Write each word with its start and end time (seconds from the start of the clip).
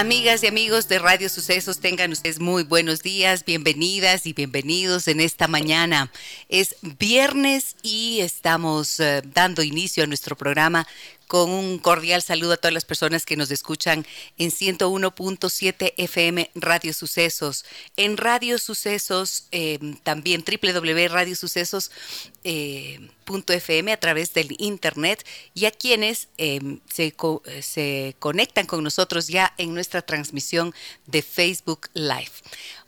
Amigas 0.00 0.42
y 0.42 0.46
amigos 0.46 0.88
de 0.88 0.98
Radio 0.98 1.28
Sucesos, 1.28 1.78
tengan 1.78 2.10
ustedes 2.10 2.40
muy 2.40 2.62
buenos 2.62 3.02
días, 3.02 3.44
bienvenidas 3.44 4.24
y 4.24 4.32
bienvenidos 4.32 5.08
en 5.08 5.20
esta 5.20 5.46
mañana. 5.46 6.10
Es 6.48 6.76
viernes 6.98 7.76
y 7.82 8.20
estamos 8.20 8.98
eh, 8.98 9.20
dando 9.34 9.62
inicio 9.62 10.02
a 10.02 10.06
nuestro 10.06 10.38
programa 10.38 10.86
con 11.30 11.50
un 11.52 11.78
cordial 11.78 12.20
saludo 12.22 12.54
a 12.54 12.56
todas 12.56 12.74
las 12.74 12.84
personas 12.84 13.24
que 13.24 13.36
nos 13.36 13.52
escuchan 13.52 14.04
en 14.36 14.50
101.7 14.50 15.94
FM 15.96 16.50
Radio 16.56 16.92
Sucesos, 16.92 17.64
en 17.96 18.16
Radio 18.16 18.58
Sucesos, 18.58 19.44
em, 19.52 19.94
también 19.98 20.42
www.radiosucesos.fm 20.44 22.32
eh, 22.42 23.94
a 23.94 24.00
través 24.00 24.34
del 24.34 24.56
Internet. 24.58 25.24
Y 25.54 25.66
a 25.66 25.70
quienes 25.70 26.26
em, 26.36 26.80
se, 26.92 27.14
se 27.62 28.16
conectan 28.18 28.66
con 28.66 28.82
nosotros 28.82 29.28
ya 29.28 29.54
en 29.56 29.72
nuestra 29.72 30.02
transmisión 30.02 30.74
de 31.06 31.22
Facebook 31.22 31.90
Live. 31.94 32.32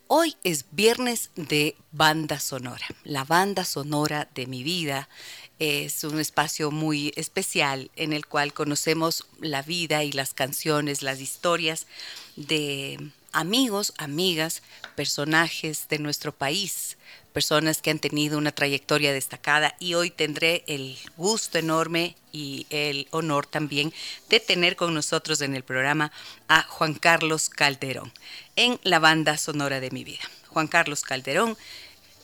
Hoy 0.08 0.36
es 0.44 0.66
viernes 0.72 1.30
de 1.36 1.74
banda 1.90 2.38
sonora, 2.38 2.86
la 3.02 3.24
banda 3.24 3.64
sonora 3.64 4.28
de 4.34 4.46
mi 4.46 4.62
vida 4.62 5.08
es 5.62 6.02
un 6.02 6.18
espacio 6.18 6.72
muy 6.72 7.12
especial 7.14 7.92
en 7.94 8.12
el 8.12 8.26
cual 8.26 8.52
conocemos 8.52 9.26
la 9.40 9.62
vida 9.62 10.02
y 10.02 10.10
las 10.10 10.34
canciones, 10.34 11.02
las 11.02 11.20
historias 11.20 11.86
de 12.34 13.12
amigos, 13.30 13.94
amigas, 13.96 14.62
personajes 14.96 15.86
de 15.88 16.00
nuestro 16.00 16.32
país, 16.32 16.98
personas 17.32 17.80
que 17.80 17.90
han 17.90 18.00
tenido 18.00 18.38
una 18.38 18.50
trayectoria 18.50 19.12
destacada 19.12 19.76
y 19.78 19.94
hoy 19.94 20.10
tendré 20.10 20.64
el 20.66 20.98
gusto 21.16 21.58
enorme 21.58 22.16
y 22.32 22.66
el 22.70 23.06
honor 23.12 23.46
también 23.46 23.92
de 24.28 24.40
tener 24.40 24.74
con 24.74 24.92
nosotros 24.92 25.42
en 25.42 25.54
el 25.54 25.62
programa 25.62 26.10
a 26.48 26.62
Juan 26.62 26.94
Carlos 26.94 27.48
Calderón 27.48 28.12
en 28.56 28.80
la 28.82 28.98
banda 28.98 29.38
sonora 29.38 29.78
de 29.78 29.92
mi 29.92 30.02
vida. 30.02 30.24
Juan 30.48 30.66
Carlos 30.66 31.02
Calderón, 31.02 31.56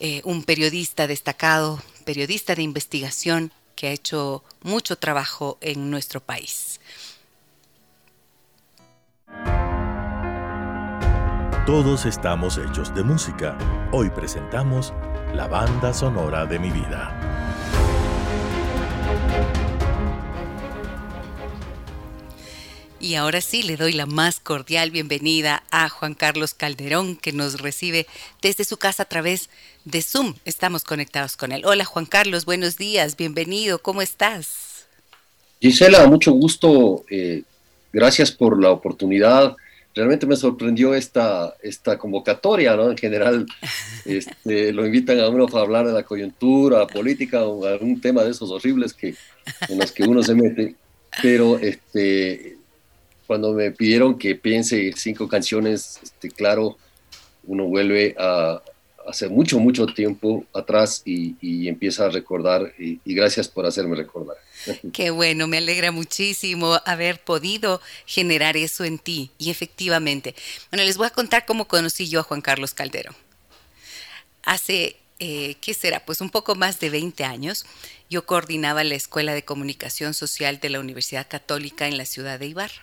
eh, 0.00 0.22
un 0.24 0.42
periodista 0.42 1.06
destacado, 1.06 1.80
periodista 2.08 2.54
de 2.54 2.62
investigación 2.62 3.52
que 3.76 3.88
ha 3.88 3.90
hecho 3.90 4.42
mucho 4.62 4.96
trabajo 4.96 5.58
en 5.60 5.90
nuestro 5.90 6.20
país. 6.20 6.80
Todos 11.66 12.06
estamos 12.06 12.56
hechos 12.56 12.94
de 12.94 13.02
música. 13.02 13.58
Hoy 13.92 14.08
presentamos 14.08 14.94
la 15.34 15.48
banda 15.48 15.92
sonora 15.92 16.46
de 16.46 16.58
mi 16.58 16.70
vida. 16.70 17.14
Y 23.00 23.14
ahora 23.14 23.40
sí, 23.40 23.62
le 23.62 23.76
doy 23.76 23.92
la 23.92 24.06
más 24.06 24.40
cordial 24.40 24.90
bienvenida 24.90 25.62
a 25.70 25.88
Juan 25.88 26.14
Carlos 26.14 26.52
Calderón, 26.52 27.16
que 27.16 27.32
nos 27.32 27.60
recibe 27.60 28.08
desde 28.42 28.64
su 28.64 28.76
casa 28.76 29.04
a 29.04 29.06
través 29.06 29.50
de 29.84 30.02
Zoom. 30.02 30.34
Estamos 30.44 30.82
conectados 30.82 31.36
con 31.36 31.52
él. 31.52 31.62
Hola 31.64 31.84
Juan 31.84 32.06
Carlos, 32.06 32.44
buenos 32.44 32.76
días, 32.76 33.16
bienvenido, 33.16 33.78
¿cómo 33.78 34.02
estás? 34.02 34.86
Gisela, 35.60 36.08
mucho 36.08 36.32
gusto, 36.32 37.04
eh, 37.08 37.44
gracias 37.92 38.32
por 38.32 38.60
la 38.60 38.72
oportunidad. 38.72 39.54
Realmente 39.94 40.26
me 40.26 40.34
sorprendió 40.34 40.92
esta, 40.92 41.54
esta 41.62 41.98
convocatoria, 41.98 42.74
¿no? 42.74 42.90
En 42.90 42.98
general, 42.98 43.46
este, 44.06 44.72
lo 44.72 44.84
invitan 44.84 45.20
a 45.20 45.28
uno 45.28 45.46
para 45.46 45.62
hablar 45.62 45.86
de 45.86 45.92
la 45.92 46.02
coyuntura 46.02 46.84
política 46.88 47.44
o 47.44 47.64
algún 47.64 48.00
tema 48.00 48.24
de 48.24 48.32
esos 48.32 48.50
horribles 48.50 48.92
que, 48.92 49.14
en 49.68 49.78
los 49.78 49.92
que 49.92 50.02
uno 50.02 50.20
se 50.24 50.34
mete. 50.34 50.74
Pero 51.22 51.58
este, 51.58 52.57
cuando 53.28 53.52
me 53.52 53.70
pidieron 53.70 54.18
que 54.18 54.34
piense 54.34 54.90
cinco 54.96 55.28
canciones, 55.28 56.00
este, 56.02 56.30
claro, 56.30 56.78
uno 57.44 57.64
vuelve 57.66 58.16
a 58.18 58.62
hace 59.06 59.28
mucho, 59.28 59.58
mucho 59.58 59.86
tiempo 59.86 60.46
atrás 60.54 61.02
y, 61.04 61.68
empieza 61.68 62.06
a 62.06 62.08
recordar 62.08 62.72
y, 62.78 63.00
gracias 63.04 63.46
por 63.46 63.66
hacerme 63.66 63.96
recordar. 63.96 64.38
Qué 64.94 65.10
bueno, 65.10 65.46
me 65.46 65.58
alegra 65.58 65.92
muchísimo 65.92 66.80
haber 66.86 67.20
podido 67.20 67.82
generar 68.06 68.56
eso 68.56 68.84
en 68.84 68.98
ti 68.98 69.30
y 69.36 69.50
efectivamente. 69.50 70.34
Bueno, 70.70 70.84
les 70.84 70.96
voy 70.96 71.06
a 71.06 71.10
contar 71.10 71.44
cómo 71.44 71.68
conocí 71.68 72.08
yo 72.08 72.20
a 72.20 72.22
Juan 72.22 72.40
Carlos 72.40 72.72
Caldero. 72.72 73.14
Hace, 74.42 74.96
eh, 75.18 75.56
¿qué 75.60 75.74
será? 75.74 76.02
Pues 76.02 76.22
un 76.22 76.30
poco 76.30 76.54
más 76.54 76.80
de 76.80 76.88
20 76.88 77.24
años. 77.24 77.66
Yo 78.08 78.24
coordinaba 78.24 78.84
la 78.84 78.94
Escuela 78.94 79.34
de 79.34 79.44
Comunicación 79.44 80.14
Social 80.14 80.60
de 80.60 80.70
la 80.70 80.80
Universidad 80.80 81.28
Católica 81.28 81.86
en 81.88 81.98
la 81.98 82.06
ciudad 82.06 82.38
de 82.38 82.46
Ibarra. 82.46 82.80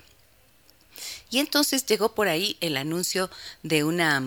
Y 1.30 1.40
entonces 1.40 1.86
llegó 1.86 2.14
por 2.14 2.28
ahí 2.28 2.58
el 2.62 2.78
anuncio 2.78 3.30
de 3.64 3.84
una 3.84 4.24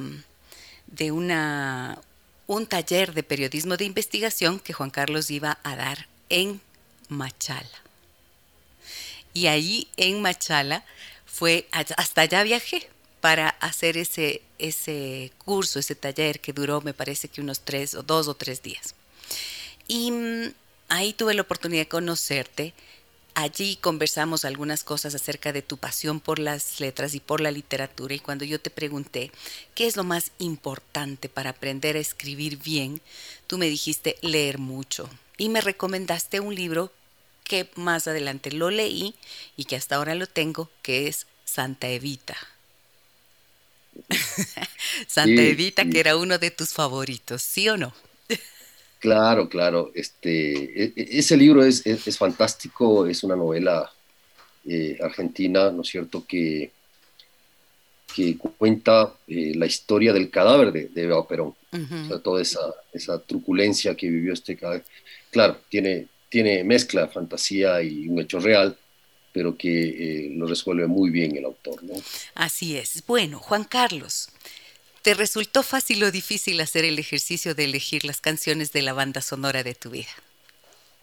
de 0.87 1.13
una 1.13 1.99
un 2.47 2.67
taller 2.67 3.13
de 3.13 3.23
periodismo 3.23 3.77
de 3.77 3.85
investigación 3.85 4.59
que 4.59 4.73
Juan 4.73 4.91
Carlos 4.91 5.31
iba 5.31 5.59
a 5.63 5.77
dar 5.77 6.09
en 6.31 6.61
Machala. 7.09 7.69
Y 9.35 9.47
ahí 9.49 9.89
en 9.97 10.23
Machala 10.23 10.85
fue 11.27 11.69
hasta 11.71 12.23
allá 12.23 12.43
viajé 12.43 12.89
para 13.21 13.49
hacer 13.49 13.97
ese 13.97 14.43
ese 14.59 15.33
curso, 15.39 15.79
ese 15.79 15.95
taller 15.95 16.41
que 16.41 16.53
duró, 16.53 16.81
me 16.81 16.95
parece 16.95 17.29
que 17.29 17.41
unos 17.41 17.61
tres 17.61 17.95
o 17.95 18.03
dos 18.03 18.29
o 18.29 18.35
tres 18.35 18.63
días. 18.63 18.95
Y 19.87 20.11
mm, 20.11 20.53
ahí 20.89 21.13
tuve 21.13 21.35
la 21.35 21.43
oportunidad 21.43 21.83
de 21.83 21.89
conocerte 21.89 22.75
Allí 23.41 23.77
conversamos 23.77 24.45
algunas 24.45 24.83
cosas 24.83 25.15
acerca 25.15 25.53
de 25.53 25.63
tu 25.63 25.77
pasión 25.77 26.19
por 26.19 26.41
las 26.41 26.81
letras 26.81 27.15
y 27.15 27.21
por 27.21 27.41
la 27.41 27.53
literatura 27.53 28.13
y 28.13 28.19
cuando 28.19 28.45
yo 28.45 28.61
te 28.61 28.69
pregunté 28.69 29.31
qué 29.77 29.87
es 29.87 29.97
lo 29.97 30.03
más 30.03 30.33
importante 30.41 31.29
para 31.29 31.51
aprender 31.51 31.95
a 31.95 32.01
escribir 32.01 32.57
bien, 32.57 33.01
tú 33.47 33.57
me 33.57 33.69
dijiste 33.69 34.17
leer 34.23 34.59
mucho 34.59 35.09
y 35.37 35.51
me 35.51 35.61
recomendaste 35.61 36.41
un 36.41 36.53
libro 36.53 36.93
que 37.45 37.71
más 37.77 38.09
adelante 38.09 38.51
lo 38.51 38.71
leí 38.71 39.15
y 39.57 39.67
que 39.67 39.77
hasta 39.77 39.95
ahora 39.95 40.17
lo 40.17 40.27
tengo, 40.27 40.69
que 40.83 41.07
es 41.07 41.29
Santa 41.45 41.87
Evita. 41.87 42.37
Santa 45.07 45.43
Evita, 45.43 45.85
que 45.85 46.01
era 46.01 46.17
uno 46.17 46.39
de 46.39 46.51
tus 46.51 46.73
favoritos, 46.73 47.41
¿sí 47.43 47.69
o 47.69 47.77
no? 47.77 47.95
Claro, 48.99 49.49
claro. 49.49 49.93
Este, 49.95 50.85
e, 50.85 50.93
e, 50.97 51.19
ese 51.19 51.37
libro 51.37 51.65
es, 51.65 51.87
es, 51.87 52.19
fantástico, 52.19 53.07
es 53.07 53.23
una 53.23 53.37
novela 53.37 53.91
eh, 54.67 54.99
argentina, 55.03 55.71
¿no 55.71 55.83
es 55.83 55.89
cierto?, 55.89 56.25
que, 56.27 56.73
que 58.15 58.37
cuenta 58.37 59.15
eh, 59.29 59.53
la 59.55 59.67
historia 59.67 60.13
del 60.13 60.31
cadáver 60.31 60.73
de, 60.73 60.89
de 60.89 61.03
Eva 61.03 61.27
Perón. 61.27 61.55
o 61.73 62.09
sea, 62.09 62.19
toda 62.19 62.43
esa, 62.43 62.61
esa, 62.93 63.21
truculencia 63.21 63.95
que 63.95 64.09
vivió 64.09 64.33
este 64.33 64.57
cadáver. 64.57 64.85
Claro, 65.31 65.59
tiene, 65.69 66.09
tiene 66.29 66.65
mezcla, 66.65 67.09
fantasía 67.09 67.81
y 67.83 68.09
un 68.09 68.21
hecho 68.21 68.41
real, 68.41 68.77
pero 69.33 69.57
que 69.57 69.69
eh, 69.71 70.31
lo 70.35 70.47
resuelve 70.47 70.87
muy 70.87 71.11
bien 71.11 71.37
el 71.37 71.45
autor, 71.45 71.85
¿no? 71.85 71.95
Así 72.35 72.77
es. 72.77 73.05
Bueno, 73.07 73.39
Juan 73.39 73.65
Carlos, 73.65 74.31
¿Te 75.09 75.15
resultó 75.15 75.63
fácil 75.63 76.05
o 76.05 76.11
difícil 76.11 76.61
hacer 76.61 76.85
el 76.85 76.99
ejercicio 76.99 77.55
de 77.55 77.65
elegir 77.65 78.05
las 78.05 78.21
canciones 78.21 78.73
de 78.73 78.83
la 78.83 78.93
banda 78.93 79.23
sonora 79.23 79.63
de 79.63 79.75
tu 79.75 79.89
vida? 79.89 80.11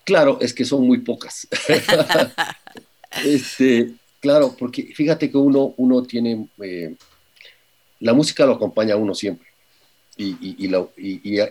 Claro, 0.03 0.37
es 0.41 0.53
que 0.53 0.63
son 0.63 0.85
muy 0.85 0.99
pocas. 0.99 1.47
este, 3.25 3.93
claro, 4.19 4.55
porque 4.59 4.93
fíjate 4.93 5.31
que 5.31 5.37
uno, 5.37 5.73
uno 5.77 6.03
tiene, 6.03 6.47
eh, 6.61 6.93
la 7.99 8.13
música 8.13 8.45
lo 8.45 8.53
acompaña 8.53 8.93
a 8.93 8.97
uno 8.97 9.15
siempre. 9.15 9.47
Y, 10.15 10.35
y, 10.39 10.69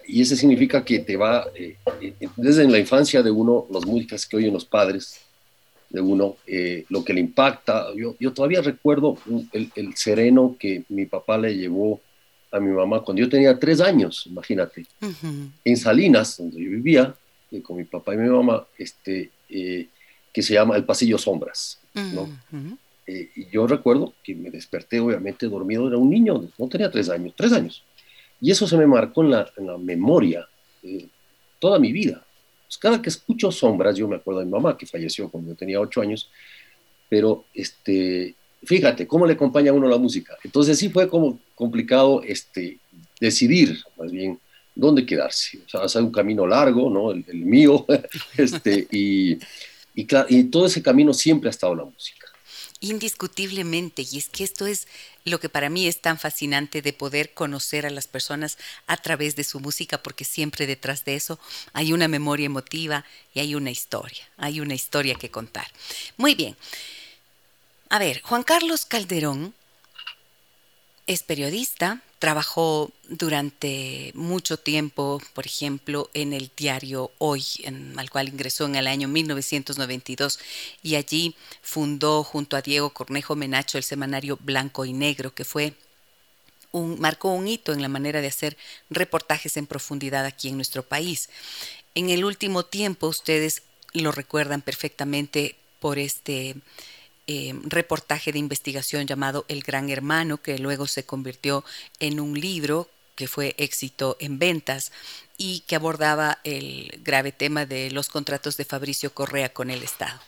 y, 0.07 0.23
eso 0.23 0.37
significa 0.37 0.85
que 0.85 1.01
te 1.01 1.17
va, 1.17 1.49
eh, 1.57 1.77
eh, 2.01 2.15
desde 2.37 2.69
la 2.69 2.79
infancia 2.79 3.21
de 3.21 3.33
uno, 3.33 3.67
las 3.69 3.85
músicas 3.85 4.27
que 4.27 4.37
oyen 4.37 4.55
los 4.55 4.65
padres 4.65 5.19
de 5.91 6.01
uno, 6.01 6.37
lo 6.89 7.05
que 7.05 7.15
le 7.15 7.19
impacta. 7.19 7.89
Yo, 7.97 8.15
yo 8.21 8.33
todavía 8.33 8.63
recuerdo 8.63 9.19
el, 9.53 9.73
el 9.75 9.97
sereno 9.97 10.55
que 10.57 10.85
mi 10.89 11.07
papá 11.07 11.37
le 11.37 11.57
llevó 11.57 12.01
a 12.55 12.61
mi 12.61 12.71
mamá 12.71 13.01
cuando 13.01 13.21
yo 13.21 13.29
tenía 13.29 13.59
tres 13.59 13.81
años, 13.81 14.27
imagínate, 14.27 14.87
en 15.65 15.77
Salinas, 15.77 16.37
donde 16.37 16.63
yo 16.63 16.71
vivía, 16.71 17.15
eh, 17.51 17.61
con 17.61 17.77
mi 17.77 17.85
papá 17.85 18.15
y 18.15 18.19
mi 18.19 18.29
mamá, 18.29 18.65
este, 18.79 19.31
eh, 19.49 19.89
que 20.33 20.43
se 20.43 20.55
llama 20.55 20.77
El 20.77 20.85
Pasillo 20.85 21.19
Sombras, 21.19 21.81
¿no? 21.95 22.29
eh, 23.07 23.31
y 23.35 23.47
yo 23.51 23.67
recuerdo 23.67 24.15
que 24.23 24.37
me 24.37 24.51
desperté 24.51 25.01
obviamente 25.01 25.49
dormido, 25.49 25.89
era 25.89 25.99
un 25.99 26.11
niño, 26.11 26.49
no 26.57 26.69
tenía 26.69 26.91
tres 26.91 27.11
años, 27.11 27.35
tres 27.37 27.53
años. 27.53 27.83
Y 28.41 28.53
eso 28.53 28.69
se 28.69 28.77
me 28.77 28.87
marcó 28.87 29.23
en 29.23 29.31
la, 29.31 29.51
en 29.57 29.67
la 29.67 29.79
memoria 29.79 30.47
toda 31.59 31.79
mi 31.79 31.93
vida. 31.93 32.25
Pues 32.67 32.79
cada 32.79 33.01
que 33.01 33.09
escucho 33.09 33.51
sombras, 33.51 33.97
yo 33.97 34.07
me 34.07 34.17
acuerdo 34.17 34.41
de 34.41 34.47
mi 34.47 34.53
mamá 34.53 34.77
que 34.77 34.87
falleció 34.87 35.29
cuando 35.29 35.51
yo 35.51 35.57
tenía 35.57 35.81
ocho 35.81 36.01
años, 36.01 36.31
pero 37.09 37.45
este, 37.55 38.35
fíjate 38.63 39.07
cómo 39.07 39.27
le 39.27 39.33
acompaña 39.33 39.71
a 39.71 39.75
uno 39.75 39.89
la 39.89 39.99
música. 39.99 40.37
Entonces 40.45 40.79
sí 40.79 40.89
fue 40.89 41.09
como 41.09 41.39
complicado 41.55 42.23
este, 42.23 42.79
decidir, 43.21 43.83
más 43.97 44.11
bien, 44.11 44.39
dónde 44.75 45.07
quedarse. 45.07 45.59
O 45.67 45.69
sea, 45.69 45.83
hacer 45.83 46.03
un 46.03 46.13
camino 46.13 46.47
largo, 46.47 46.91
¿no? 46.91 47.11
El, 47.11 47.25
mío, 47.45 47.87
este, 48.37 48.87
y, 48.91 49.35
y, 49.95 50.07
y 50.29 50.45
todo 50.45 50.67
ese 50.67 50.83
camino 50.83 51.13
siempre 51.15 51.49
ha 51.49 51.51
estado 51.51 51.75
la 51.75 51.85
música 51.85 52.25
indiscutiblemente. 52.85 54.07
Y 54.11 54.19
es 54.19 54.29
que 54.29 54.45
esto 54.45 54.67
es 54.67 54.87
lo 55.25 55.41
que 55.41 55.49
para 55.49 55.71
mí 55.71 55.87
es 55.87 56.01
tan 56.01 56.19
fascinante 56.19 56.83
de 56.83 56.93
poder 56.93 57.33
conocer 57.33 57.87
a 57.87 57.91
las 57.91 58.07
personas 58.07 58.59
a 58.87 58.97
través 58.97 59.37
de 59.37 59.45
su 59.45 59.61
música, 59.61 60.03
porque 60.03 60.25
siempre 60.25 60.67
detrás 60.67 61.05
de 61.05 61.17
eso 61.17 61.39
hay 61.73 61.93
una 61.93 62.09
memoria 62.09 62.47
emotiva 62.47 63.05
y 63.33 63.41
hay 63.41 63.55
una 63.55 63.71
historia, 63.71 64.29
hay 64.37 64.61
una 64.61 64.75
historia 64.75 65.15
que 65.15 65.31
contar. 65.31 65.67
Muy 66.17 66.35
bien. 66.35 66.57
A 67.89 67.99
ver, 67.99 68.21
Juan 68.23 68.43
Carlos 68.43 68.87
Calderón 68.87 69.55
es 71.07 71.23
periodista, 71.23 72.03
trabajó 72.19 72.91
durante 73.09 74.11
mucho 74.15 74.57
tiempo, 74.57 75.21
por 75.35 75.47
ejemplo, 75.47 76.11
en 76.15 76.33
el 76.33 76.51
diario 76.57 77.13
Hoy, 77.19 77.45
al 77.97 78.11
cual 78.11 78.29
ingresó 78.29 78.65
en 78.65 78.77
el 78.77 78.87
año 78.87 79.09
1992 79.09 80.39
y 80.83 80.95
allí 80.95 81.37
fundó 81.61 82.25
junto 82.25 82.57
a 82.57 82.63
Diego 82.63 82.91
Cornejo 82.91 83.37
Menacho 83.37 83.77
el 83.77 83.85
semanario 83.85 84.39
Blanco 84.41 84.87
y 84.87 84.95
Negro, 84.95 85.35
que 85.35 85.45
fue 85.45 85.75
un, 86.73 86.99
marcó 86.99 87.33
un 87.33 87.47
hito 87.47 87.73
en 87.73 87.83
la 87.83 87.89
manera 87.89 88.23
de 88.23 88.29
hacer 88.29 88.57
reportajes 88.89 89.59
en 89.59 89.67
profundidad 89.67 90.25
aquí 90.25 90.49
en 90.49 90.57
nuestro 90.57 90.83
país. 90.83 91.29
En 91.95 92.09
el 92.09 92.25
último 92.25 92.65
tiempo, 92.65 93.09
ustedes 93.09 93.63
lo 93.93 94.11
recuerdan 94.13 94.63
perfectamente 94.63 95.57
por 95.79 95.99
este 95.99 96.57
eh, 97.27 97.55
reportaje 97.65 98.33
de 98.33 98.39
investigación 98.39 99.07
llamado 99.07 99.45
El 99.49 99.63
Gran 99.63 99.91
Hermano, 99.91 100.43
que 100.43 100.59
luego 100.59 100.87
se 100.87 101.05
convirtió 101.05 101.65
en 102.01 102.21
un 102.21 102.39
libro 102.39 102.89
que 103.15 103.29
fue 103.29 103.55
éxito 103.59 104.17
en 104.21 104.39
ventas 104.39 104.93
y 105.37 105.61
que 105.61 105.77
abordaba 105.77 106.39
el 106.45 107.01
grave 107.03 107.33
tema 107.33 107.67
de 107.67 107.91
los 107.91 108.09
contratos 108.09 108.57
de 108.57 108.65
Fabricio 108.65 109.15
Correa 109.15 109.53
con 109.53 109.71
el 109.71 109.83
Estado. 109.83 110.21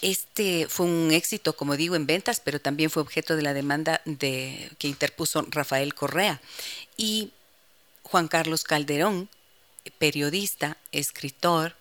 Este 0.00 0.68
fue 0.68 0.86
un 0.86 1.10
éxito, 1.10 1.56
como 1.56 1.76
digo, 1.76 1.96
en 1.96 2.06
ventas, 2.06 2.40
pero 2.40 2.60
también 2.60 2.90
fue 2.90 3.02
objeto 3.02 3.34
de 3.34 3.42
la 3.42 3.52
demanda 3.52 4.00
de, 4.04 4.70
que 4.78 4.86
interpuso 4.86 5.44
Rafael 5.50 5.94
Correa. 5.94 6.40
Y 6.96 7.32
Juan 8.02 8.28
Carlos 8.28 8.62
Calderón, 8.62 9.28
periodista, 9.98 10.76
escritor, 10.92 11.74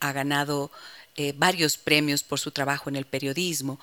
ha 0.00 0.12
ganado 0.12 0.70
eh, 1.18 1.34
varios 1.36 1.76
premios 1.76 2.22
por 2.22 2.38
su 2.38 2.52
trabajo 2.52 2.88
en 2.88 2.94
el 2.94 3.04
periodismo 3.04 3.80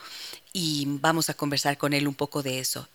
y 0.54 0.86
vamos 0.88 1.30
a 1.30 1.34
conversar 1.34 1.78
con 1.78 1.92
él 1.92 2.08
un 2.08 2.16
poco 2.16 2.42
de 2.42 2.60
eso. 2.60 2.88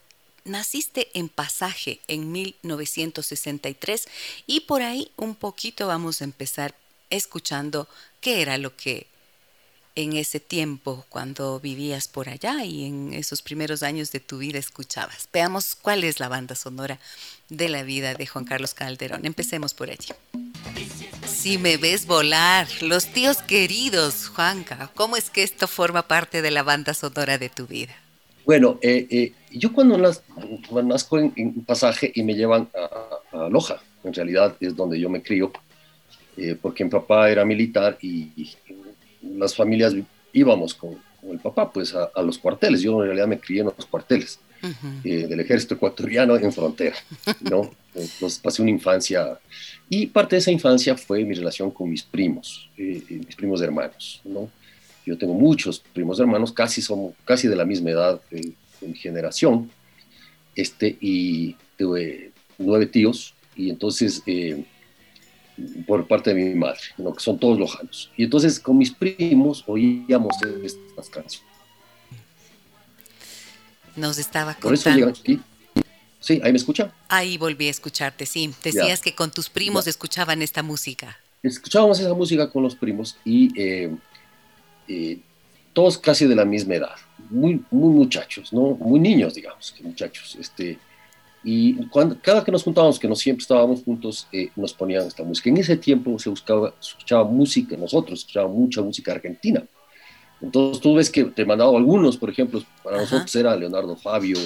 Naciste 0.47 1.11
en 1.13 1.29
Pasaje 1.29 2.01
en 2.09 2.33
1963 2.33 4.09
y 4.47 4.61
por 4.61 4.81
ahí 4.81 5.13
un 5.19 5.35
poquito 5.35 5.87
vamos 5.87 6.23
a 6.23 6.25
empezar 6.25 6.75
escuchando 7.11 7.87
qué 8.23 8.41
era 8.41 8.57
lo 8.57 8.75
que 8.75 9.09
en 9.95 10.15
ese 10.15 10.41
tiempo 10.41 11.05
cuando 11.11 11.61
vivías 11.61 12.09
por 12.09 12.31
allá 12.31 12.65
y 12.65 12.87
en 12.87 13.13
esos 13.13 13.43
primeros 13.43 13.83
años 13.83 14.11
de 14.11 14.21
tu 14.21 14.39
vida 14.39 14.59
escuchabas. 14.59 15.29
Veamos 15.35 15.75
cuál 15.75 16.03
es 16.03 16.19
la 16.19 16.29
banda 16.29 16.55
sonora 16.55 16.99
de 17.51 17.69
la 17.69 17.83
vida 17.83 18.15
de 18.15 18.27
Juan 18.27 18.47
Carlos 18.47 18.73
Calderón. 18.73 19.27
Empecemos 19.27 19.75
por 19.75 19.91
allí. 19.91 20.09
Si 21.31 21.57
me 21.57 21.79
ves 21.79 22.07
volar, 22.07 22.67
los 22.83 23.07
tíos 23.07 23.39
queridos, 23.39 24.29
Juanca, 24.29 24.91
¿cómo 24.95 25.17
es 25.17 25.31
que 25.31 25.43
esto 25.43 25.67
forma 25.67 26.03
parte 26.03 26.43
de 26.43 26.51
la 26.51 26.63
banda 26.63 26.93
sonora 26.93 27.39
de 27.39 27.49
tu 27.49 27.67
vida? 27.67 27.95
Bueno, 28.45 28.79
eh, 28.83 29.07
eh, 29.11 29.33
yo 29.51 29.73
cuando, 29.73 29.97
nazco 29.97 31.19
en, 31.19 31.65
pasaje 31.65 32.13
y 32.15 32.23
me 32.23 32.35
llevan 32.35 32.69
a, 33.33 33.49
Loja, 33.49 33.81
en 34.05 34.13
realidad 34.13 34.57
es 34.61 34.77
donde 34.77 35.01
yo 35.01 35.09
me 35.09 35.23
crío, 35.23 35.51
eh, 36.37 36.57
porque 36.61 36.85
mi 36.85 36.91
papá 36.91 37.31
era 37.31 37.45
militar 37.45 37.97
y, 38.03 38.55
las 39.23 39.55
familias 39.55 39.95
íbamos 40.33 40.75
con, 40.75 40.99
el 41.31 41.39
papá 41.39 41.71
pues 41.73 41.95
a, 41.95 42.11
a, 42.15 42.23
los 42.23 42.39
cuarteles. 42.39 42.83
Yo 42.83 43.01
en 43.01 43.07
realidad 43.07 43.29
me 43.29 43.39
crié 43.39 43.61
en 43.61 43.67
los 43.77 43.87
cuarteles. 43.87 44.41
Del 45.03 45.41
ejército 45.41 45.75
ecuatoriano 45.75 46.37
en 46.37 46.53
frontera, 46.53 46.97
¿no? 47.41 47.71
Entonces 47.95 48.39
pasé 48.39 48.63
una 48.63 48.71
infancia, 48.71 49.39
y 49.89 50.07
parte 50.07 50.37
de 50.37 50.41
esa 50.41 50.51
infancia 50.51 50.97
fue 50.97 51.25
mi 51.25 51.35
relación 51.35 51.71
con 51.71 51.91
mis 51.91 52.03
primos, 52.03 52.71
eh, 52.77 53.03
eh, 53.11 53.21
mis 53.27 53.35
primos 53.35 53.61
hermanos, 53.61 54.21
¿no? 54.25 54.49
Yo 55.05 55.19
tengo 55.19 55.35
muchos 55.35 55.81
primos 55.93 56.21
hermanos, 56.21 56.53
casi 56.53 56.81
somos 56.83 57.15
casi 57.25 57.49
de 57.49 57.57
la 57.57 57.65
misma 57.65 57.91
edad 57.91 58.21
de, 58.31 58.53
mi 58.83 58.95
generación, 58.95 59.71
este, 60.55 60.97
y 61.01 61.57
tuve 61.77 62.33
nueve 62.59 62.87
tíos, 62.87 63.35
y 63.57 63.69
entonces 63.69 64.23
por 65.87 66.07
parte 66.07 66.35
de 66.35 66.43
mi 66.43 66.55
madre, 66.55 66.81
¿no? 66.97 67.15
que 67.15 67.21
son 67.21 67.39
todos 67.39 67.59
lojanos. 67.59 68.11
Y 68.17 68.25
entonces 68.25 68.59
con 68.61 68.79
mis 68.79 68.91
primos 68.91 69.65
oíamos 69.67 70.37
estas 70.65 71.11
canciones. 71.11 71.49
Nos 73.97 74.19
estaba 74.19 74.55
contando. 74.55 75.13
Sí, 76.21 76.41
ahí 76.45 76.53
me 76.53 76.59
escucha. 76.59 76.93
Ahí 77.09 77.39
volví 77.39 77.67
a 77.67 77.71
escucharte, 77.71 78.27
sí. 78.27 78.53
Decías 78.63 79.01
que 79.01 79.15
con 79.15 79.31
tus 79.31 79.49
primos 79.49 79.87
escuchaban 79.87 80.43
esta 80.43 80.63
música. 80.63 81.19
Escuchábamos 81.43 81.99
esa 81.99 82.13
música 82.13 82.51
con 82.51 82.63
los 82.63 82.75
primos 82.75 83.17
y 83.25 83.59
eh, 83.59 83.91
eh, 84.87 85.19
todos 85.73 85.97
casi 85.97 86.27
de 86.27 86.37
la 86.37 86.45
misma 86.45 86.75
edad, 86.75 86.97
muy, 87.31 87.65
muy 87.71 87.95
muchachos, 87.95 88.53
¿no? 88.53 88.75
Muy 88.75 89.01
niños, 89.01 89.35
digamos, 89.35 89.73
que 89.73 89.83
muchachos. 89.83 90.37
Este, 90.39 90.79
y 91.43 91.87
cuando, 91.87 92.19
cada 92.21 92.45
que 92.45 92.53
nos 92.53 92.63
juntábamos, 92.63 92.99
que 92.99 93.09
no 93.09 93.17
siempre 93.17 93.43
estábamos 93.43 93.83
juntos, 93.83 94.27
eh, 94.31 94.51
nos 94.57 94.75
ponían 94.75 95.07
esta 95.07 95.23
música. 95.23 95.49
En 95.49 95.57
ese 95.57 95.79
tiempo 95.79 96.19
se 96.19 96.29
buscaba, 96.29 96.75
escuchaba 96.79 97.25
música, 97.25 97.77
nosotros 97.79 98.21
escuchábamos 98.21 98.59
mucha 98.59 98.83
música 98.83 99.13
argentina. 99.13 99.65
Entonces 100.43 100.83
tú 100.83 100.95
ves 100.95 101.09
que 101.09 101.25
te 101.25 101.43
he 101.43 101.47
mandado 101.47 101.77
algunos, 101.77 102.19
por 102.19 102.29
ejemplo, 102.29 102.63
para 102.83 102.99
nosotros 102.99 103.35
era 103.35 103.57
Leonardo 103.57 103.97
Fabio, 103.97 104.37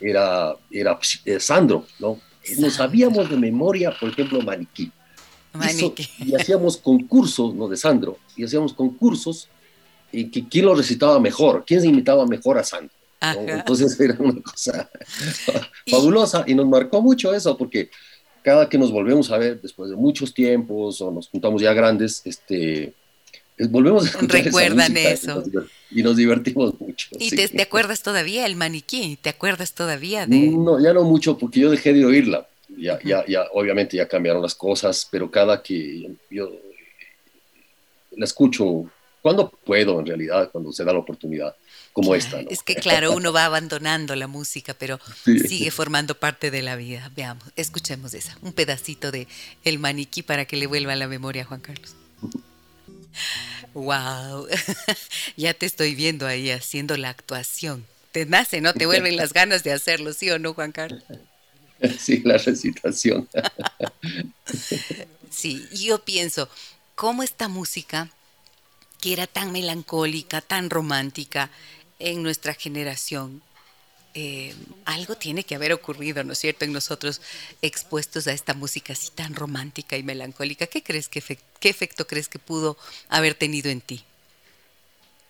era, 0.00 0.54
era 0.70 0.98
eh, 1.24 1.40
Sandro, 1.40 1.86
¿no? 1.98 2.20
Nos 2.58 2.74
sabíamos 2.74 3.28
de 3.28 3.36
memoria, 3.36 3.92
por 3.98 4.10
ejemplo, 4.10 4.40
Maniquí. 4.40 4.92
Maniquí. 5.52 6.08
y 6.18 6.34
hacíamos 6.34 6.76
concursos, 6.76 7.54
¿no? 7.54 7.68
De 7.68 7.76
Sandro, 7.76 8.18
y 8.36 8.44
hacíamos 8.44 8.72
concursos 8.72 9.48
y 10.12 10.30
que 10.30 10.48
quién 10.48 10.66
lo 10.66 10.74
recitaba 10.74 11.18
mejor, 11.18 11.64
quién 11.66 11.80
se 11.80 11.88
imitaba 11.88 12.26
mejor 12.26 12.58
a 12.58 12.64
Sandro. 12.64 12.94
Entonces 13.20 13.98
era 14.00 14.16
una 14.18 14.40
cosa 14.42 14.88
fabulosa 15.88 16.44
y 16.46 16.54
nos 16.54 16.66
marcó 16.66 17.02
mucho 17.02 17.34
eso, 17.34 17.56
porque 17.56 17.90
cada 18.42 18.68
que 18.68 18.78
nos 18.78 18.92
volvemos 18.92 19.30
a 19.30 19.38
ver 19.38 19.60
después 19.60 19.90
de 19.90 19.96
muchos 19.96 20.32
tiempos 20.32 21.00
o 21.00 21.10
nos 21.10 21.28
juntamos 21.28 21.60
ya 21.60 21.72
grandes, 21.72 22.22
este, 22.24 22.94
volvemos 23.58 24.14
a 24.14 24.18
Recuerdan 24.20 24.96
eso. 24.96 25.42
Y 25.90 26.02
nos, 26.02 26.16
divertimos 26.16 26.78
mucho. 26.80 27.08
¿Y 27.18 27.30
te, 27.30 27.62
acuerdas 27.62 28.02
todavía 28.02 28.44
el 28.46 28.56
maniquí? 28.56 29.18
¿Te 29.20 29.30
acuerdas 29.30 29.72
todavía 29.72 30.26
de...? 30.26 30.38
No, 30.38 30.82
ya 30.82 30.92
no 30.92 31.04
mucho, 31.04 31.38
porque 31.38 31.60
yo 31.60 31.70
dejé 31.70 31.92
de 31.92 32.04
oírla. 32.04 32.46
Ya, 32.76 32.98
ya, 33.04 33.24
ya, 33.26 33.44
obviamente 33.52 33.96
ya 33.96 34.08
cambiaron 34.08 34.42
las 34.42 34.54
cosas, 34.54 35.06
pero 35.10 35.30
cada 35.30 35.62
que 35.62 36.10
yo 36.30 36.50
la 38.16 38.24
escucho, 38.24 38.90
cuando 39.22 39.48
puedo 39.48 40.00
en 40.00 40.06
realidad, 40.06 40.50
cuando 40.50 40.72
se 40.72 40.84
da 40.84 40.92
la 40.92 40.98
oportunidad, 40.98 41.54
como 41.92 42.14
esta. 42.14 42.40
Es 42.40 42.62
que 42.62 42.74
claro, 42.74 43.12
uno 43.12 43.32
va 43.32 43.46
abandonando 43.46 44.16
la 44.16 44.26
música, 44.26 44.74
pero 44.74 44.98
sigue 45.24 45.70
formando 45.70 46.16
parte 46.16 46.50
de 46.50 46.62
la 46.62 46.76
vida. 46.76 47.10
Veamos, 47.16 47.44
escuchemos 47.54 48.12
esa, 48.12 48.36
un 48.42 48.52
pedacito 48.52 49.12
de 49.12 49.28
El 49.64 49.78
maniquí 49.78 50.22
para 50.22 50.44
que 50.44 50.56
le 50.56 50.66
vuelva 50.66 50.92
a 50.92 50.96
la 50.96 51.08
memoria 51.08 51.42
a 51.42 51.44
Juan 51.46 51.60
Carlos. 51.60 51.94
Wow, 53.74 54.48
ya 55.36 55.54
te 55.54 55.66
estoy 55.66 55.94
viendo 55.94 56.26
ahí 56.26 56.50
haciendo 56.50 56.96
la 56.96 57.10
actuación. 57.10 57.86
Te 58.12 58.24
nace, 58.24 58.60
¿no? 58.60 58.72
Te 58.72 58.86
vuelven 58.86 59.16
las 59.16 59.32
ganas 59.32 59.62
de 59.62 59.72
hacerlo, 59.72 60.12
¿sí 60.12 60.30
o 60.30 60.38
no, 60.38 60.54
Juan 60.54 60.72
Carlos? 60.72 61.04
Sí, 61.98 62.22
la 62.24 62.38
recitación. 62.38 63.28
Sí, 65.30 65.68
yo 65.70 66.02
pienso, 66.02 66.48
¿cómo 66.94 67.22
esta 67.22 67.48
música, 67.48 68.08
que 69.02 69.12
era 69.12 69.26
tan 69.26 69.52
melancólica, 69.52 70.40
tan 70.40 70.70
romántica 70.70 71.50
en 71.98 72.22
nuestra 72.22 72.54
generación, 72.54 73.42
eh, 74.16 74.54
algo 74.84 75.14
tiene 75.14 75.44
que 75.44 75.54
haber 75.54 75.72
ocurrido, 75.72 76.24
¿no 76.24 76.32
es 76.32 76.38
cierto?, 76.38 76.64
en 76.64 76.72
nosotros 76.72 77.20
expuestos 77.62 78.26
a 78.26 78.32
esta 78.32 78.54
música 78.54 78.94
así 78.94 79.10
tan 79.14 79.34
romántica 79.34 79.96
y 79.96 80.02
melancólica. 80.02 80.66
¿Qué 80.66 80.82
crees 80.82 81.08
que 81.08 81.22
qué 81.60 81.68
efecto 81.68 82.06
crees 82.06 82.28
que 82.28 82.38
pudo 82.38 82.76
haber 83.08 83.34
tenido 83.34 83.70
en 83.70 83.80
ti? 83.80 84.02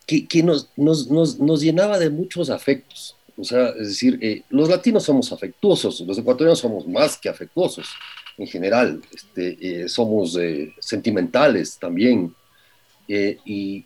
que, 0.07 0.27
que 0.27 0.43
nos, 0.43 0.69
nos, 0.77 1.11
nos, 1.11 1.39
nos, 1.39 1.61
llenaba 1.61 1.99
de 1.99 2.11
muchos 2.11 2.49
afectos. 2.49 3.17
O 3.37 3.45
sea, 3.45 3.69
es 3.71 3.89
decir, 3.89 4.19
eh, 4.23 4.43
los 4.49 4.69
latinos 4.69 5.03
somos 5.03 5.33
afectuosos, 5.33 6.01
los 6.01 6.17
ecuatorianos 6.17 6.61
somos 6.61 6.87
más 6.87 7.19
que 7.19 7.29
afectuosos 7.29 7.89
en 8.39 8.47
general, 8.47 9.03
este, 9.13 9.59
eh, 9.61 9.89
somos 9.89 10.37
eh, 10.37 10.73
sentimentales 10.79 11.77
también. 11.79 12.35
Y, 13.09 13.15
y, 13.45 13.85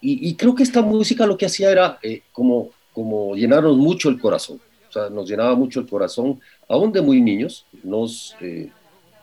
y, 0.00 0.34
creo 0.34 0.54
que 0.54 0.62
esta 0.62 0.80
música 0.80 1.26
lo 1.26 1.36
que 1.36 1.46
hacía 1.46 1.72
era 1.72 1.98
como, 2.32 2.70
como 2.92 3.34
llenarnos 3.34 3.76
mucho 3.76 4.08
el 4.08 4.20
corazón. 4.20 4.60
O 4.88 4.92
sea, 4.92 5.08
nos 5.08 5.28
llenaba 5.28 5.54
mucho 5.54 5.80
el 5.80 5.86
corazón, 5.86 6.40
aún 6.68 6.92
de 6.92 7.00
muy 7.00 7.20
niños, 7.20 7.64
nos, 7.84 8.34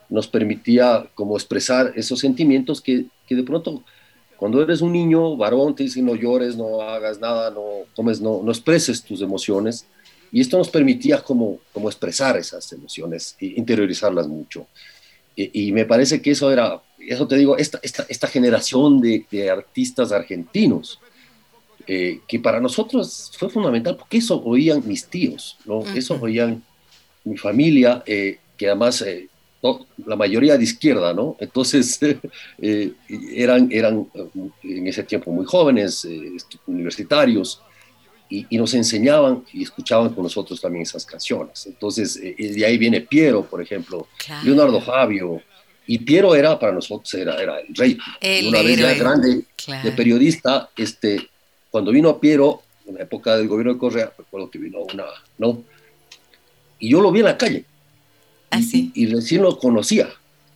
nos 0.09 0.27
permitía 0.27 1.09
como 1.13 1.35
expresar 1.35 1.91
esos 1.95 2.19
sentimientos 2.19 2.79
que, 2.79 3.05
que 3.27 3.35
de 3.35 3.43
pronto 3.43 3.83
cuando 4.37 4.61
eres 4.61 4.81
un 4.81 4.93
niño 4.93 5.35
varón 5.35 5.75
te 5.75 5.83
dicen 5.83 6.05
no 6.05 6.15
llores, 6.15 6.55
no 6.55 6.81
hagas 6.81 7.19
nada, 7.19 7.49
no 7.49 7.85
comes, 7.95 8.21
no, 8.21 8.41
no 8.43 8.51
expreses 8.51 9.03
tus 9.03 9.21
emociones. 9.21 9.87
Y 10.31 10.41
esto 10.41 10.57
nos 10.57 10.69
permitía 10.69 11.21
como, 11.21 11.59
como 11.73 11.89
expresar 11.89 12.37
esas 12.37 12.71
emociones 12.71 13.35
e 13.39 13.53
interiorizarlas 13.57 14.27
mucho. 14.27 14.67
Y, 15.35 15.71
me 15.71 15.85
parece 15.85 16.19
que 16.19 16.31
eso 16.31 16.51
era, 16.51 16.81
eso 16.97 17.27
te 17.27 17.35
digo, 17.35 17.57
esta, 17.57 17.79
esta, 17.83 18.07
esta 18.09 18.27
generación 18.27 18.99
de, 18.99 19.23
de, 19.29 19.51
artistas 19.51 20.11
argentinos, 20.11 20.99
eh, 21.87 22.19
que 22.27 22.39
para 22.39 22.59
nosotros 22.59 23.31
fue 23.37 23.49
fundamental, 23.49 23.95
porque 23.95 24.17
eso 24.17 24.41
oían 24.43 24.83
mis 24.85 25.07
tíos, 25.07 25.57
¿no? 25.65 25.83
Eso 25.95 26.17
oían 26.21 26.63
mi 27.23 27.37
familia, 27.37 28.03
eh, 28.05 28.39
que 28.57 28.67
además 28.67 29.01
eh, 29.01 29.29
la 30.05 30.15
mayoría 30.15 30.57
de 30.57 30.63
izquierda, 30.63 31.13
¿no? 31.13 31.35
Entonces 31.39 31.99
eh, 32.61 32.91
eran, 33.09 33.69
eran 33.71 34.07
en 34.63 34.87
ese 34.87 35.03
tiempo 35.03 35.31
muy 35.31 35.45
jóvenes, 35.45 36.05
eh, 36.05 36.37
universitarios, 36.67 37.61
y, 38.29 38.45
nos 38.57 38.73
enseñaban 38.73 39.45
y 39.53 39.63
escuchaban 39.63 40.13
con 40.13 40.23
nosotros 40.23 40.59
también 40.59 40.83
esas 40.83 41.05
canciones. 41.05 41.65
Entonces, 41.65 42.19
eh, 42.21 42.35
de 42.37 42.65
ahí 42.65 42.77
viene 42.77 42.99
Piero, 42.99 43.45
por 43.45 43.61
ejemplo, 43.61 44.07
Leonardo 44.43 44.81
Fabio, 44.81 45.41
y 45.85 45.99
Piero 45.99 46.35
era 46.35 46.59
para 46.59 46.73
nosotros 46.73 47.13
era, 47.13 47.41
era 47.41 47.59
el 47.61 47.73
rey. 47.73 47.97
Una 48.49 48.61
vez 48.61 48.79
ya 48.79 48.93
grande 48.95 49.45
de 49.81 49.91
periodista, 49.93 50.69
este, 50.75 51.29
cuando 51.77 51.91
vino 51.91 52.09
a 52.09 52.19
Piero, 52.19 52.63
en 52.87 52.95
la 52.95 53.03
época 53.03 53.37
del 53.37 53.47
gobierno 53.47 53.73
de 53.73 53.77
Correa, 53.77 54.11
recuerdo 54.17 54.49
que 54.49 54.57
vino 54.57 54.79
una, 54.79 55.05
¿no? 55.37 55.61
Y 56.79 56.89
yo 56.89 57.01
lo 57.01 57.11
vi 57.11 57.19
en 57.19 57.25
la 57.25 57.37
calle 57.37 57.65
¿Ah, 58.49 58.59
y, 58.71 59.05
recién 59.05 59.43
lo 59.43 59.59
conocía. 59.59 60.09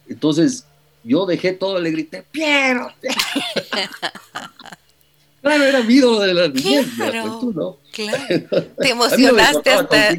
Entonces 0.10 0.66
yo 1.04 1.28
dejé 1.28 1.54
todo, 1.54 1.80
le 1.80 1.92
grité, 1.92 2.25
¡Piero! 2.32 2.92
claro, 5.44 5.63
era 5.63 5.84
mi 5.84 5.94
ídolo 5.94 6.22
de 6.22 6.34
la 6.34 6.48
niñez, 6.48 6.88
claro, 6.96 7.38
tú, 7.40 7.54
¿no? 7.54 7.78
Claro. 7.92 8.50
Te 8.80 8.90
emocionaste 8.90 9.75
no 9.75 9.80
hasta... 9.80 10.16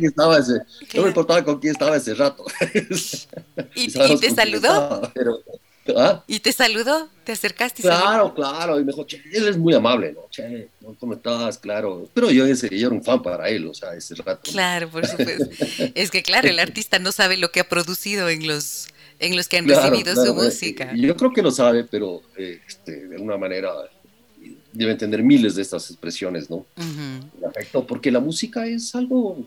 No 0.95 1.03
me 1.03 1.09
importaba 1.09 1.43
con 1.43 1.59
quién 1.59 1.73
estaba 1.73 1.97
ese 1.97 2.15
rato. 2.15 2.45
¿Y, 3.75 3.87
¿y 3.87 4.19
te 4.21 4.31
saludó? 4.31 5.11
pero, 5.13 5.41
¿Ah? 5.97 6.23
¿Y 6.27 6.41
te 6.41 6.53
saludó? 6.53 7.09
¿Te 7.25 7.33
acercaste? 7.33 7.83
Y 7.83 7.85
claro, 7.85 8.35
claro. 8.35 8.79
Y 8.79 8.85
me 8.85 8.93
dijo, 8.93 9.05
che, 9.05 9.23
él 9.33 9.49
es 9.49 9.57
muy 9.57 9.75
amable, 9.75 10.13
¿no? 10.13 10.29
Che, 10.31 10.69
¿cómo 10.99 11.15
estás? 11.15 11.59
Claro. 11.59 12.09
Pero 12.15 12.31
yo, 12.31 12.47
ese, 12.47 12.69
yo 12.69 12.87
era 12.87 12.97
un 12.97 13.03
fan 13.03 13.23
para 13.23 13.49
él, 13.49 13.67
o 13.67 13.75
sea, 13.75 13.95
ese 13.95 14.15
rato. 14.15 14.51
Claro, 14.51 14.89
por 14.89 15.07
supuesto. 15.07 15.49
es 15.95 16.11
que, 16.11 16.23
claro, 16.23 16.49
el 16.49 16.59
artista 16.59 16.99
no 16.99 17.13
sabe 17.13 17.37
lo 17.37 17.51
que 17.51 17.61
ha 17.61 17.69
producido 17.69 18.29
en 18.29 18.47
los, 18.47 18.89
en 19.19 19.37
los 19.37 19.49
que 19.49 19.59
han 19.59 19.69
recibido 19.69 20.15
su 20.15 20.35
música. 20.35 20.93
Yo 20.95 21.17
creo 21.17 21.33
que 21.33 21.43
lo 21.43 21.51
sabe, 21.51 21.85
pero 21.85 22.23
eh, 22.37 22.61
este, 22.67 23.09
de 23.09 23.17
alguna 23.17 23.37
manera 23.37 23.73
debe 24.73 24.93
entender 24.93 25.23
miles 25.23 25.55
de 25.55 25.63
estas 25.63 25.91
expresiones, 25.91 26.49
¿no? 26.49 26.65
porque 27.87 28.11
la 28.11 28.21
música 28.21 28.67
es 28.67 28.95
algo, 28.95 29.47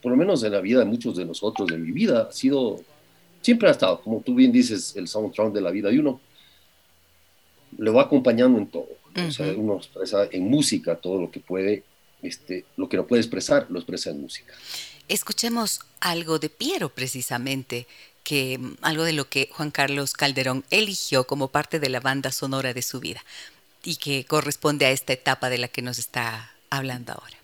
por 0.00 0.12
lo 0.12 0.16
menos 0.16 0.42
en 0.44 0.52
la 0.52 0.60
vida 0.60 0.80
de 0.80 0.84
muchos 0.84 1.16
de 1.16 1.24
nosotros, 1.24 1.68
de 1.68 1.78
mi 1.78 1.90
vida, 1.90 2.28
ha 2.30 2.32
sido 2.32 2.80
siempre 3.44 3.68
ha 3.68 3.72
estado, 3.72 4.00
como 4.00 4.20
tú 4.20 4.34
bien 4.34 4.50
dices, 4.50 4.96
el 4.96 5.06
soundtrack 5.06 5.52
de 5.52 5.60
la 5.60 5.70
vida 5.70 5.90
de 5.90 6.00
uno. 6.00 6.20
Le 7.76 7.90
va 7.90 8.02
acompañando 8.02 8.58
en 8.58 8.66
todo. 8.68 8.88
O 9.16 9.30
sea, 9.30 9.46
uno 9.56 9.76
expresa 9.76 10.26
en 10.30 10.48
música 10.48 10.96
todo 10.96 11.20
lo 11.20 11.30
que 11.30 11.40
puede, 11.40 11.84
este, 12.22 12.64
lo 12.76 12.88
que 12.88 12.96
no 12.96 13.06
puede 13.06 13.22
expresar, 13.22 13.66
lo 13.68 13.78
expresa 13.78 14.10
en 14.10 14.22
música. 14.22 14.54
Escuchemos 15.08 15.80
algo 16.00 16.38
de 16.38 16.48
Piero, 16.48 16.88
precisamente, 16.88 17.86
que 18.22 18.58
algo 18.80 19.04
de 19.04 19.12
lo 19.12 19.28
que 19.28 19.50
Juan 19.52 19.70
Carlos 19.70 20.14
Calderón 20.14 20.64
eligió 20.70 21.26
como 21.26 21.48
parte 21.48 21.78
de 21.78 21.90
la 21.90 22.00
banda 22.00 22.32
sonora 22.32 22.72
de 22.72 22.82
su 22.82 22.98
vida 22.98 23.22
y 23.84 23.96
que 23.96 24.24
corresponde 24.24 24.86
a 24.86 24.90
esta 24.90 25.12
etapa 25.12 25.50
de 25.50 25.58
la 25.58 25.68
que 25.68 25.82
nos 25.82 25.98
está 25.98 26.54
hablando 26.70 27.12
ahora. 27.12 27.36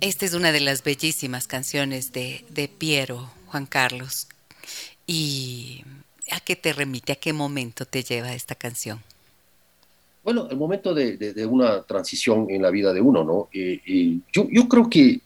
Esta 0.00 0.26
es 0.26 0.34
una 0.34 0.52
de 0.52 0.60
las 0.60 0.84
bellísimas 0.84 1.48
canciones 1.48 2.12
de, 2.12 2.44
de 2.50 2.68
Piero, 2.68 3.30
Juan 3.46 3.66
Carlos. 3.66 4.28
¿Y 5.08 5.82
a 6.30 6.38
qué 6.38 6.54
te 6.54 6.72
remite? 6.72 7.12
¿A 7.12 7.16
qué 7.16 7.32
momento 7.32 7.84
te 7.84 8.04
lleva 8.04 8.32
esta 8.32 8.54
canción? 8.54 9.00
Bueno, 10.22 10.46
el 10.50 10.56
momento 10.56 10.94
de, 10.94 11.46
una 11.46 11.82
transición 11.82 12.46
en 12.48 12.62
la 12.62 12.70
vida 12.70 12.92
de 12.92 13.00
uno, 13.00 13.24
¿no? 13.24 13.48
y 13.52 14.20
yo, 14.32 14.46
yo, 14.50 14.68
creo 14.68 14.88
que 14.88 15.20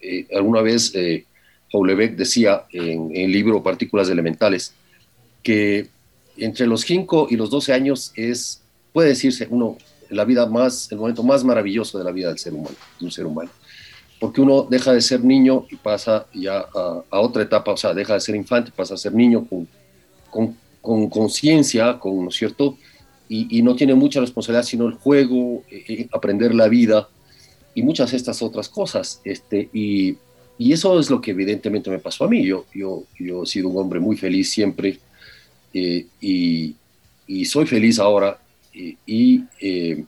eh, 0.00 0.26
alguna 0.34 0.62
vez 0.62 0.94
eh, 0.94 1.26
Beck 1.72 2.16
decía 2.16 2.64
en, 2.72 3.10
el 3.14 3.32
libro 3.32 3.62
Partículas 3.62 4.08
Elementales 4.08 4.72
que 5.42 5.88
entre 6.36 6.66
los 6.66 6.82
5 6.82 7.26
y 7.30 7.36
los 7.36 7.50
12 7.50 7.72
años 7.72 8.12
es, 8.14 8.62
puede 8.92 9.10
decirse, 9.10 9.46
uno 9.50 9.76
la 10.10 10.24
vida 10.24 10.46
más, 10.46 10.90
el 10.90 10.98
momento 10.98 11.22
más 11.22 11.44
maravilloso 11.44 11.98
de 11.98 12.04
la 12.04 12.12
vida 12.12 12.28
del 12.28 12.38
ser 12.38 12.54
humano, 12.54 12.76
de 12.98 13.04
un 13.04 13.12
ser 13.12 13.26
humano. 13.26 13.50
Porque 14.20 14.40
uno 14.40 14.66
deja 14.68 14.92
de 14.92 15.00
ser 15.00 15.24
niño 15.24 15.66
y 15.70 15.76
pasa 15.76 16.26
ya 16.34 16.58
a, 16.58 17.20
otra 17.20 17.42
etapa, 17.42 17.72
o 17.72 17.76
sea, 17.76 17.94
deja 17.94 18.14
de 18.14 18.20
ser 18.20 18.34
infante, 18.34 18.72
pasa 18.74 18.94
a 18.94 18.96
ser 18.96 19.14
niño 19.14 19.46
con 20.80 21.08
conciencia, 21.08 21.98
con, 21.98 22.24
¿no 22.24 22.28
es 22.28 22.36
cierto? 22.36 22.76
Y, 23.28 23.60
no 23.62 23.76
tiene 23.76 23.94
mucha 23.94 24.20
responsabilidad 24.20 24.64
sino 24.64 24.86
el 24.86 24.94
juego, 24.94 25.62
eh, 25.70 25.84
eh, 25.88 26.08
aprender 26.12 26.54
la 26.54 26.66
vida 26.66 27.08
y 27.74 27.82
muchas 27.82 28.14
estas 28.14 28.40
otras 28.40 28.70
cosas. 28.70 29.20
Este, 29.22 29.68
y, 29.72 30.16
y, 30.56 30.72
eso 30.72 30.98
es 30.98 31.10
lo 31.10 31.20
que 31.20 31.32
evidentemente 31.32 31.90
me 31.90 31.98
pasó 31.98 32.24
a 32.24 32.28
mí. 32.28 32.44
Yo, 32.44 32.64
yo, 32.74 33.04
yo 33.18 33.42
he 33.42 33.46
sido 33.46 33.68
un 33.68 33.76
hombre 33.76 34.00
muy 34.00 34.16
feliz 34.16 34.50
siempre 34.50 34.98
eh, 35.74 36.06
y, 36.22 36.74
y, 37.26 37.44
soy 37.44 37.66
feliz 37.66 37.98
ahora 37.98 38.38
y, 39.06 39.44
eh, 39.60 40.04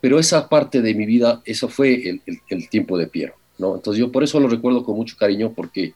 pero 0.00 0.18
esa 0.18 0.48
parte 0.48 0.82
de 0.82 0.94
mi 0.94 1.06
vida, 1.06 1.42
eso 1.44 1.68
fue 1.68 2.20
el, 2.48 2.68
tiempo 2.68 2.96
de 2.98 3.06
Piero, 3.06 3.34
¿no? 3.58 3.76
Entonces 3.76 4.00
yo 4.00 4.12
por 4.12 4.22
eso 4.22 4.40
lo 4.40 4.48
recuerdo 4.48 4.84
con 4.84 4.96
mucho 4.96 5.16
cariño, 5.16 5.52
porque, 5.54 5.94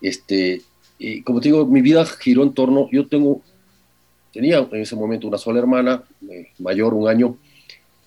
este, 0.00 0.62
como 1.24 1.40
te 1.40 1.48
digo, 1.48 1.66
mi 1.66 1.80
vida 1.80 2.04
giró 2.04 2.42
en 2.42 2.52
torno, 2.52 2.88
yo 2.90 3.06
tengo, 3.06 3.40
tenía 4.32 4.58
en 4.58 4.80
ese 4.80 4.96
momento 4.96 5.26
una 5.26 5.38
sola 5.38 5.58
hermana, 5.58 6.02
eh, 6.30 6.48
mayor, 6.58 6.94
un 6.94 7.08
año, 7.08 7.36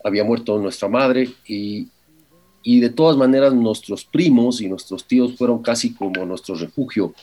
había 0.03 0.23
muerto 0.23 0.57
nuestra 0.59 0.87
madre 0.87 1.29
y, 1.47 1.87
y 2.63 2.79
de 2.79 2.89
todas 2.89 3.17
maneras 3.17 3.53
nuestros 3.53 4.05
primos 4.05 4.61
y 4.61 4.67
nuestros 4.67 5.05
tíos 5.05 5.35
fueron 5.35 5.61
casi 5.61 5.93
como 5.93 6.25
nuestro 6.25 6.55
refugio 6.55 7.13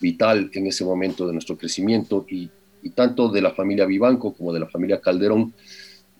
vital 0.00 0.50
en 0.52 0.66
ese 0.66 0.84
momento 0.84 1.26
de 1.26 1.32
nuestro 1.32 1.56
crecimiento 1.56 2.26
y 2.28 2.50
y 2.84 2.90
tanto 2.90 3.28
de 3.28 3.40
la 3.40 3.50
familia 3.50 3.86
Vivanco 3.86 4.34
como 4.34 4.52
de 4.52 4.60
la 4.60 4.66
familia 4.66 5.00
Calderón 5.00 5.52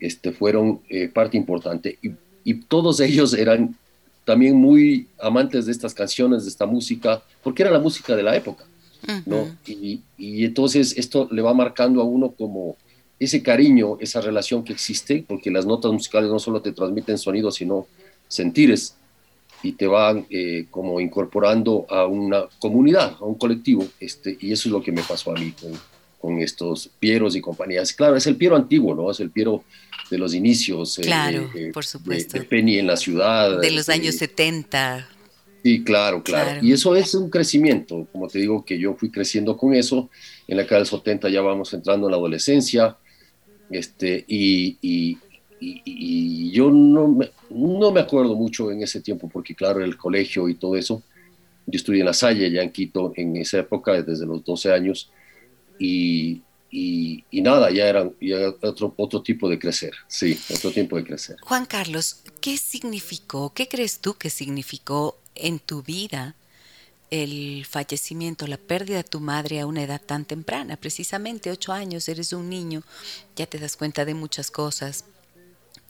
este, 0.00 0.32
fueron 0.32 0.80
eh, 0.88 1.08
parte 1.08 1.36
importante. 1.36 1.98
Y, 2.02 2.10
y, 2.42 2.54
todos 2.54 3.00
ellos 3.00 3.34
eran 3.34 3.76
también 4.24 4.56
muy 4.56 5.06
amantes 5.20 5.66
de 5.66 5.72
estas 5.72 5.94
canciones, 5.94 6.44
de 6.44 6.48
esta 6.48 6.66
música, 6.66 7.22
porque 7.42 7.62
era 7.62 7.70
la 7.70 7.78
música 7.78 8.16
de 8.16 8.22
la 8.22 8.34
época. 8.34 8.64
¿no? 9.26 9.54
y, 9.66 10.00
y, 10.16 10.46
entonces 10.46 10.96
esto 10.96 11.28
le 11.30 11.42
va 11.42 11.52
marcando 11.52 12.00
a 12.00 12.04
uno 12.04 12.30
como 12.30 12.78
ese 13.18 13.42
cariño, 13.42 13.98
esa 14.00 14.22
relación 14.22 14.64
que 14.64 14.72
existe, 14.72 15.22
porque 15.28 15.50
las 15.50 15.66
notas 15.66 15.92
musicales 15.92 16.30
no 16.30 16.38
solo 16.38 16.62
te 16.62 16.72
transmiten 16.72 17.18
sonidos, 17.18 17.56
sino 17.56 17.86
sentires 18.28 18.96
y 19.62 19.72
te 19.72 19.86
van 19.86 20.26
eh, 20.30 20.66
como 20.70 21.00
incorporando 21.00 21.86
a 21.90 22.06
una 22.06 22.44
comunidad, 22.58 23.16
a 23.20 23.24
un 23.24 23.34
colectivo, 23.34 23.86
este, 24.00 24.36
y 24.40 24.52
eso 24.52 24.68
es 24.68 24.72
lo 24.72 24.82
que 24.82 24.92
me 24.92 25.02
pasó 25.02 25.30
a 25.32 25.34
mí 25.34 25.52
con, 25.52 25.72
con 26.24 26.38
estos 26.38 26.88
Pieros 26.98 27.36
y 27.36 27.42
compañías. 27.42 27.92
Claro, 27.92 28.16
es 28.16 28.26
el 28.26 28.36
Piero 28.36 28.56
antiguo, 28.56 28.94
¿no? 28.94 29.10
Es 29.10 29.20
el 29.20 29.28
Piero 29.28 29.62
de 30.10 30.16
los 30.16 30.32
inicios. 30.32 30.98
Eh, 30.98 31.02
claro, 31.02 31.50
por 31.74 31.84
supuesto. 31.84 32.38
De, 32.38 32.44
Penny 32.46 32.78
en 32.78 32.86
la 32.86 32.96
ciudad. 32.96 33.60
De 33.60 33.70
los 33.70 33.90
años 33.90 34.14
70. 34.14 35.06
Sí, 35.62 35.84
claro, 35.84 36.22
claro, 36.22 36.60
Y 36.62 36.72
eso 36.72 36.96
es 36.96 37.14
un 37.14 37.28
crecimiento, 37.28 38.08
como 38.10 38.28
te 38.28 38.38
digo, 38.38 38.64
que 38.64 38.78
yo 38.78 38.94
fui 38.94 39.10
creciendo 39.10 39.58
con 39.58 39.74
eso. 39.74 40.08
En 40.48 40.56
la 40.56 40.62
década 40.62 40.78
del 40.78 40.86
70 40.86 41.28
ya 41.28 41.42
vamos 41.42 41.74
entrando 41.74 42.06
en 42.06 42.12
la 42.12 42.16
adolescencia. 42.16 42.96
Este, 43.68 44.24
y, 44.26 44.78
y, 44.80 45.18
y, 45.60 46.50
yo 46.52 46.70
no 46.70 47.06
me, 47.06 47.30
no 47.50 47.92
me 47.92 48.00
acuerdo 48.00 48.34
mucho 48.34 48.70
en 48.70 48.82
ese 48.82 49.02
tiempo, 49.02 49.28
porque 49.30 49.54
claro, 49.54 49.84
el 49.84 49.98
colegio 49.98 50.48
y 50.48 50.54
todo 50.54 50.74
eso. 50.74 51.02
Yo 51.66 51.76
estudié 51.76 52.00
en 52.00 52.06
La 52.06 52.14
Salle, 52.14 52.50
ya 52.50 52.62
en 52.62 52.72
Quito, 52.72 53.12
en 53.14 53.36
esa 53.36 53.58
época, 53.58 54.00
desde 54.00 54.24
los 54.24 54.42
12 54.42 54.72
años 54.72 55.10
y, 55.78 56.42
y, 56.70 57.24
nada, 57.40 57.70
ya 57.70 57.86
era, 57.86 58.10
otro, 58.62 58.94
otro 58.96 59.22
tipo 59.22 59.48
de 59.48 59.58
crecer, 59.58 59.92
sí, 60.08 60.38
otro 60.52 60.72
tiempo 60.72 60.96
de 60.96 61.04
crecer. 61.04 61.36
Juan 61.40 61.66
Carlos, 61.66 62.22
¿qué 62.40 62.56
significó, 62.56 63.52
qué 63.54 63.68
crees 63.68 64.00
tú 64.00 64.14
que 64.14 64.30
significó 64.30 65.16
en 65.34 65.60
tu 65.60 65.82
vida 65.82 66.34
el 67.10 67.64
fallecimiento, 67.64 68.48
la 68.48 68.56
pérdida 68.56 68.98
de 68.98 69.04
tu 69.04 69.20
madre 69.20 69.60
a 69.60 69.66
una 69.66 69.84
edad 69.84 70.00
tan 70.04 70.24
temprana? 70.24 70.76
Precisamente 70.76 71.50
ocho 71.50 71.72
años, 71.72 72.08
eres 72.08 72.32
un 72.32 72.48
niño, 72.48 72.82
ya 73.36 73.46
te 73.46 73.58
das 73.58 73.76
cuenta 73.76 74.04
de 74.04 74.14
muchas 74.14 74.50
cosas. 74.50 75.04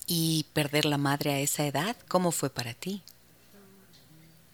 ¿Y 0.06 0.44
perder 0.52 0.84
la 0.84 0.98
madre 0.98 1.32
a 1.32 1.40
esa 1.40 1.66
edad, 1.66 1.96
cómo 2.08 2.30
fue 2.30 2.50
para 2.50 2.74
ti? 2.74 3.00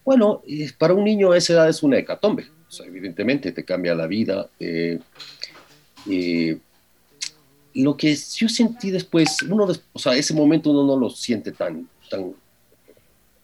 Bueno, 0.04 0.42
para 0.78 0.94
un 0.94 1.02
niño 1.02 1.32
a 1.32 1.38
esa 1.38 1.54
edad 1.54 1.68
es 1.68 1.82
una 1.82 1.98
hecatombe. 1.98 2.48
Evidentemente 2.84 3.52
te 3.52 3.64
cambia 3.64 3.94
la 3.94 4.06
vida. 4.06 4.48
Eh, 4.58 4.98
eh, 6.08 6.58
lo 7.74 7.96
que 7.96 8.14
yo 8.14 8.48
sentí 8.48 8.90
después, 8.90 9.42
uno, 9.42 9.68
o 9.92 9.98
sea, 9.98 10.14
ese 10.14 10.34
momento 10.34 10.70
uno 10.70 10.84
no 10.84 10.96
lo 10.96 11.10
siente 11.10 11.52
tan, 11.52 11.88
tan 12.08 12.32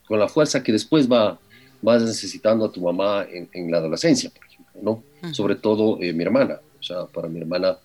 con 0.06 0.18
la 0.18 0.28
fuerza 0.28 0.62
que 0.62 0.72
después 0.72 1.10
va, 1.10 1.38
vas 1.82 2.02
necesitando 2.02 2.64
a 2.64 2.72
tu 2.72 2.80
mamá 2.80 3.26
en, 3.30 3.70
la 3.70 3.78
adolescencia, 3.78 4.30
por 4.30 4.44
ejemplo, 4.44 4.80
¿no? 4.82 5.32
Sobre 5.32 5.56
todo 5.56 6.00
eh, 6.00 6.12
mi 6.12 6.22
hermana, 6.22 6.60
o 6.78 6.82
sea, 6.82 7.06
para 7.06 7.28
mi 7.28 7.40
hermana, 7.40 7.76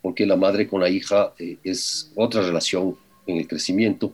porque 0.00 0.26
la 0.26 0.36
madre 0.36 0.68
con 0.68 0.80
la 0.80 0.88
hija 0.88 1.32
eh, 1.38 1.58
es 1.62 2.10
otra 2.16 2.42
relación 2.42 2.96
en 3.26 3.36
el 3.38 3.46
crecimiento 3.46 4.12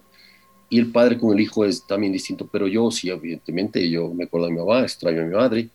y 0.69 0.79
el 0.79 0.93
padre 0.93 1.17
con 1.17 1.33
el 1.33 1.41
hijo 1.41 1.65
es 1.65 1.87
también 1.87 2.13
distinto, 2.13 2.47
pero 2.51 2.69
yo 2.69 2.91
sí, 2.91 3.09
evidentemente, 3.09 3.89
yo 3.89 4.13
me 4.13 4.25
acuerdo 4.25 4.49
de 4.49 4.53
mi 4.53 4.59
mamá, 4.59 4.83
extraño 4.83 5.23
a 5.23 5.25
mi 5.25 5.35
madre, 5.35 5.69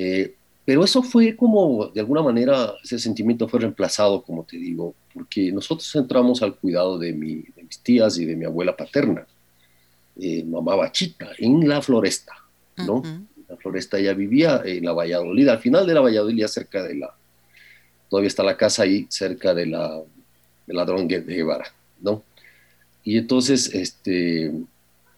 eh, 0.00 0.36
pero 0.64 0.84
eso 0.84 1.02
fue 1.02 1.34
como, 1.34 1.88
de 1.88 1.98
alguna 1.98 2.22
manera, 2.22 2.72
ese 2.84 3.00
sentimiento 3.00 3.48
fue 3.48 3.58
reemplazado, 3.58 4.22
como 4.22 4.44
te 4.44 4.56
digo, 4.56 4.94
porque 5.12 5.50
nosotros 5.50 5.92
entramos 5.96 6.40
al 6.40 6.54
cuidado 6.54 6.98
de, 6.98 7.12
mi, 7.12 7.42
de 7.56 7.64
mis 7.64 7.80
tías 7.80 8.16
y 8.16 8.24
de 8.24 8.36
mi 8.36 8.44
abuela 8.44 8.76
paterna, 8.76 9.26
eh, 10.20 10.44
mamá 10.44 10.76
Bachita, 10.76 11.30
en 11.38 11.68
la 11.68 11.82
floresta, 11.82 12.32
¿no? 12.76 13.02
La 13.48 13.56
floresta 13.56 13.98
ella 13.98 14.14
vivía 14.14 14.62
en 14.64 14.84
la 14.84 14.92
Valladolid, 14.92 15.48
al 15.48 15.58
final 15.58 15.84
de 15.84 15.94
la 15.94 16.00
Valladolid, 16.00 16.46
cerca 16.46 16.84
de 16.84 16.94
la, 16.94 17.12
todavía 18.08 18.28
está 18.28 18.44
la 18.44 18.56
casa 18.56 18.84
ahí, 18.84 19.04
cerca 19.08 19.52
de 19.54 19.66
la, 19.66 20.00
del 20.64 20.76
ladrón 20.76 21.08
de 21.08 21.22
Guevara, 21.22 21.72
¿no? 22.00 22.22
Y 23.02 23.18
entonces, 23.18 23.74
este, 23.74 24.52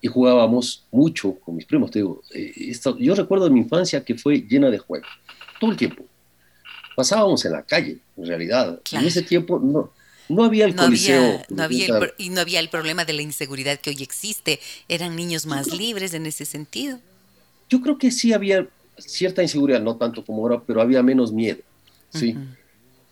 y 0.01 0.09
jugábamos 0.09 0.85
mucho 0.91 1.35
con 1.35 1.57
mis 1.57 1.67
primos, 1.67 1.91
te 1.91 1.99
digo, 1.99 2.23
eh, 2.35 2.73
yo 2.99 3.15
recuerdo 3.15 3.45
de 3.45 3.51
mi 3.51 3.61
infancia 3.61 4.05
que 4.05 4.15
fue 4.15 4.41
llena 4.41 4.71
de 4.71 4.79
juegos 4.79 5.09
todo 5.61 5.71
el 5.71 5.77
tiempo. 5.77 6.05
Pasábamos 6.97 7.45
en 7.45 7.53
la 7.53 7.63
calle, 7.63 7.99
en 8.17 8.27
realidad. 8.27 8.81
En 8.93 9.05
ese 9.05 9.23
tiempo 9.23 9.59
no, 9.59 9.93
no 10.29 10.45
había 10.45 10.65
el 10.65 10.75
coliseo. 10.75 11.43
no 11.49 11.63
había 11.63 11.87
y 12.19 12.31
no 12.31 12.41
había 12.41 12.61
el 12.61 12.69
problema 12.69 13.05
de 13.05 13.13
la 13.13 13.23
inseguridad 13.23 13.79
que 13.79 13.91
hoy 13.91 14.03
existe. 14.03 14.59
Eran 14.89 15.17
niños 15.17 15.47
más 15.47 15.73
libres 15.73 16.15
en 16.15 16.27
ese 16.27 16.45
sentido. 16.45 16.99
Yo 17.69 17.81
creo 17.81 17.99
que 17.99 18.11
sí 18.11 18.33
había 18.33 18.67
cierta 18.99 19.43
inseguridad, 19.43 19.81
no 19.81 19.97
tanto 19.97 20.25
como 20.25 20.43
ahora, 20.43 20.63
pero 20.67 20.81
había 20.81 21.03
menos 21.03 21.33
miedo. 21.33 21.61
Sí, 22.13 22.37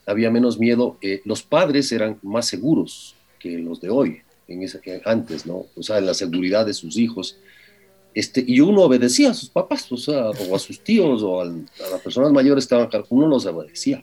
había 0.06 0.30
menos 0.30 0.58
miedo. 0.58 0.96
Eh, 1.00 1.22
los 1.24 1.42
padres 1.42 1.92
eran 1.92 2.18
más 2.22 2.46
seguros 2.46 3.14
que 3.38 3.58
los 3.58 3.80
de 3.80 3.90
hoy, 3.90 4.22
en 4.48 4.62
ese, 4.62 4.80
antes, 5.04 5.46
¿no? 5.46 5.66
O 5.76 5.82
sea, 5.82 5.98
en 5.98 6.06
la 6.06 6.14
seguridad 6.14 6.66
de 6.66 6.74
sus 6.74 6.96
hijos 6.96 7.36
este, 8.18 8.42
y 8.44 8.60
uno 8.60 8.82
obedecía 8.82 9.30
a 9.30 9.34
sus 9.34 9.48
papás, 9.48 9.90
o, 9.92 9.96
sea, 9.96 10.30
o 10.30 10.56
a 10.56 10.58
sus 10.58 10.80
tíos, 10.80 11.22
o 11.22 11.40
a 11.40 11.44
las 11.44 12.00
personas 12.02 12.32
mayores 12.32 12.66
que 12.66 12.74
estaban 12.74 13.04
uno 13.10 13.28
los 13.28 13.46
obedecía. 13.46 14.02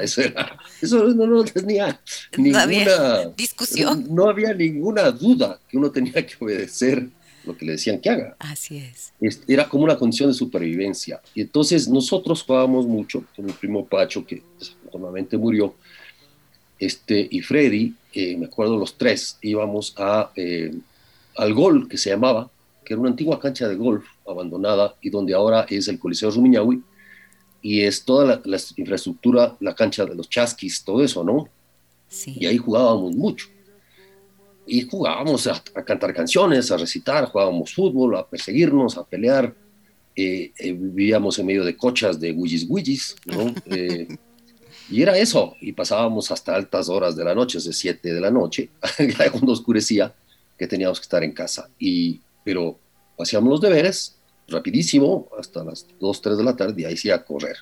eso, 0.00 1.04
no, 1.14 1.44
tenía 1.44 2.00
ninguna 2.36 3.26
discusión. 3.36 4.06
No 4.10 4.28
había 4.28 4.52
ninguna 4.54 5.10
duda 5.10 5.60
que 5.68 5.76
uno 5.76 5.92
tenía 5.92 6.26
que 6.26 6.34
obedecer 6.40 7.08
lo 7.44 7.56
que 7.56 7.66
le 7.66 7.72
decían 7.72 8.00
que 8.00 8.10
haga. 8.10 8.36
Así 8.38 8.78
es. 8.78 9.12
Era 9.46 9.68
como 9.68 9.84
una 9.84 9.96
condición 9.96 10.30
de 10.30 10.34
supervivencia. 10.34 11.20
Y 11.32 11.42
entonces 11.42 11.88
nosotros 11.88 12.42
jugábamos 12.42 12.86
mucho 12.86 13.24
con 13.36 13.44
mi 13.44 13.52
primo 13.52 13.84
Pacho, 13.86 14.24
que 14.24 14.42
desafortunadamente 14.58 15.36
murió, 15.36 15.74
este, 16.80 17.28
y 17.30 17.42
Freddy, 17.42 17.94
eh, 18.12 18.36
me 18.36 18.46
acuerdo 18.46 18.76
los 18.76 18.96
tres, 18.96 19.38
íbamos 19.40 19.94
a, 19.96 20.30
eh, 20.36 20.74
al 21.36 21.54
gol 21.54 21.88
que 21.88 21.96
se 21.96 22.10
llamaba, 22.10 22.50
que 22.84 22.94
era 22.94 23.00
una 23.00 23.10
antigua 23.10 23.38
cancha 23.40 23.68
de 23.68 23.76
golf 23.76 24.04
abandonada 24.26 24.94
y 25.00 25.10
donde 25.10 25.34
ahora 25.34 25.66
es 25.68 25.88
el 25.88 25.98
Coliseo 25.98 26.30
Rumiñahui 26.30 26.82
y 27.62 27.82
es 27.82 28.04
toda 28.04 28.42
la, 28.44 28.60
infraestructura, 28.76 29.56
la 29.60 29.74
cancha 29.74 30.04
de 30.04 30.14
los 30.14 30.28
chasquis, 30.28 30.84
todo 30.84 31.02
eso, 31.02 31.22
¿no? 31.22 31.48
Sí. 32.08 32.36
Y 32.38 32.46
ahí 32.46 32.58
jugábamos 32.58 33.14
mucho. 33.14 33.46
Y 34.66 34.82
jugábamos 34.82 35.46
a, 35.46 35.62
cantar 35.84 36.12
canciones, 36.12 36.70
a 36.70 36.76
recitar, 36.76 37.26
jugábamos 37.26 37.72
fútbol, 37.72 38.16
a 38.16 38.26
perseguirnos, 38.26 38.98
a 38.98 39.04
pelear. 39.04 39.54
Eh, 40.14 40.52
eh, 40.58 40.72
vivíamos 40.72 41.38
en 41.38 41.46
medio 41.46 41.64
de 41.64 41.76
cochas 41.76 42.20
de 42.20 42.32
guillis 42.32 42.68
guillis, 42.68 43.16
¿no? 43.26 43.54
Y 44.92 45.02
era 45.02 45.16
eso, 45.16 45.56
y 45.60 45.72
pasábamos 45.72 46.30
hasta 46.30 46.54
altas 46.54 46.88
horas 46.88 47.16
de 47.16 47.24
la 47.24 47.34
noche, 47.34 47.58
de 47.58 47.72
7 47.72 48.12
de 48.12 48.20
la 48.20 48.30
noche, 48.30 48.68
cuando 49.32 49.52
oscurecía, 49.52 50.12
que 50.58 50.66
teníamos 50.66 51.00
que 51.00 51.04
estar 51.04 51.24
en 51.24 51.32
casa. 51.32 51.68
Y 51.78 52.20
pero 52.44 52.78
hacíamos 53.18 53.50
los 53.50 53.60
deberes 53.60 54.16
rapidísimo 54.48 55.28
hasta 55.38 55.64
las 55.64 55.86
2, 56.00 56.22
3 56.22 56.36
de 56.36 56.44
la 56.44 56.56
tarde 56.56 56.82
y 56.82 56.84
ahí 56.84 56.96
sí 56.96 57.10
a 57.10 57.24
correr, 57.24 57.56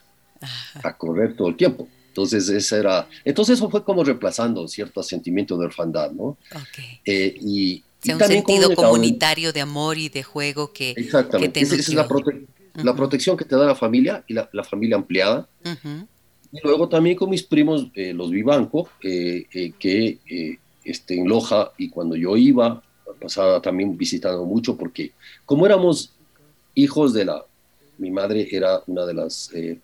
a 0.82 0.96
correr 0.96 1.36
todo 1.36 1.48
el 1.48 1.56
tiempo. 1.56 1.88
Entonces, 2.08 2.48
ese 2.48 2.78
era, 2.78 3.08
entonces 3.24 3.58
eso 3.58 3.70
fue 3.70 3.84
como 3.84 4.02
reemplazando 4.02 4.66
cierto 4.66 5.02
sentimiento 5.02 5.56
de 5.56 5.66
orfandad, 5.66 6.10
¿no? 6.10 6.36
Okay. 6.50 7.00
Eh, 7.04 7.34
y, 7.40 7.84
un 8.10 8.18
sentido 8.18 8.74
comunitario 8.74 9.52
de 9.52 9.60
amor 9.60 9.98
y 9.98 10.08
de 10.08 10.22
juego 10.22 10.72
que, 10.72 10.92
Exactamente. 10.96 11.60
esa 11.60 11.76
es 11.76 11.94
la, 11.94 12.08
la, 12.82 12.96
protección 12.96 13.36
que 13.36 13.44
te 13.44 13.54
da 13.54 13.66
la 13.66 13.74
familia 13.74 14.24
y 14.26 14.32
la, 14.32 14.48
la 14.52 14.64
familia 14.64 14.96
ampliada. 14.96 15.46
Y 16.52 16.58
luego 16.62 16.88
también 16.88 17.16
con 17.16 17.30
mis 17.30 17.42
primos, 17.42 17.88
eh, 17.94 18.12
los 18.12 18.30
Vivanco, 18.30 18.88
eh, 19.02 19.46
eh, 19.52 19.72
que 19.78 20.58
este, 20.84 21.18
en 21.18 21.28
Loja, 21.28 21.72
y 21.78 21.88
cuando 21.88 22.16
yo 22.16 22.36
iba 22.36 22.82
pasaba 23.20 23.60
también 23.60 23.96
visitando 23.96 24.44
mucho 24.44 24.76
porque 24.76 25.12
como 25.44 25.66
éramos 25.66 26.12
hijos 26.74 27.12
de 27.12 27.26
la, 27.26 27.44
mi 27.98 28.10
madre 28.10 28.48
era 28.50 28.82
una 28.86 29.04
de 29.04 29.14
las, 29.14 29.50
eh, 29.54 29.78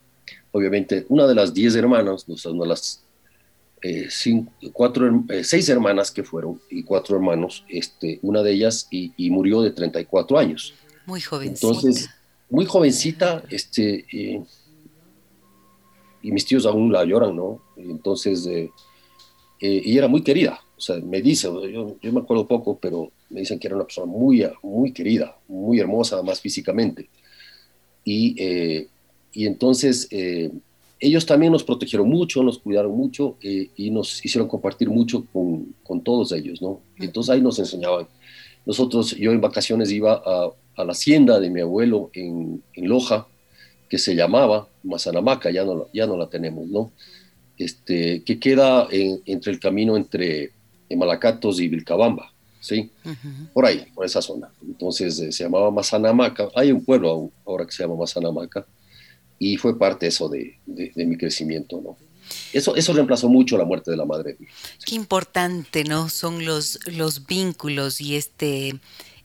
obviamente, 0.53 1.05
una 1.09 1.27
de 1.27 1.35
las 1.35 1.53
diez 1.53 1.75
hermanas, 1.77 2.25
una 2.27 2.65
de 2.65 2.69
las 2.69 3.03
eh, 3.83 4.09
cuatro, 4.73 5.25
eh, 5.29 5.45
seis 5.45 5.69
hermanas 5.69 6.11
que 6.11 6.25
fueron 6.25 6.61
y 6.71 6.83
cuatro 6.83 7.17
hermanos, 7.17 7.65
este, 7.69 8.19
una 8.23 8.43
de 8.43 8.53
ellas 8.53 8.89
y, 8.91 9.31
murió 9.31 9.61
de 9.61 9.71
34 9.71 10.39
años. 10.39 10.75
Muy 11.05 11.21
jovencita. 11.21 11.67
Entonces, 11.67 12.09
muy 12.49 12.65
jovencita, 12.65 13.43
este, 13.51 14.07
y 16.23 16.33
mis 16.33 16.45
tíos 16.45 16.67
aún 16.67 16.93
la 16.93 17.05
lloran, 17.05 17.37
¿no? 17.37 17.61
Entonces, 17.77 18.49
y 19.61 19.99
era 19.99 20.09
muy 20.09 20.23
querida, 20.23 20.61
o 20.77 20.81
sea, 20.81 20.97
me 20.97 21.23
dice, 21.23 21.49
yo, 21.73 21.97
yo 22.01 22.13
me 22.13 22.21
acuerdo 22.21 22.47
poco, 22.47 22.79
pero 22.79 23.11
me 23.31 23.41
dicen 23.41 23.59
que 23.59 23.67
era 23.67 23.77
una 23.77 23.85
persona 23.85 24.07
muy, 24.07 24.47
muy 24.63 24.93
querida, 24.93 25.37
muy 25.49 25.81
hermosa, 25.81 26.23
más 26.23 26.41
físicamente. 26.41 27.09
Y, 28.05 28.35
eh, 28.39 28.89
y 29.33 29.47
entonces 29.47 30.07
eh, 30.11 30.51
ellos 31.01 31.25
también 31.25 31.53
nos 31.53 31.65
protegieron 31.65 32.09
mucho, 32.09 32.43
nos 32.43 32.59
cuidaron 32.59 32.93
mucho 32.93 33.37
eh, 33.43 33.71
y 33.75 33.91
nos 33.91 34.25
hicieron 34.25 34.49
compartir 34.49 34.91
mucho 34.91 35.27
con, 35.33 35.75
con, 35.83 36.03
todos 36.03 36.33
ellos, 36.33 36.63
¿no? 36.63 36.81
entonces 36.99 37.35
ahí 37.35 37.41
nos 37.41 37.59
enseñaban. 37.59 38.07
Nosotros, 38.65 39.17
yo 39.17 39.33
en 39.33 39.41
vacaciones 39.41 39.93
iba 39.93 40.23
a, 40.25 40.51
a 40.77 40.85
la 40.85 40.93
hacienda 40.93 41.41
de 41.41 41.51
mi 41.51 41.61
abuelo 41.61 42.11
en, 42.13 42.63
en, 42.75 42.89
Loja, 42.89 43.29
que 43.89 43.99
se 43.99 44.15
llamaba 44.15 44.69
Mazanamaca, 44.83 45.51
ya 45.51 45.65
no, 45.65 45.89
ya 45.93 46.07
no 46.07 46.17
la 46.17 46.29
tenemos, 46.29 46.67
¿no? 46.69 46.93
Este, 47.59 48.23
que 48.23 48.39
queda 48.39 48.87
entre 48.91 49.53
el 49.53 49.61
camino 49.61 49.97
entre 49.97 50.53
Malacatos 50.91 51.61
y 51.61 51.69
Vilcabamba. 51.69 52.33
¿sí? 52.67 52.91
Por 53.53 53.65
ahí, 53.65 53.87
por 53.95 54.05
esa 54.05 54.21
zona. 54.21 54.51
Entonces 54.67 55.19
eh, 55.21 55.31
se 55.31 55.45
llamaba 55.45 55.71
Mazanamaca, 55.71 56.49
hay 56.55 56.73
un 56.73 56.85
pueblo 56.85 57.31
ahora 57.45 57.65
que 57.65 57.73
se 57.73 57.85
llama 57.85 57.95
Mazanamaca, 57.97 58.67
y 59.39 59.57
fue 59.57 59.79
parte 59.79 60.07
eso 60.09 60.29
de, 60.29 60.59
de, 60.67 61.07
mi 61.07 61.17
crecimiento, 61.17 61.81
¿no? 61.81 61.97
Eso, 62.53 62.75
eso 62.75 62.93
reemplazó 62.93 63.29
mucho 63.29 63.57
la 63.57 63.65
muerte 63.65 63.91
de 63.91 63.97
la 63.97 64.05
madre. 64.05 64.37
Qué 64.85 64.95
importante, 64.95 65.85
¿no? 65.85 66.09
Son 66.09 66.45
los, 66.45 66.81
los 66.87 67.27
vínculos 67.27 68.01
y 68.01 68.17
este, 68.17 68.75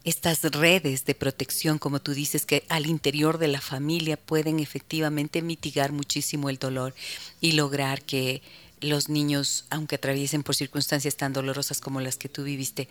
estas 0.03 0.41
redes 0.43 1.05
de 1.05 1.15
protección, 1.15 1.77
como 1.77 2.01
tú 2.01 2.13
dices, 2.13 2.45
que 2.45 2.63
al 2.69 2.85
interior 2.85 3.37
de 3.37 3.47
la 3.47 3.61
familia 3.61 4.17
pueden 4.17 4.59
efectivamente 4.59 5.41
mitigar 5.41 5.91
muchísimo 5.91 6.49
el 6.49 6.57
dolor 6.57 6.93
y 7.39 7.53
lograr 7.53 8.01
que 8.01 8.41
los 8.79 9.09
niños, 9.09 9.65
aunque 9.69 9.95
atraviesen 9.95 10.41
por 10.41 10.55
circunstancias 10.55 11.15
tan 11.15 11.33
dolorosas 11.33 11.79
como 11.81 12.01
las 12.01 12.17
que 12.17 12.29
tú 12.29 12.43
viviste, 12.43 12.87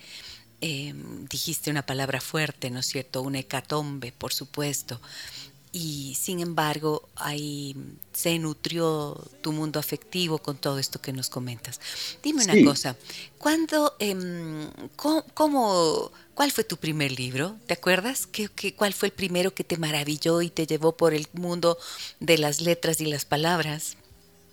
Em, 0.63 1.27
dijiste 1.27 1.71
una 1.71 1.87
palabra 1.87 2.21
fuerte, 2.21 2.69
¿no 2.71 2.81
es 2.81 2.87
cierto? 2.87 3.23
Una 3.23 3.39
hecatombe, 3.39 4.13
por 4.13 4.35
supuesto. 4.35 5.01
Y 5.73 6.15
sin 6.19 6.41
embargo 6.41 7.09
ahí 7.17 7.77
se 8.13 8.39
nutrió 8.39 9.17
tu 9.41 9.53
mundo 9.53 9.79
afectivo 9.79 10.39
con 10.39 10.57
todo 10.57 10.79
esto 10.79 11.01
que 11.01 11.13
nos 11.13 11.29
comentas. 11.29 11.81
Dime 12.23 12.45
una 12.45 12.65
cosa, 12.65 12.97
¿cuándo, 13.39 13.95
em, 13.99 14.69
cómo, 14.97 16.11
cuál 16.35 16.51
fue 16.51 16.65
tu 16.65 16.77
primer 16.77 17.13
libro? 17.13 17.57
¿Te 17.67 17.75
acuerdas? 17.75 18.27
¿Qué, 18.27 18.49
cuál 18.75 18.93
fue 18.93 19.09
el 19.09 19.15
primero 19.15 19.55
que 19.55 19.65
te 19.65 19.77
maravilló 19.77 20.43
y 20.43 20.51
te 20.51 20.67
llevó 20.67 20.93
por 20.93 21.15
el 21.15 21.27
mundo 21.33 21.79
de 22.19 22.39
las 22.39 22.61
letras 22.61 23.01
y 23.01 23.07
las 23.07 23.25
palabras? 23.25 23.97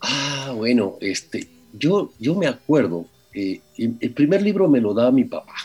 Ah, 0.01 0.53
bueno, 0.56 0.97
este, 1.01 1.47
yo, 1.73 2.13
yo 2.19 2.36
me 2.36 2.47
acuerdo, 2.47 3.08
eh, 3.34 3.62
el 3.77 4.12
primer 4.12 4.41
libro 4.41 4.67
me 4.67 4.80
lo 4.80 4.93
da 4.93 5.12
mi 5.12 5.23
papá 5.23 5.56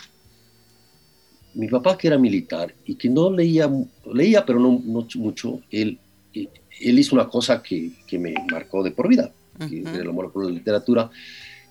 mi 1.55 1.67
papá 1.67 1.97
que 1.97 2.07
era 2.07 2.17
militar 2.17 2.73
y 2.85 2.95
que 2.95 3.09
no 3.09 3.31
leía, 3.31 3.69
leía 4.11 4.45
pero 4.45 4.59
no, 4.59 4.71
mucho, 5.15 5.61
él, 5.69 5.99
él 6.33 6.99
hizo 6.99 7.15
una 7.15 7.27
cosa 7.27 7.61
que, 7.61 7.91
que 8.07 8.17
me 8.17 8.33
marcó 8.51 8.83
de 8.83 8.91
por 8.91 9.07
vida, 9.07 9.31
que 9.69 9.81
el 9.81 10.09
amor 10.09 10.31
por 10.31 10.45
la 10.45 10.51
literatura. 10.51 11.09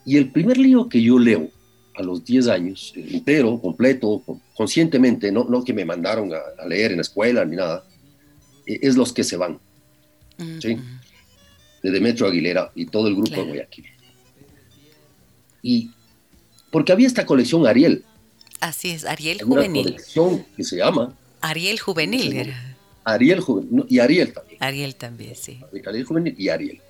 Y 0.04 0.16
el 0.16 0.30
primer 0.30 0.58
libro 0.58 0.88
que 0.88 1.02
yo 1.02 1.18
leo 1.18 1.48
a 1.94 2.02
los 2.02 2.24
10 2.24 2.48
años, 2.48 2.92
entero, 2.96 3.60
completo, 3.60 4.22
conscientemente, 4.54 5.30
no, 5.30 5.44
no 5.44 5.64
que 5.64 5.72
me 5.72 5.84
mandaron 5.84 6.30
a, 6.32 6.66
leer 6.66 6.92
en 6.92 6.98
la 6.98 7.02
escuela 7.02 7.44
ni 7.44 7.56
nada, 7.56 7.84
e, 8.66 8.78
es 8.82 8.96
Los 8.96 9.12
que 9.12 9.24
se 9.24 9.36
van, 9.36 9.58
¿sí? 10.60 10.78
de 11.82 11.90
Demetrio 11.90 12.28
Aguilera 12.28 12.70
y 12.74 12.86
todo 12.86 13.08
el 13.08 13.16
grupo 13.16 13.36
de 13.36 13.42
Guayaquil. 13.42 13.84
Y 15.62 15.90
porque 16.70 16.92
había 16.92 17.06
esta 17.06 17.26
colección 17.26 17.66
Ariel, 17.66 18.04
Así 18.62 18.90
es, 18.90 19.04
Ariel 19.04 19.42
Juvenil. 19.42 19.86
Una 19.86 19.96
colección 19.96 20.46
que 20.56 20.62
se 20.62 20.76
llama. 20.76 21.12
Ariel 21.40 21.80
Juvenil 21.80 22.32
era. 22.32 22.76
Ariel 23.02 23.40
Juvenil, 23.40 23.86
y 23.88 23.98
Ariel 23.98 24.32
también. 24.32 24.56
Ariel 24.62 24.94
también, 24.94 25.34
sí. 25.34 25.58
Ariel 25.84 26.04
Juvenil 26.04 26.36
y 26.38 26.48
Ariel. 26.48 26.80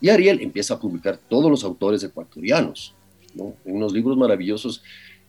Y 0.00 0.08
Ariel 0.08 0.40
empieza 0.42 0.74
a 0.74 0.80
publicar 0.80 1.20
todos 1.28 1.48
los 1.48 1.62
autores 1.62 2.02
ecuatorianos, 2.02 2.94
¿no? 3.36 3.54
En 3.64 3.76
unos 3.76 3.92
libros 3.92 4.16
maravillosos 4.16 4.82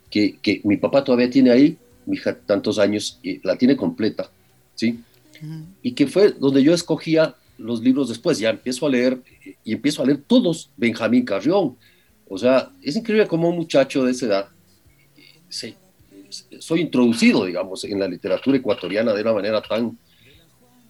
que, 0.09 0.39
que 0.41 0.61
mi 0.63 0.75
papá 0.75 1.03
todavía 1.03 1.29
tiene 1.29 1.51
ahí, 1.51 1.77
mi 2.07 2.17
hija 2.17 2.35
tantos 2.35 2.79
años, 2.79 3.19
y 3.21 3.39
la 3.45 3.55
tiene 3.55 3.77
completa, 3.77 4.31
¿sí? 4.73 5.01
Y 5.83 5.91
que 5.91 6.07
fue 6.07 6.31
donde 6.31 6.63
yo 6.63 6.73
escogía 6.73 7.35
los 7.59 7.79
libros 7.79 8.09
después, 8.09 8.39
ya 8.39 8.49
empiezo 8.49 8.87
a 8.87 8.89
leer, 8.89 9.21
y 9.63 9.73
empiezo 9.73 10.01
a 10.01 10.07
leer 10.07 10.23
todos, 10.25 10.71
Benjamín 10.77 11.25
Carrión. 11.25 11.77
O 12.27 12.39
sea, 12.39 12.71
es 12.81 12.95
increíble 12.95 13.27
cómo 13.27 13.49
un 13.49 13.57
muchacho 13.57 14.03
de 14.03 14.13
esa 14.13 14.25
edad 14.25 14.49
se, 15.47 15.75
soy 16.59 16.81
introducido, 16.81 17.45
digamos, 17.45 17.83
en 17.83 17.99
la 17.99 18.07
literatura 18.07 18.57
ecuatoriana 18.57 19.13
de 19.13 19.21
una 19.21 19.33
manera 19.33 19.61
tan, 19.61 19.97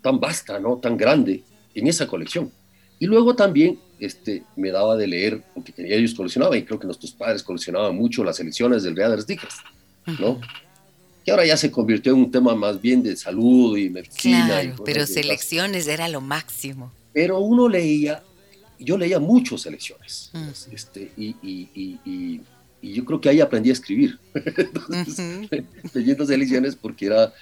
tan 0.02 0.20
vasta, 0.20 0.60
¿no? 0.60 0.78
Tan 0.78 0.98
grande 0.98 1.44
en 1.74 1.88
esa 1.88 2.08
colección. 2.08 2.52
Y 3.00 3.06
luego 3.06 3.36
también 3.36 3.80
este, 4.00 4.44
me 4.56 4.72
daba 4.72 4.96
de 4.96 5.08
leer, 5.08 5.44
porque 5.54 5.72
tenía, 5.72 5.96
ellos 5.96 6.14
coleccionaban, 6.14 6.58
y 6.58 6.64
creo 6.64 6.80
que 6.80 6.86
nuestros 6.86 7.12
padres 7.12 7.44
coleccionaban 7.44 7.96
mucho 7.96 8.24
las 8.24 8.40
elecciones 8.40 8.84
del 8.84 8.96
Readers 8.96 9.26
Dickers, 9.26 9.56
¿no? 10.20 10.40
Que 11.26 11.32
ahora 11.32 11.46
ya 11.46 11.58
se 11.58 11.72
convirtió 11.72 12.14
en 12.14 12.20
un 12.20 12.32
tema 12.32 12.56
más 12.56 12.82
bien 12.82 13.04
de 13.04 13.16
salud 13.16 13.78
y 13.78 13.90
medicina. 13.90 14.46
Claro, 14.46 14.84
pero 14.84 15.06
selecciones 15.06 15.88
era 15.88 16.08
lo 16.08 16.22
máximo. 16.22 16.92
Pero 17.14 17.40
uno 17.40 17.68
leía, 17.70 18.24
yo 18.80 18.98
leía 18.98 19.20
muchas 19.20 19.62
selecciones, 19.62 20.32
este, 20.72 21.12
y, 21.18 21.36
y 21.42 21.62
y 22.06 22.42
yo 22.82 23.06
creo 23.06 23.22
que 23.22 23.30
ahí 23.30 23.42
aprendí 23.42 23.70
a 23.70 23.74
escribir, 23.74 24.20
leyendo 25.94 26.26
selecciones 26.26 26.76
porque 26.76 27.08
era 27.08 27.34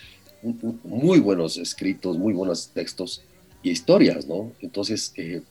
muy 0.84 1.20
buenos 1.20 1.58
escritos, 1.58 2.18
muy 2.18 2.34
buenos 2.34 2.70
textos 2.70 3.24
y 3.62 3.72
historias, 3.72 4.26
¿no? 4.28 4.54
Entonces, 4.62 5.14
eh, 5.18 5.42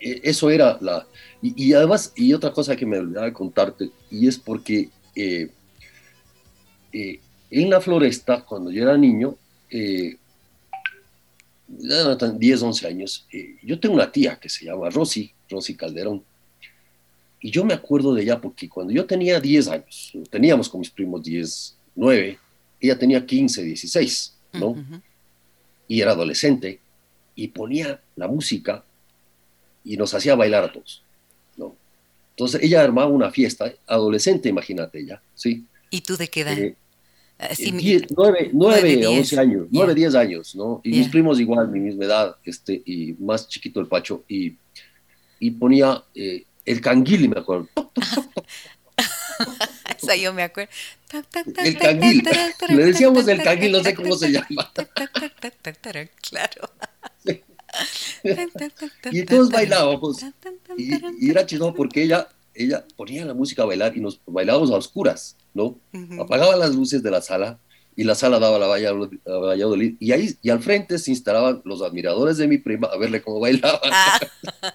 e, 0.00 0.20
eso 0.24 0.50
era 0.50 0.78
la... 0.80 1.06
Y, 1.42 1.72
además, 1.72 2.12
y 2.16 2.32
otra 2.32 2.52
cosa 2.52 2.76
que 2.76 2.86
me 2.86 2.98
olvidaba 2.98 3.26
de 3.26 3.32
contarte, 3.32 3.90
y 4.10 4.26
es 4.26 4.38
porque 4.38 4.88
eh, 5.14 5.50
eh, 6.92 7.20
en 7.50 7.70
la 7.70 7.80
floresta, 7.80 8.44
cuando 8.44 8.70
yo 8.70 8.82
era 8.82 8.96
niño, 8.96 9.36
eh, 9.70 10.16
10, 11.68 12.62
11 12.62 12.86
años, 12.86 13.26
yo 13.62 13.78
tengo 13.78 13.94
una 13.94 14.10
tía 14.10 14.38
que 14.40 14.48
se 14.48 14.64
llama 14.64 14.88
Rosy, 14.88 15.32
Rosy 15.48 15.74
Calderón, 15.74 16.22
y 17.46 17.50
yo 17.52 17.64
me 17.64 17.74
acuerdo 17.74 18.12
de 18.12 18.22
ella 18.22 18.40
porque 18.40 18.68
cuando 18.68 18.92
yo 18.92 19.06
tenía 19.06 19.38
10 19.38 19.68
años, 19.68 20.12
teníamos 20.30 20.68
con 20.68 20.80
mis 20.80 20.90
primos 20.90 21.22
10, 21.22 21.76
9, 21.94 22.38
ella 22.80 22.98
tenía 22.98 23.24
15, 23.24 23.62
16, 23.62 24.34
¿no? 24.54 24.74
Y 25.86 26.00
era 26.00 26.10
adolescente 26.10 26.80
y 27.36 27.46
ponía 27.46 28.00
la 28.16 28.26
música 28.26 28.84
y 29.84 29.96
nos 29.96 30.12
hacía 30.12 30.34
bailar 30.34 30.64
a 30.64 30.72
todos, 30.72 31.04
¿no? 31.56 31.76
Entonces 32.30 32.64
ella 32.64 32.82
armaba 32.82 33.06
una 33.06 33.30
fiesta, 33.30 33.72
adolescente, 33.86 34.48
imagínate 34.48 34.98
ella, 34.98 35.22
¿sí? 35.36 35.64
¿Y 35.90 36.00
tú 36.00 36.16
de 36.16 36.26
qué 36.26 36.40
edad? 36.40 36.58
Eh, 36.58 36.74
9, 38.10 38.50
9, 38.54 39.06
11 39.06 39.38
años, 39.38 39.66
9, 39.70 39.94
10 39.94 40.14
años, 40.16 40.56
¿no? 40.56 40.80
Y 40.82 40.98
mis 40.98 41.08
primos 41.10 41.38
igual, 41.38 41.68
mi 41.68 41.78
misma 41.78 42.06
edad, 42.06 42.36
este, 42.44 42.82
y 42.84 43.12
más 43.20 43.46
chiquito 43.46 43.78
el 43.78 43.86
Pacho, 43.86 44.24
y, 44.26 44.56
y 45.38 45.52
ponía 45.52 46.02
eh, 46.12 46.42
el 46.66 46.80
canguili, 46.80 47.28
me 47.28 47.40
acuerdo. 47.40 47.68
Esa 49.98 50.16
yo 50.16 50.32
me 50.32 50.42
acuerdo. 50.42 50.70
El 51.64 51.78
canguil. 51.78 52.22
Le 52.68 52.84
decíamos 52.84 53.26
el 53.28 53.42
canguil, 53.42 53.72
no 53.72 53.82
sé 53.82 53.94
cómo 53.94 54.16
se 54.16 54.32
llama. 54.32 54.72
Claro. 56.28 56.70
Y 59.12 59.24
todos 59.24 59.50
bailábamos. 59.50 60.18
Y, 60.76 61.30
era 61.30 61.46
chido 61.46 61.74
porque 61.74 62.02
ella, 62.02 62.28
ella 62.54 62.84
ponía 62.96 63.24
la 63.24 63.34
música 63.34 63.62
a 63.62 63.66
bailar 63.66 63.96
y 63.96 64.00
nos 64.00 64.20
bailábamos 64.26 64.70
a 64.70 64.76
oscuras, 64.76 65.36
¿no? 65.54 65.78
Apagaba 66.20 66.56
las 66.56 66.74
luces 66.74 67.02
de 67.02 67.10
la 67.10 67.22
sala 67.22 67.58
y 67.96 68.04
la 68.04 68.14
sala 68.14 68.38
daba 68.38 68.58
la 68.58 68.66
Valladolid, 68.66 69.96
y 69.98 70.12
ahí 70.12 70.36
y 70.42 70.50
al 70.50 70.62
frente 70.62 70.98
se 70.98 71.10
instalaban 71.10 71.62
los 71.64 71.80
admiradores 71.80 72.36
de 72.36 72.46
mi 72.46 72.58
prima 72.58 72.88
a 72.88 72.98
verle 72.98 73.22
cómo 73.22 73.40
bailaba. 73.40 73.80
Ah. 73.90 74.20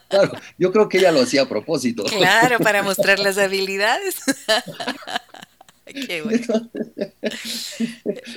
Claro, 0.09 0.33
yo 0.57 0.71
creo 0.73 0.89
que 0.89 0.97
ella 0.97 1.11
lo 1.11 1.21
hacía 1.21 1.43
a 1.43 1.47
propósito. 1.47 2.03
Claro, 2.03 2.59
para 2.59 2.83
mostrar 2.83 3.19
las 3.19 3.37
habilidades. 3.37 4.15
Qué 5.85 6.21
bueno. 6.21 6.69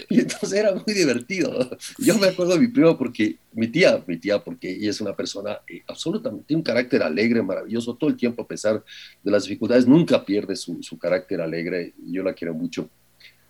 y 0.08 0.20
entonces 0.20 0.52
era 0.52 0.72
muy 0.72 0.94
divertido. 0.94 1.70
Yo 1.98 2.16
me 2.18 2.28
acuerdo 2.28 2.54
de 2.54 2.60
mi 2.60 2.68
prima 2.68 2.96
porque, 2.96 3.36
mi 3.52 3.66
tía, 3.68 4.02
mi 4.06 4.16
tía, 4.18 4.42
porque 4.42 4.70
ella 4.70 4.90
es 4.90 5.00
una 5.00 5.14
persona 5.14 5.58
eh, 5.68 5.82
absolutamente, 5.86 6.46
tiene 6.46 6.58
un 6.58 6.64
carácter 6.64 7.02
alegre, 7.02 7.42
maravilloso, 7.42 7.94
todo 7.94 8.10
el 8.10 8.16
tiempo 8.16 8.42
a 8.42 8.46
pesar 8.46 8.84
de 9.22 9.30
las 9.30 9.44
dificultades, 9.44 9.86
nunca 9.86 10.24
pierde 10.24 10.54
su, 10.56 10.82
su 10.82 10.96
carácter 10.96 11.40
alegre, 11.40 11.92
yo 12.06 12.22
la 12.22 12.34
quiero 12.34 12.54
mucho, 12.54 12.88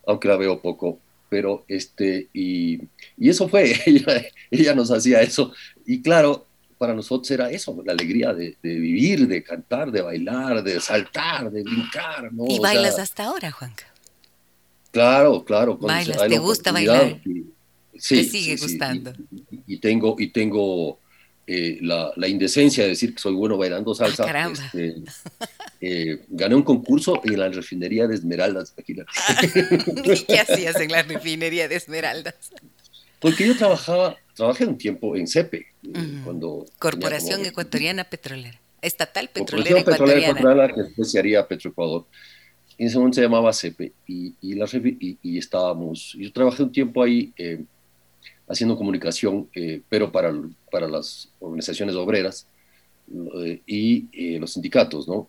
aunque 0.06 0.28
la 0.28 0.36
veo 0.36 0.60
poco, 0.60 0.98
pero 1.34 1.64
este, 1.66 2.28
y, 2.32 2.78
y 3.18 3.28
eso 3.28 3.48
fue, 3.48 3.74
ella, 4.52 4.72
nos 4.72 4.92
hacía 4.92 5.20
eso. 5.20 5.52
Y 5.84 6.00
claro, 6.00 6.46
para 6.78 6.94
nosotros 6.94 7.28
era 7.32 7.50
eso, 7.50 7.76
la 7.84 7.92
alegría 7.92 8.32
de, 8.32 8.56
vivir, 8.62 9.26
de 9.26 9.42
cantar, 9.42 9.90
de 9.90 10.00
bailar, 10.00 10.62
de 10.62 10.78
saltar, 10.78 11.50
de 11.50 11.64
brincar. 11.64 12.32
¿no? 12.32 12.44
¿Y 12.48 12.60
bailas 12.60 13.00
hasta 13.00 13.24
ahora, 13.24 13.50
Juanca? 13.50 13.84
Claro, 14.92 15.44
claro. 15.44 15.76
¿Bailas? 15.76 16.28
¿Te 16.28 16.38
gusta 16.38 16.70
bailar? 16.70 17.20
sí, 17.96 18.14
¿Te 18.14 18.22
sigue 18.22 18.56
gustando? 18.56 19.12
Y, 19.66 19.78
tengo, 19.78 20.14
y 20.16 20.28
tengo 20.28 21.00
eh, 21.46 21.78
la, 21.82 22.10
la, 22.16 22.28
indecencia 22.28 22.84
de 22.84 22.90
decir 22.90 23.14
que 23.14 23.20
soy 23.20 23.34
bueno 23.34 23.58
bailando 23.58 23.92
ah, 23.92 23.94
salsa. 23.94 24.24
Este, 24.72 25.02
eh, 25.80 26.20
gané 26.28 26.54
un 26.54 26.62
concurso 26.62 27.20
en 27.24 27.38
la 27.38 27.48
refinería 27.50 28.06
de 28.06 28.14
Esmeraldas. 28.14 28.74
¿Y 28.86 28.94
qué 30.24 30.38
hacías 30.38 30.80
en 30.80 30.90
la 30.90 31.02
refinería 31.02 31.68
de 31.68 31.76
Esmeraldas? 31.76 32.34
Porque 33.18 33.46
yo 33.46 33.56
trabajaba, 33.56 34.16
trabajé 34.34 34.64
un 34.64 34.78
tiempo 34.78 35.16
en 35.16 35.26
CEPE. 35.26 35.58
Eh, 35.58 36.20
cuando 36.24 36.64
Corporación 36.78 37.44
Ecuatoriana 37.44 38.04
Petrolera. 38.04 38.58
Estatal 38.80 39.28
Petrolera 39.28 39.80
Ecuatoriana. 39.80 40.34
Petrolera 40.34 40.40
Ecuatoriana, 40.40 40.74
que 40.74 40.82
después 40.82 41.10
se 41.10 41.18
haría 41.18 41.46
Petroecuador. 41.46 42.06
En 42.78 42.86
ese 42.86 42.96
momento 42.96 43.16
se 43.16 43.22
llamaba 43.22 43.52
CEPE 43.52 43.92
y, 44.06 44.34
y, 44.40 44.54
la, 44.54 44.66
y, 44.72 45.18
y 45.22 45.38
estábamos, 45.38 46.16
yo 46.18 46.32
trabajé 46.32 46.62
un 46.62 46.72
tiempo 46.72 47.02
ahí 47.02 47.32
eh, 47.36 47.62
haciendo 48.48 48.76
comunicación, 48.76 49.48
pero 49.88 50.12
para, 50.12 50.32
para 50.70 50.88
las 50.88 51.30
organizaciones 51.40 51.94
obreras 51.94 52.46
y 53.66 54.38
los 54.38 54.52
sindicatos, 54.52 55.08
¿no? 55.08 55.28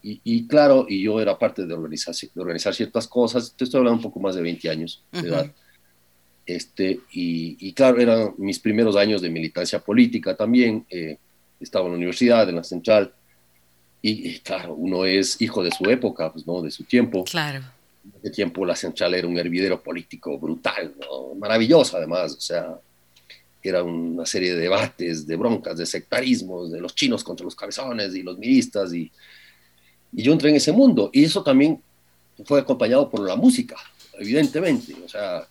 Y, 0.00 0.46
claro, 0.46 0.86
y 0.88 1.02
yo 1.02 1.20
era 1.20 1.38
parte 1.38 1.66
de 1.66 1.74
organizar, 1.74 2.14
de 2.14 2.40
organizar 2.40 2.74
ciertas 2.74 3.06
cosas, 3.08 3.52
te 3.56 3.64
estoy 3.64 3.78
hablando 3.78 3.96
un 3.96 4.02
poco 4.02 4.20
más 4.20 4.36
de 4.36 4.42
20 4.42 4.70
años 4.70 5.02
de 5.12 5.28
edad. 5.28 5.52
Este, 6.46 7.00
y, 7.12 7.72
claro, 7.72 8.00
eran 8.00 8.32
mis 8.38 8.58
primeros 8.58 8.96
años 8.96 9.20
de 9.20 9.28
militancia 9.28 9.80
política 9.80 10.34
también. 10.34 10.86
Eh, 10.88 11.18
estaba 11.60 11.86
en 11.86 11.92
la 11.92 11.96
universidad, 11.98 12.48
en 12.48 12.56
la 12.56 12.64
central. 12.64 13.12
Y, 14.00 14.38
claro, 14.38 14.74
uno 14.74 15.04
es 15.04 15.42
hijo 15.42 15.62
de 15.62 15.72
su 15.72 15.84
época, 15.90 16.32
pues, 16.32 16.46
¿no? 16.46 16.62
De 16.62 16.70
su 16.70 16.84
tiempo. 16.84 17.24
Claro. 17.24 17.60
De 18.22 18.30
tiempo 18.30 18.64
la 18.64 18.76
central 18.76 19.14
era 19.14 19.26
un 19.26 19.38
hervidero 19.38 19.82
político 19.82 20.38
brutal, 20.38 20.94
¿no? 21.00 21.34
maravilloso 21.34 21.96
además, 21.96 22.34
o 22.34 22.40
sea. 22.40 22.78
era 23.62 23.82
una 23.82 24.24
serie 24.24 24.54
de 24.54 24.60
debates, 24.60 25.26
de 25.26 25.36
broncas, 25.36 25.76
de 25.76 25.86
sectarismos, 25.86 26.70
de 26.72 26.80
los 26.80 26.94
chinos 26.94 27.22
contra 27.22 27.44
los 27.44 27.54
cabezones 27.54 28.14
y 28.14 28.22
los 28.22 28.38
miristas, 28.38 28.92
y, 28.94 29.10
y 30.12 30.22
yo 30.22 30.32
entré 30.32 30.50
en 30.50 30.56
ese 30.56 30.72
mundo, 30.72 31.10
y 31.12 31.24
eso 31.24 31.42
también 31.42 31.80
fue 32.44 32.60
acompañado 32.60 33.10
por 33.10 33.26
la 33.26 33.36
música, 33.36 33.76
evidentemente, 34.18 34.94
o 35.04 35.08
sea, 35.08 35.46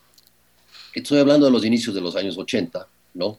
estoy 0.94 1.18
hablando 1.18 1.46
de 1.46 1.52
los 1.52 1.64
inicios 1.64 1.94
de 1.94 2.00
los 2.00 2.16
años 2.16 2.36
80, 2.36 2.86
¿no? 3.14 3.38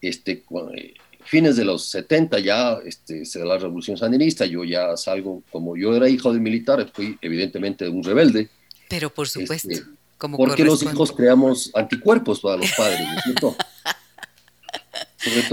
Este, 0.00 0.44
eh, 0.74 0.94
fines 1.26 1.56
de 1.56 1.64
los 1.64 1.86
70 1.86 2.38
ya 2.40 2.78
este, 2.84 3.24
se 3.24 3.38
da 3.38 3.44
la 3.44 3.58
revolución 3.58 3.96
sandinista, 3.96 4.46
yo 4.46 4.64
ya 4.64 4.96
salgo, 4.96 5.42
como 5.50 5.76
yo 5.76 5.94
era 5.94 6.08
hijo 6.08 6.32
de 6.32 6.40
militar, 6.40 6.90
fui 6.94 7.18
evidentemente 7.20 7.88
un 7.88 8.02
rebelde. 8.02 8.48
Pero 8.88 9.12
por 9.12 9.28
supuesto, 9.28 9.70
este, 9.70 9.84
como 10.18 10.36
Porque 10.36 10.64
los 10.64 10.82
hijos 10.82 11.12
creamos 11.12 11.70
anticuerpos 11.74 12.40
para 12.40 12.56
los 12.56 12.72
padres, 12.72 13.00
¿no 13.00 13.18
es 13.18 13.22
cierto? 13.24 13.56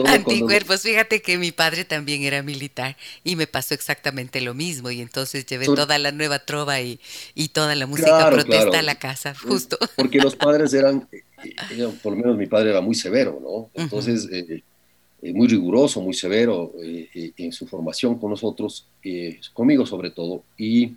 Anticuerpos, 0.06 0.82
fíjate 0.82 1.22
que 1.22 1.38
mi 1.38 1.52
padre 1.52 1.86
también 1.86 2.24
era 2.24 2.44
militar 2.44 2.96
y 3.24 3.36
me 3.36 3.48
pasó 3.48 3.74
exactamente 3.74 4.42
lo 4.42 4.54
mismo 4.54 4.92
y 4.92 5.02
entonces 5.02 5.46
llevé 5.46 5.66
toda 5.66 5.98
la 5.98 6.12
nueva 6.12 6.40
trova 6.40 6.80
y, 6.82 7.00
y 7.34 7.50
toda 7.50 7.76
la 7.76 7.88
música 7.88 8.30
protesta 8.30 8.80
a 8.80 8.82
la 8.82 8.96
casa, 8.96 9.34
justo. 9.34 9.78
Porque 9.96 10.20
los 10.20 10.36
padres 10.36 10.74
eran, 10.74 11.08
eh, 11.12 11.24
eh, 11.72 11.90
por 12.02 12.14
lo 12.14 12.20
menos 12.20 12.38
mi 12.38 12.46
padre 12.46 12.70
era 12.70 12.82
muy 12.82 12.96
severo, 12.96 13.40
¿no? 13.42 13.70
Entonces, 13.82 14.28
eh, 14.32 14.64
muy 15.34 15.48
riguroso, 15.48 16.02
muy 16.02 16.14
severo 16.14 16.74
en 16.82 17.52
su 17.52 17.66
formación 17.66 18.18
con 18.20 18.32
nosotros, 18.32 18.88
conmigo 19.54 19.86
sobre 19.86 20.12
todo, 20.12 20.44
y, 20.58 20.96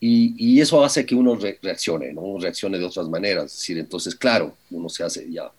y, 0.00 0.34
y, 0.38 0.60
eso 0.60 0.82
hace 0.84 1.04
que 1.04 1.14
uno 1.14 1.38
reaccione, 1.62 2.12
¿no? 2.12 2.38
Reaccione 2.38 2.78
de 2.78 2.84
otras 2.84 3.08
maneras, 3.08 3.46
es 3.46 3.58
decir, 3.58 3.78
entonces, 3.78 4.14
claro, 4.14 4.56
uno 4.70 4.88
se 4.88 5.04
hace 5.04 5.30
ya 5.30 5.50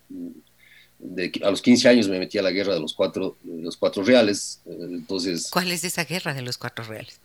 a 1.43 1.51
los 1.51 1.61
15 1.61 1.89
años 1.89 2.09
me 2.09 2.19
metí 2.19 2.37
a 2.37 2.41
la 2.41 2.51
guerra 2.51 2.73
de 2.73 2.79
los 2.79 2.93
cuatro, 2.93 3.37
los 3.43 3.77
cuatro 3.77 4.03
reales. 4.03 4.61
Eh, 4.65 4.77
entonces, 4.79 5.49
¿Cuál 5.51 5.71
es 5.71 5.83
esa 5.83 6.03
guerra 6.03 6.33
de 6.33 6.41
los 6.41 6.57
cuatro 6.57 6.83
reales? 6.85 7.19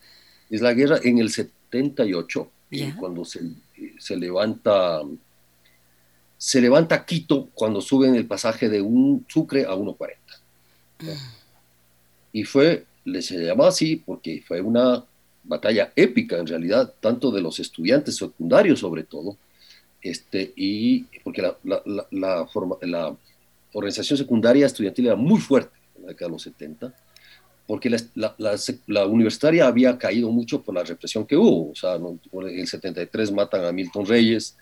Es 0.49 0.61
la 0.61 0.73
guerra 0.73 0.99
en 1.03 1.17
el 1.17 1.31
78, 1.31 2.51
eh, 2.71 2.93
cuando 2.99 3.25
se, 3.25 3.39
se, 3.97 4.15
levanta 4.15 5.01
se 6.37 6.61
levanta 6.61 7.05
Quito 7.05 7.49
cuando 7.53 7.81
suben 7.81 8.15
el 8.15 8.27
pasaje 8.27 8.69
de 8.69 8.81
un 8.81 9.25
Sucre 9.27 9.65
a 9.65 9.73
1.40. 9.73 10.15
Y 12.31 12.43
fue, 12.43 12.85
se 13.21 13.45
llamó 13.45 13.65
así 13.65 13.97
porque 13.97 14.43
fue 14.45 14.61
una 14.61 15.03
batalla 15.43 15.91
épica 15.95 16.37
en 16.37 16.47
realidad, 16.47 16.93
tanto 16.99 17.31
de 17.31 17.41
los 17.41 17.59
estudiantes 17.59 18.15
secundarios 18.15 18.79
sobre 18.79 19.03
todo, 19.03 19.37
este, 20.01 20.51
y 20.55 21.03
porque 21.23 21.41
la, 21.41 21.57
la, 21.63 21.81
la, 21.85 22.07
la, 22.11 22.47
forma, 22.47 22.75
la 22.81 23.15
organización 23.73 24.17
secundaria 24.17 24.65
estudiantil 24.65 25.07
era 25.07 25.15
muy 25.15 25.39
fuerte 25.39 25.77
en 25.95 26.03
la 26.03 26.07
década 26.09 26.27
de 26.29 26.33
los 26.33 26.41
70, 26.43 26.93
porque 27.65 27.89
la, 28.15 29.07
universitaria 29.07 29.67
había 29.67 29.97
caído 29.97 30.29
mucho 30.29 30.61
por 30.61 30.75
la 30.75 30.83
represión 30.83 31.25
que 31.25 31.37
hubo. 31.37 31.71
O 31.71 31.75
sea, 31.75 31.95
en 31.95 32.59
el 32.59 32.67
73 32.67 33.31
matan 33.31 33.65
a 33.65 33.71
Milton 33.71 34.05
Reyes 34.05 34.57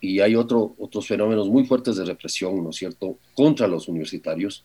y 0.00 0.20
hay 0.20 0.36
otro, 0.36 0.74
otros 0.78 1.06
fenómenos 1.06 1.48
muy 1.48 1.64
fuertes 1.64 1.96
de 1.96 2.04
represión, 2.04 2.62
¿no 2.62 2.70
es 2.70 2.76
cierto?, 2.76 3.18
contra 3.34 3.66
los 3.66 3.88
universitarios, 3.88 4.64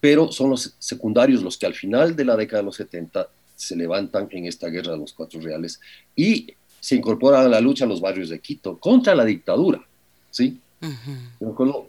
pero 0.00 0.30
son 0.30 0.50
los 0.50 0.74
secundarios 0.78 1.42
los 1.42 1.56
que 1.56 1.66
al 1.66 1.74
final 1.74 2.14
de 2.14 2.24
la 2.24 2.36
década 2.36 2.62
de 2.62 2.66
los 2.66 2.76
70 2.76 3.28
se 3.56 3.76
levantan 3.76 4.28
en 4.30 4.46
esta 4.46 4.68
guerra 4.68 4.92
de 4.92 4.98
los 4.98 5.12
cuatro 5.12 5.40
reales 5.40 5.80
y 6.14 6.54
se 6.80 6.94
incorporan 6.94 7.44
a 7.44 7.48
la 7.48 7.60
lucha 7.60 7.84
a 7.84 7.88
los 7.88 8.00
barrios 8.00 8.28
de 8.28 8.38
Quito 8.38 8.78
contra 8.78 9.14
la 9.14 9.24
dictadura, 9.24 9.84
¿sí? 10.30 10.60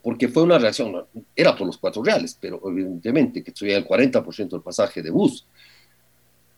Porque 0.01 0.29
fue 0.29 0.43
una 0.43 0.57
reacción, 0.57 1.05
era 1.35 1.55
por 1.55 1.67
los 1.67 1.77
cuatro 1.77 2.03
reales, 2.03 2.35
pero 2.39 2.59
evidentemente 2.65 3.43
que 3.43 3.51
subía 3.53 3.77
el 3.77 3.87
40% 3.87 4.49
del 4.49 4.61
pasaje 4.61 5.03
de 5.03 5.11
bus. 5.11 5.45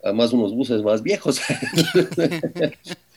Además, 0.04 0.32
unos 0.32 0.56
buses 0.56 0.82
más 0.82 1.04
viejos. 1.04 1.42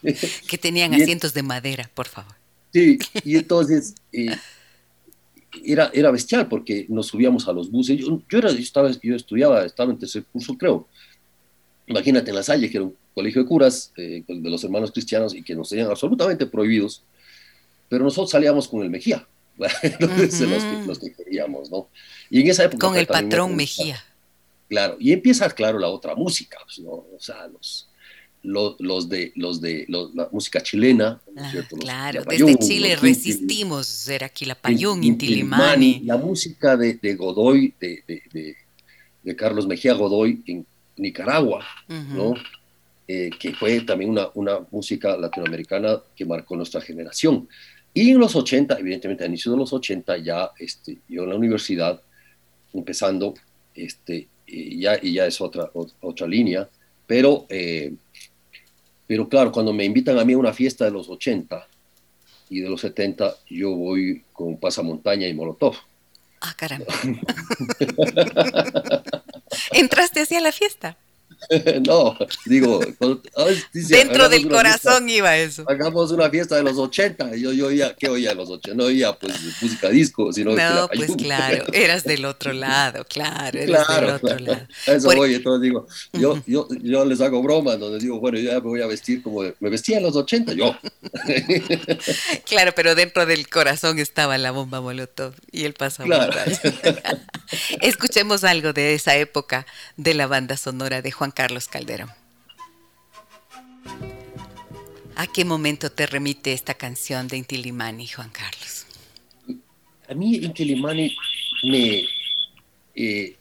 que 0.49 0.59
tenían 0.59 0.95
asientos 0.95 1.33
de 1.33 1.43
madera, 1.43 1.89
por 1.95 2.09
favor. 2.09 2.35
Sí, 2.73 2.99
y 3.23 3.37
entonces 3.37 3.95
eh, 4.13 4.37
era, 5.65 5.91
era 5.93 6.11
bestial 6.11 6.49
porque 6.49 6.87
nos 6.89 7.09
subíamos 7.09 7.47
a 7.49 7.53
los 7.53 7.71
buses. 7.71 7.99
Yo, 7.99 8.21
yo, 8.29 8.39
era, 8.39 8.51
yo, 8.51 8.59
estaba, 8.59 8.91
yo 9.03 9.15
estudiaba, 9.15 9.65
estaba 9.65 9.93
en 9.93 9.99
tercer 9.99 10.25
curso, 10.25 10.57
creo. 10.57 10.89
Imagínate 11.87 12.31
en 12.31 12.37
La 12.37 12.43
Salle, 12.43 12.71
que 12.71 12.79
era 12.79 12.87
un 12.87 12.97
colegio 13.15 13.43
de 13.43 13.49
curas 13.49 13.93
eh, 13.97 14.23
de 14.27 14.51
los 14.51 14.65
hermanos 14.65 14.91
cristianos 14.91 15.35
y 15.35 15.43
que 15.43 15.55
nos 15.55 15.69
tenían 15.69 15.91
absolutamente 15.91 16.47
prohibidos 16.47 17.03
pero 17.89 18.05
nosotros 18.05 18.31
salíamos 18.31 18.69
con 18.69 18.83
el 18.83 18.91
Mejía, 18.91 19.27
los, 19.59 20.99
que 20.99 21.13
queríamos, 21.13 21.71
¿no? 21.71 21.89
Y 22.31 22.41
en 22.41 22.49
esa 22.49 22.65
época... 22.65 22.89
Con 22.89 22.97
el 22.97 23.07
patrón 23.07 23.55
Mejía. 23.55 24.03
Claro, 24.69 24.97
y 24.99 25.13
empieza, 25.13 25.49
claro, 25.51 25.79
la 25.79 25.89
otra 25.89 26.15
música, 26.15 26.59
pues, 26.65 26.81
¿no? 26.81 26.91
O 26.91 27.19
sea, 27.21 27.47
los, 27.47 27.89
los, 28.45 29.09
de, 29.09 29.33
los 29.35 29.61
de 29.61 29.87
la 29.89 30.29
música 30.31 30.63
chilena. 30.63 31.21
Ah, 31.37 31.53
claro, 31.81 32.23
desde 32.25 32.57
Chile 32.59 32.97
resistimos 32.97 33.87
ser 33.87 34.23
aquí 34.23 34.45
la 34.45 34.55
Payún, 34.55 35.03
Intilimani. 35.03 36.01
La 36.05 36.17
música 36.17 36.77
de, 36.77 36.95
de 36.95 37.15
Godoy, 37.15 37.75
de, 37.81 38.03
de, 38.07 39.37
Carlos 39.37 39.67
Mejía 39.67 39.95
Godoy 39.95 40.43
en 40.47 40.67
Nicaragua, 40.97 41.65
¿no? 41.89 42.35
Eh, 43.07 43.31
que 43.39 43.53
fue 43.53 43.81
también 43.83 44.11
una, 44.11 44.29
una 44.35 44.61
música 44.71 45.17
latinoamericana 45.17 46.01
que 46.17 46.25
marcó 46.25 46.57
nuestra 46.57 46.81
generación. 46.81 47.49
Y 47.93 48.11
en 48.11 48.19
los 48.19 48.35
80, 48.35 48.79
evidentemente 48.79 49.25
a 49.25 49.27
inicios 49.27 49.55
de 49.55 49.59
los 49.59 49.73
80, 49.73 50.19
ya 50.19 50.51
este, 50.59 50.99
yo 51.09 51.25
en 51.25 51.31
la 51.31 51.37
universidad, 51.37 52.01
empezando, 52.73 53.35
este, 53.75 54.29
y 54.47 54.81
ya, 54.81 54.99
y 55.01 55.15
ya 55.15 55.27
es 55.27 55.41
otra, 55.41 55.71
otra 56.01 56.27
línea, 56.27 56.69
pero, 57.07 57.47
eh, 57.49 57.93
pero 59.07 59.29
claro, 59.29 59.53
cuando 59.53 59.73
me 59.73 59.85
invitan 59.85 60.19
a 60.19 60.25
mí 60.25 60.33
a 60.33 60.39
una 60.39 60.53
fiesta 60.53 60.85
de 60.85 60.91
los 60.91 61.09
80 61.09 61.67
y 62.51 62.61
de 62.61 62.69
los 62.69 62.81
70, 62.81 63.35
yo 63.51 63.73
voy 63.73 64.25
con 64.33 64.59
pasamontaña 64.59 65.27
y 65.27 65.35
molotov. 65.35 65.77
Ah, 66.41 66.55
caramba. 66.57 66.93
¿Entraste 69.73 70.23
hacia 70.23 70.41
la 70.41 70.53
fiesta? 70.53 70.97
no, 71.87 72.17
digo, 72.47 72.81
dentro 73.73 74.29
del 74.29 74.49
corazón 74.49 75.09
iba 75.09 75.37
eso. 75.37 75.65
Hagamos 75.69 76.11
una 76.11 76.31
fiesta 76.31 76.57
de 76.57 76.63
los 76.63 76.79
80. 76.79 77.37
Yo, 77.37 77.53
yo 77.53 77.67
oía, 77.67 77.95
¿qué 77.99 78.09
oía 78.09 78.31
de 78.31 78.37
los 78.37 78.51
80? 78.51 78.77
No 78.77 78.85
oía 78.85 79.13
pues 79.13 79.35
música 79.61 79.89
disco, 79.89 80.33
sino. 80.33 80.55
No, 80.55 80.89
pues 80.95 81.13
claro, 81.17 81.67
eras 81.73 82.05
del 82.05 82.25
otro 82.25 82.53
lado, 82.53 83.05
claro, 83.05 83.59
eras 83.59 83.87
del 83.89 84.11
otro 84.11 84.39
lado. 84.39 84.67
Eso 84.87 85.09
voy, 85.15 85.35
entonces 85.35 85.63
digo, 85.63 85.87
yo, 86.13 86.43
yo, 86.47 86.69
yo 86.83 87.05
les 87.05 87.21
hago 87.21 87.43
bromas 87.43 87.79
donde 87.79 87.99
digo, 87.99 88.21
bueno, 88.21 88.39
yo 88.39 88.51
ya 88.51 88.55
me 88.55 88.61
voy 88.61 88.83
a 88.83 88.87
vestir 88.87 89.23
como 89.23 89.43
me 89.43 89.71
vestía 89.71 89.99
en 89.99 90.05
los 90.05 90.17
80, 90.17 90.53
yo. 90.55 90.77
claro, 92.47 92.73
pero 92.75 92.95
dentro 92.95 93.27
del 93.27 93.49
corazón 93.49 93.99
estaba 93.99 94.39
la 94.39 94.51
bomba 94.51 94.81
molotov 94.81 95.35
y 95.51 95.65
el 95.65 95.75
pasamontaña. 95.75 96.31
Claro. 96.31 97.21
Escuchemos 97.81 98.45
algo 98.45 98.73
de 98.73 98.95
esa 98.95 99.17
época 99.17 99.67
de 99.97 100.15
la 100.15 100.27
banda 100.27 100.57
sonora 100.57 101.03
de 101.03 101.11
Juan 101.11 101.24
Carlos 101.31 101.69
Calderón. 101.69 102.11
¿A 105.17 105.27
qué 105.29 105.45
momento 105.45 105.93
te 105.93 106.07
remite 106.07 106.53
esta 106.53 106.75
canción 106.75 107.29
de 107.29 107.37
Intilimani, 107.37 108.07
Juan 108.09 108.31
Carlos? 108.31 108.87
A 110.09 110.15
mí 110.15 110.37
Intilimani 110.37 111.15
me... 111.65 112.05
Eh, 112.95 113.37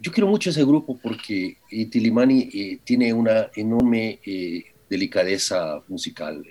yo 0.00 0.12
quiero 0.12 0.28
mucho 0.28 0.50
ese 0.50 0.64
grupo 0.64 0.98
porque 1.02 1.58
Intilimani 1.70 2.48
eh, 2.52 2.78
tiene 2.84 3.12
una 3.12 3.50
enorme 3.54 4.20
eh, 4.24 4.64
delicadeza 4.88 5.82
musical. 5.88 6.44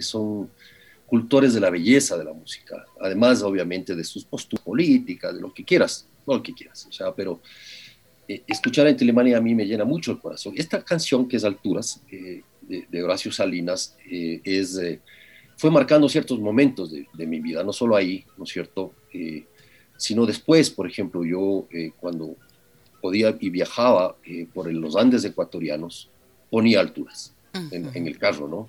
son 0.00 0.50
cultores 1.06 1.54
de 1.54 1.60
la 1.60 1.70
belleza 1.70 2.16
de 2.16 2.24
la 2.24 2.32
música, 2.32 2.84
además 3.00 3.42
obviamente 3.42 3.96
de 3.96 4.04
sus 4.04 4.24
posturas 4.24 4.64
políticas, 4.64 5.34
de 5.34 5.40
lo 5.40 5.52
que 5.52 5.64
quieras, 5.64 6.06
no 6.26 6.34
lo 6.34 6.42
que 6.42 6.54
quieras, 6.54 6.86
o 6.88 6.92
sea, 6.92 7.12
pero 7.12 7.40
eh, 8.30 8.44
escuchar 8.46 8.86
a 8.86 8.90
Intilimani 8.90 9.34
a 9.34 9.40
mí 9.40 9.56
me 9.56 9.66
llena 9.66 9.84
mucho 9.84 10.12
el 10.12 10.20
corazón. 10.20 10.54
Esta 10.56 10.84
canción 10.84 11.26
que 11.26 11.36
es 11.36 11.42
Alturas, 11.42 12.00
eh, 12.12 12.42
de, 12.60 13.02
Horacio 13.02 13.32
Salinas, 13.32 13.96
eh, 14.08 14.40
es, 14.44 14.80
fue 15.56 15.72
marcando 15.72 16.08
ciertos 16.08 16.38
momentos 16.38 16.92
de, 16.92 17.26
mi 17.26 17.40
vida, 17.40 17.64
no 17.64 17.72
solo 17.72 17.96
ahí, 17.96 18.24
¿no 18.38 18.44
es 18.44 18.50
cierto? 18.50 18.94
sino 19.96 20.24
después, 20.24 20.70
por 20.70 20.86
ejemplo, 20.86 21.24
yo 21.24 21.66
cuando 21.98 22.36
podía 23.02 23.36
y 23.40 23.50
viajaba 23.50 24.16
por 24.54 24.72
los 24.72 24.94
Andes 24.94 25.24
ecuatorianos, 25.24 26.08
ponía 26.48 26.78
alturas 26.78 27.34
en, 27.72 28.06
el 28.06 28.16
carro, 28.16 28.46
¿no? 28.46 28.68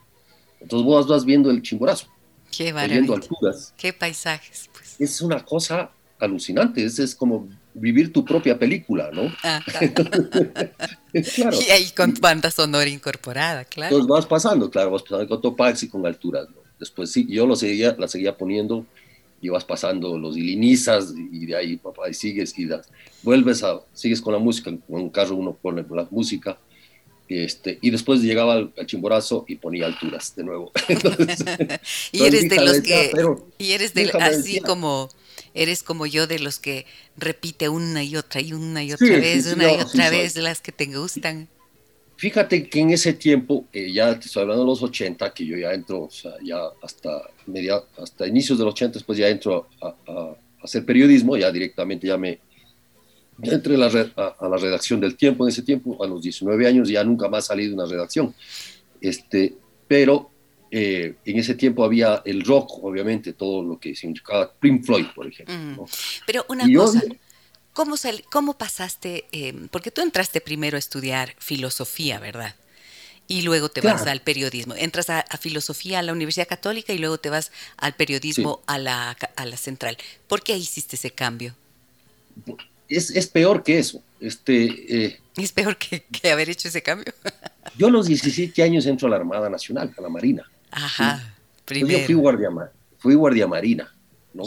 Entonces 0.59 0.85
vos 0.85 1.07
vas 1.07 1.23
viendo 1.23 1.51
el 1.51 1.61
chimborazo. 1.61 2.07
Qué 2.49 2.73
maravilla. 2.73 3.13
alturas. 3.13 3.73
Qué 3.77 3.93
paisajes. 3.93 4.69
Pues. 4.73 4.99
Es 4.99 5.21
una 5.21 5.45
cosa 5.45 5.91
alucinante, 6.19 6.83
es, 6.83 6.97
es 6.97 7.15
como 7.15 7.47
vivir 7.73 8.11
tu 8.11 8.25
propia 8.25 8.57
película, 8.57 9.09
¿no? 9.11 9.33
claro. 11.35 11.57
Y 11.61 11.71
ahí 11.71 11.89
con 11.95 12.13
banda 12.19 12.51
sonora 12.51 12.89
incorporada, 12.89 13.65
claro. 13.65 13.95
Entonces 13.95 14.09
vas 14.09 14.25
pasando, 14.25 14.69
claro, 14.69 14.91
vas 14.91 15.03
pasando 15.03 15.27
con 15.27 15.41
Topax 15.41 15.83
y 15.83 15.89
con 15.89 16.05
alturas, 16.05 16.47
¿no? 16.49 16.61
Después 16.79 17.11
sí, 17.11 17.27
yo 17.29 17.45
lo 17.45 17.55
seguía, 17.55 17.95
la 17.97 18.07
seguía 18.07 18.35
poniendo 18.35 18.85
y 19.41 19.49
vas 19.49 19.65
pasando 19.65 20.17
los 20.17 20.37
ilinizas 20.37 21.13
y 21.15 21.45
de 21.45 21.55
ahí, 21.55 21.77
papá, 21.77 22.09
y 22.09 22.13
sigues 22.13 22.57
y 22.57 22.69
vuelves 23.23 23.63
a, 23.63 23.81
sigues 23.93 24.21
con 24.21 24.33
la 24.33 24.39
música, 24.39 24.69
en 24.69 24.81
un 24.87 25.09
carro 25.09 25.35
uno 25.35 25.57
pone 25.59 25.85
la 25.89 26.07
música, 26.11 26.57
este, 27.27 27.79
y 27.81 27.91
después 27.91 28.21
llegaba 28.21 28.55
al, 28.55 28.73
chimborazo 28.85 29.45
y 29.47 29.55
ponía 29.55 29.85
alturas 29.85 30.35
de 30.35 30.43
nuevo. 30.43 30.71
y 32.11 32.23
eres 32.23 32.49
de 32.49 32.65
los 32.65 32.81
que, 32.81 33.11
y 33.57 33.71
eres 33.71 33.93
de, 33.93 34.11
así 34.19 34.59
como, 34.59 35.09
eres 35.53 35.83
como 35.83 36.05
yo 36.05 36.27
de 36.27 36.39
los 36.39 36.59
que 36.59 36.85
repite 37.17 37.69
una 37.69 38.03
y 38.03 38.15
otra 38.15 38.41
y 38.41 38.53
una 38.53 38.83
y 38.83 38.93
otra 38.93 39.07
vez, 39.07 39.47
una 39.53 39.71
y 39.73 39.81
otra 39.81 40.09
vez 40.09 40.35
las 40.35 40.61
que 40.61 40.71
te 40.71 40.85
gustan. 40.85 41.47
Fíjate 42.17 42.69
que 42.69 42.79
en 42.79 42.91
ese 42.91 43.13
tiempo, 43.13 43.65
eh, 43.73 43.91
ya 43.91 44.19
te 44.19 44.27
estoy 44.27 44.43
hablando 44.43 44.63
de 44.63 44.69
los 44.69 44.83
80, 44.83 45.33
que 45.33 45.43
yo 45.43 45.57
ya 45.57 45.73
entro, 45.73 46.03
o 46.03 46.11
sea, 46.11 46.33
ya 46.43 46.59
hasta, 46.83 47.23
media, 47.47 47.81
hasta 47.97 48.27
inicios 48.27 48.59
de 48.59 48.65
los 48.65 48.73
80, 48.73 48.93
después 48.99 49.17
ya 49.17 49.27
entro 49.27 49.67
a, 49.81 50.35
hacer 50.61 50.85
periodismo, 50.85 51.35
ya 51.35 51.51
directamente 51.51 52.05
ya 52.05 52.17
me 52.17 52.39
entré 53.41 53.73
a 53.73 53.77
la, 53.79 54.35
a, 54.39 54.47
la 54.47 54.57
redacción 54.57 54.99
del 54.99 55.15
tiempo 55.15 55.45
en 55.45 55.49
ese 55.49 55.63
tiempo, 55.63 56.03
a 56.03 56.07
los 56.07 56.21
19 56.21 56.67
años 56.67 56.89
ya 56.89 57.03
nunca 57.03 57.27
más 57.27 57.45
salí 57.45 57.67
de 57.67 57.73
una 57.73 57.87
redacción. 57.87 58.35
Este, 59.01 59.55
pero 59.87 60.30
eh, 60.71 61.15
en 61.25 61.37
ese 61.37 61.55
tiempo 61.55 61.83
había 61.83 62.21
el 62.25 62.43
rock, 62.43 62.83
obviamente, 62.83 63.33
todo 63.33 63.61
lo 63.61 63.79
que 63.79 63.93
significaba 63.93 64.51
Pink 64.51 64.85
Floyd, 64.85 65.05
por 65.13 65.27
ejemplo. 65.27 65.55
Mm. 65.55 65.85
Pero 66.25 66.45
una 66.47 66.65
cosa, 66.73 67.01
¿Cómo, 67.73 67.95
cómo 68.29 68.57
pasaste? 68.57 69.25
Em, 69.31 69.67
porque 69.69 69.91
tú 69.91 70.01
entraste 70.01 70.41
primero 70.41 70.75
a 70.75 70.79
estudiar 70.79 71.35
filosofía, 71.39 72.19
¿verdad? 72.19 72.55
Y 73.27 73.43
luego 73.43 73.69
te 73.69 73.79
vas 73.79 74.05
al 74.07 74.21
periodismo. 74.21 74.75
Entras 74.75 75.09
a, 75.09 75.23
filosofía 75.39 75.99
a 75.99 76.01
la 76.01 76.11
Universidad 76.11 76.47
Católica 76.47 76.91
y 76.91 76.97
luego 76.97 77.17
te 77.17 77.29
vas 77.29 77.51
al 77.77 77.93
periodismo 77.93 78.61
a, 78.65 78.77
la, 78.77 79.17
a 79.35 79.45
la 79.45 79.55
central. 79.55 79.97
¿Por 80.27 80.43
qué 80.43 80.57
hiciste 80.57 80.97
ese 80.97 81.11
cambio? 81.11 81.55
Es, 82.89 83.09
es 83.11 83.27
peor 83.27 83.63
que 83.63 83.79
eso. 83.79 84.03
Este, 84.19 85.05
eh, 85.05 85.19
es 85.37 85.51
peor 85.53 85.77
que, 85.77 86.03
haber 86.29 86.49
hecho 86.49 86.67
ese 86.67 86.81
cambio. 86.81 87.13
yo 87.77 87.87
a 87.87 87.89
los 87.89 88.07
17 88.07 88.61
años 88.63 88.85
entro 88.85 89.07
a 89.07 89.11
la 89.11 89.15
Armada 89.17 89.49
Nacional, 89.49 89.93
a 89.97 90.01
la 90.01 90.09
Marina. 90.09 90.43
Ajá, 90.71 91.35
primero. 91.65 91.99
Yo 91.99 92.05
fui 92.05 92.15
guardia, 92.15 92.49
fui 92.97 93.15
guardia 93.15 93.47
marina, 93.47 93.93
¿no? 94.33 94.45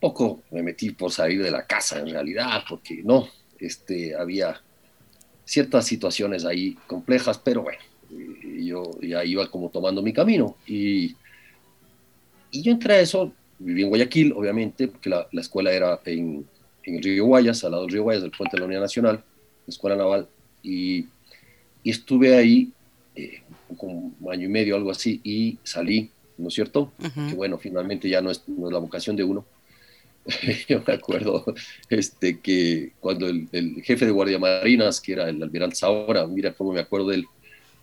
poco 0.00 0.42
me 0.50 0.62
metí 0.62 0.90
por 0.90 1.10
salir 1.10 1.42
de 1.42 1.50
la 1.50 1.66
casa 1.66 1.98
en 1.98 2.10
realidad, 2.10 2.62
porque 2.68 3.02
no, 3.02 3.28
este, 3.58 4.14
había 4.14 4.60
ciertas 5.44 5.86
situaciones 5.86 6.44
ahí 6.44 6.76
complejas, 6.86 7.38
pero 7.38 7.62
bueno, 7.62 7.78
yo 8.60 8.90
ya 9.00 9.24
iba 9.24 9.50
como 9.50 9.70
tomando 9.70 10.02
mi 10.02 10.12
camino. 10.12 10.56
Y, 10.66 11.16
y 12.50 12.62
yo 12.62 12.72
entré 12.72 12.94
a 12.94 13.00
eso, 13.00 13.32
viví 13.58 13.82
en 13.82 13.88
Guayaquil, 13.88 14.32
obviamente, 14.32 14.88
porque 14.88 15.10
la, 15.10 15.26
la 15.32 15.40
escuela 15.40 15.72
era 15.72 16.00
en, 16.04 16.46
en, 16.84 16.96
el 16.96 17.02
río 17.02 17.24
Guayas, 17.24 17.64
al 17.64 17.72
lado 17.72 17.84
del 17.84 17.92
río 17.92 18.02
Guayas, 18.04 18.22
del 18.22 18.30
puente 18.30 18.56
de 18.56 18.60
la 18.60 18.66
Unidad 18.66 18.82
Nacional, 18.82 19.16
la 19.66 19.70
escuela 19.70 19.96
naval, 19.96 20.28
y, 20.62 21.06
y 21.82 21.90
estuve 21.90 22.36
ahí 22.36 22.72
eh, 23.18 23.42
un 23.68 24.14
año 24.30 24.46
y 24.46 24.48
medio, 24.48 24.76
algo 24.76 24.90
así, 24.90 25.20
y 25.24 25.58
salí, 25.62 26.10
¿no 26.36 26.48
es 26.48 26.54
cierto? 26.54 26.92
Que 27.00 27.34
bueno, 27.34 27.58
finalmente 27.58 28.08
ya 28.08 28.20
no 28.20 28.30
es, 28.30 28.42
no 28.48 28.66
es 28.66 28.72
la 28.72 28.78
vocación 28.78 29.16
de 29.16 29.24
uno 29.24 29.44
yo 30.68 30.82
me 30.86 30.94
acuerdo 30.94 31.44
este, 31.88 32.40
que 32.40 32.92
cuando 33.00 33.28
el, 33.28 33.82
jefe 33.82 34.04
de 34.04 34.10
Guardia 34.10 34.38
Marinas, 34.38 35.00
que 35.00 35.12
era 35.12 35.28
el 35.28 35.42
almirante 35.42 35.76
Saura, 35.76 36.26
mira 36.26 36.52
cómo 36.52 36.72
me 36.72 36.80
acuerdo 36.80 37.08
de 37.08 37.16
él, 37.16 37.26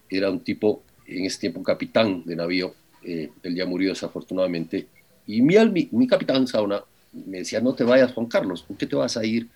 era 0.10 0.30
un 0.30 0.40
tipo, 0.40 0.84
en 1.08 1.26
ese 1.26 1.40
tiempo 1.40 1.64
capitán 1.64 2.24
de 2.26 2.36
navío, 2.36 2.74
eh, 3.04 3.32
él 3.42 3.56
ya 3.56 3.66
murió 3.66 3.90
desafortunadamente, 3.90 4.88
y 5.28 5.42
mi, 5.42 5.58
mi, 5.70 5.90
mi 5.92 6.08
capitán 6.08 6.48
Sauna 6.48 6.84
me 7.12 7.40
decía, 7.40 7.62
no 7.62 7.74
te 7.74 7.84
vayas 7.84 8.14
Juan 8.14 8.28
Carlos, 8.28 8.62
¿por 8.62 8.78
qué 8.78 8.86
te 8.86 8.96
vas 8.96 9.18
a 9.18 9.26
ir? 9.26 9.48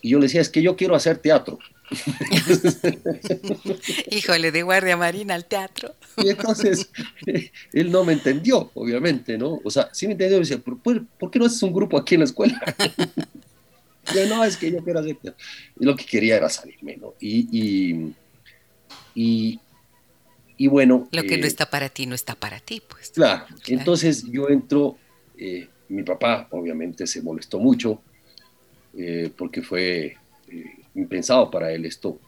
Y 0.00 0.10
yo 0.10 0.18
le 0.18 0.26
decía, 0.26 0.40
es 0.40 0.48
que 0.48 0.62
yo 0.62 0.76
quiero 0.76 0.94
hacer 0.94 1.18
teatro. 1.18 1.58
Híjole, 4.10 4.52
de 4.52 4.62
guardia 4.62 4.96
marina 4.96 5.34
al 5.34 5.46
teatro. 5.46 5.94
y 6.16 6.28
entonces 6.28 6.90
él 7.72 7.90
no 7.90 8.04
me 8.04 8.12
entendió, 8.12 8.70
obviamente, 8.74 9.38
¿no? 9.38 9.60
O 9.64 9.70
sea, 9.70 9.88
sí 9.92 10.06
me 10.06 10.12
entendió, 10.12 10.38
me 10.38 10.46
decía, 10.46 10.58
¿por, 10.58 11.30
qué 11.30 11.38
no 11.38 11.46
haces 11.46 11.62
un 11.62 11.72
grupo 11.72 11.98
aquí 11.98 12.14
en 12.14 12.20
la 12.20 12.26
escuela? 12.26 12.60
yo, 14.14 14.26
no, 14.28 14.44
es 14.44 14.56
que 14.56 14.70
yo 14.70 14.82
quiero 14.84 15.00
hacer. 15.00 15.16
Y 15.78 15.84
lo 15.84 15.96
que 15.96 16.04
quería 16.04 16.36
era 16.36 16.48
salirme, 16.48 16.96
¿no? 16.96 17.14
Y, 17.20 18.12
y, 19.14 19.60
y, 20.56 20.66
bueno. 20.66 21.08
Lo 21.12 21.22
que 21.22 21.38
no 21.38 21.44
eh, 21.44 21.48
está 21.48 21.70
para 21.70 21.88
ti, 21.88 22.06
no 22.06 22.14
está 22.14 22.34
para 22.34 22.60
ti, 22.60 22.82
pues. 22.86 23.10
Claro, 23.10 23.46
entonces 23.66 24.24
yo 24.30 24.48
entro, 24.48 24.96
eh, 25.36 25.68
mi 25.88 26.02
papá 26.02 26.48
obviamente 26.50 27.06
se 27.06 27.22
molestó 27.22 27.58
mucho, 27.58 28.02
eh, 28.96 29.30
porque 29.36 29.62
fue 29.62 30.16
impensado 30.98 31.50
para 31.50 31.72
él 31.72 31.84
esto. 31.84 32.18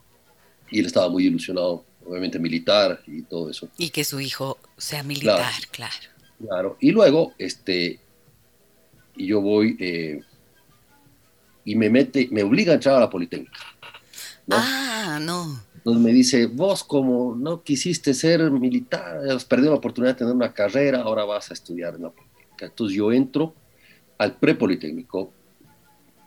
Y 0.70 0.80
él 0.80 0.86
estaba 0.86 1.08
muy 1.08 1.26
ilusionado, 1.26 1.84
obviamente 2.04 2.38
militar 2.38 3.02
y 3.06 3.22
todo 3.22 3.50
eso. 3.50 3.68
Y 3.76 3.90
que 3.90 4.04
su 4.04 4.20
hijo 4.20 4.58
sea 4.76 5.02
militar, 5.02 5.52
claro. 5.70 5.94
Claro. 6.40 6.76
Y 6.80 6.90
luego, 6.90 7.34
este, 7.38 8.00
yo 9.16 9.40
voy 9.40 9.76
eh, 9.78 10.22
y 11.64 11.74
me 11.74 11.90
mete, 11.90 12.28
me 12.30 12.42
obliga 12.42 12.72
a 12.72 12.74
entrar 12.76 12.96
a 12.96 13.00
la 13.00 13.10
Politécnica. 13.10 13.58
Ah, 14.50 15.18
no. 15.20 15.62
Entonces 15.76 16.02
me 16.02 16.12
dice, 16.12 16.46
vos 16.46 16.84
como 16.84 17.34
no 17.36 17.62
quisiste 17.62 18.12
ser 18.14 18.50
militar, 18.50 19.18
has 19.30 19.44
perdido 19.44 19.70
la 19.70 19.78
oportunidad 19.78 20.14
de 20.14 20.18
tener 20.18 20.34
una 20.34 20.52
carrera, 20.52 21.02
ahora 21.02 21.24
vas 21.24 21.50
a 21.50 21.54
estudiar 21.54 21.94
en 21.94 22.02
la 22.02 22.10
Politécnica. 22.10 22.66
Entonces 22.66 22.96
yo 22.96 23.12
entro 23.12 23.54
al 24.18 24.36
pre-politécnico, 24.36 25.32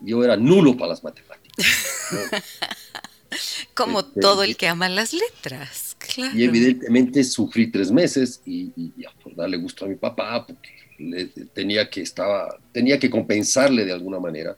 yo 0.01 0.23
era 0.23 0.35
nulo 0.35 0.75
para 0.75 0.89
las 0.89 1.03
matemáticas. 1.03 1.42
Como 3.73 4.01
este, 4.01 4.19
todo 4.19 4.43
el 4.43 4.55
que 4.55 4.67
ama 4.67 4.89
las 4.89 5.13
letras, 5.13 5.95
claro. 5.97 6.37
Y 6.37 6.43
evidentemente 6.43 7.23
sufrí 7.23 7.71
tres 7.71 7.91
meses 7.91 8.41
y, 8.45 8.69
por 9.23 9.35
darle 9.35 9.57
gusto 9.57 9.85
a 9.85 9.87
mi 9.87 9.95
papá, 9.95 10.45
porque 10.45 10.69
tenía, 11.53 11.89
que 11.89 12.01
estaba, 12.01 12.59
tenía 12.71 12.99
que 12.99 13.09
compensarle 13.09 13.85
de 13.85 13.93
alguna 13.93 14.19
manera. 14.19 14.55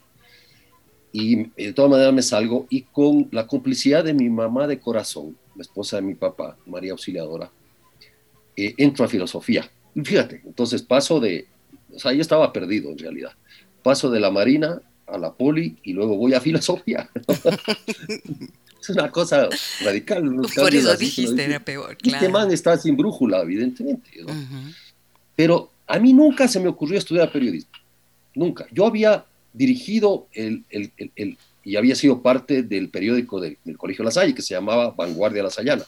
Y 1.12 1.46
de 1.56 1.72
todas 1.72 1.92
maneras 1.92 2.14
me 2.14 2.22
salgo 2.22 2.68
y 2.70 2.82
con 2.82 3.30
la 3.32 3.48
complicidad 3.48 4.04
de 4.04 4.14
mi 4.14 4.30
mamá 4.30 4.68
de 4.68 4.80
corazón, 4.80 5.38
la 5.56 5.62
esposa 5.62 5.96
de 5.96 6.02
mi 6.02 6.16
papá, 6.16 6.58
María 6.66 6.92
Auxiliadora, 6.92 7.50
eh, 8.58 8.74
entro 8.78 9.06
a 9.06 9.08
filosofía. 9.08 9.70
fíjate, 10.04 10.42
entonces 10.44 10.82
paso 10.82 11.22
de, 11.22 11.48
o 11.94 12.00
sea, 12.00 12.12
yo 12.12 12.20
estaba 12.20 12.52
perdido 12.52 12.92
en 12.92 12.98
realidad. 12.98 13.32
Paso 13.82 14.12
de 14.12 14.20
la 14.20 14.30
Marina 14.30 14.82
a 15.08 15.18
la 15.18 15.34
poli 15.34 15.78
y 15.84 15.94
luego 15.94 16.18
voy 16.18 16.34
a 16.34 16.42
filosofía. 16.42 17.10
es 18.82 18.90
una 18.90 19.12
cosa 19.12 19.50
radical. 19.84 20.24
Por 20.56 20.76
eso 20.76 20.96
dijiste, 20.96 21.44
era 21.44 21.60
peor. 21.60 21.92
Este 21.92 22.04
claro. 22.04 22.26
Este 22.26 22.32
man 22.32 22.52
está 22.52 22.78
sin 22.78 22.96
brújula, 22.98 23.42
evidentemente. 23.42 24.10
Pero 25.36 25.72
a 25.88 26.00
mí 26.00 26.14
nunca 26.14 26.48
se 26.48 26.60
me 26.60 26.68
ocurrió 26.68 26.98
estudiar 26.98 27.32
periodismo. 27.32 27.72
Nunca. 28.34 28.66
Yo 28.72 28.86
había 28.86 29.26
dirigido 29.54 30.28
el, 30.34 30.64
el, 30.70 30.92
el, 31.16 31.38
y 31.64 31.76
había 31.76 31.96
sido 31.96 32.22
parte 32.22 32.64
del 32.64 32.90
periódico 32.90 33.40
del, 33.40 33.58
Colegio 33.78 34.04
La 34.04 34.12
Salle 34.12 34.36
que 34.36 34.42
se 34.42 34.54
llamaba 34.54 34.92
Vanguardia 34.92 35.44
La 35.44 35.50
Sayana. 35.50 35.84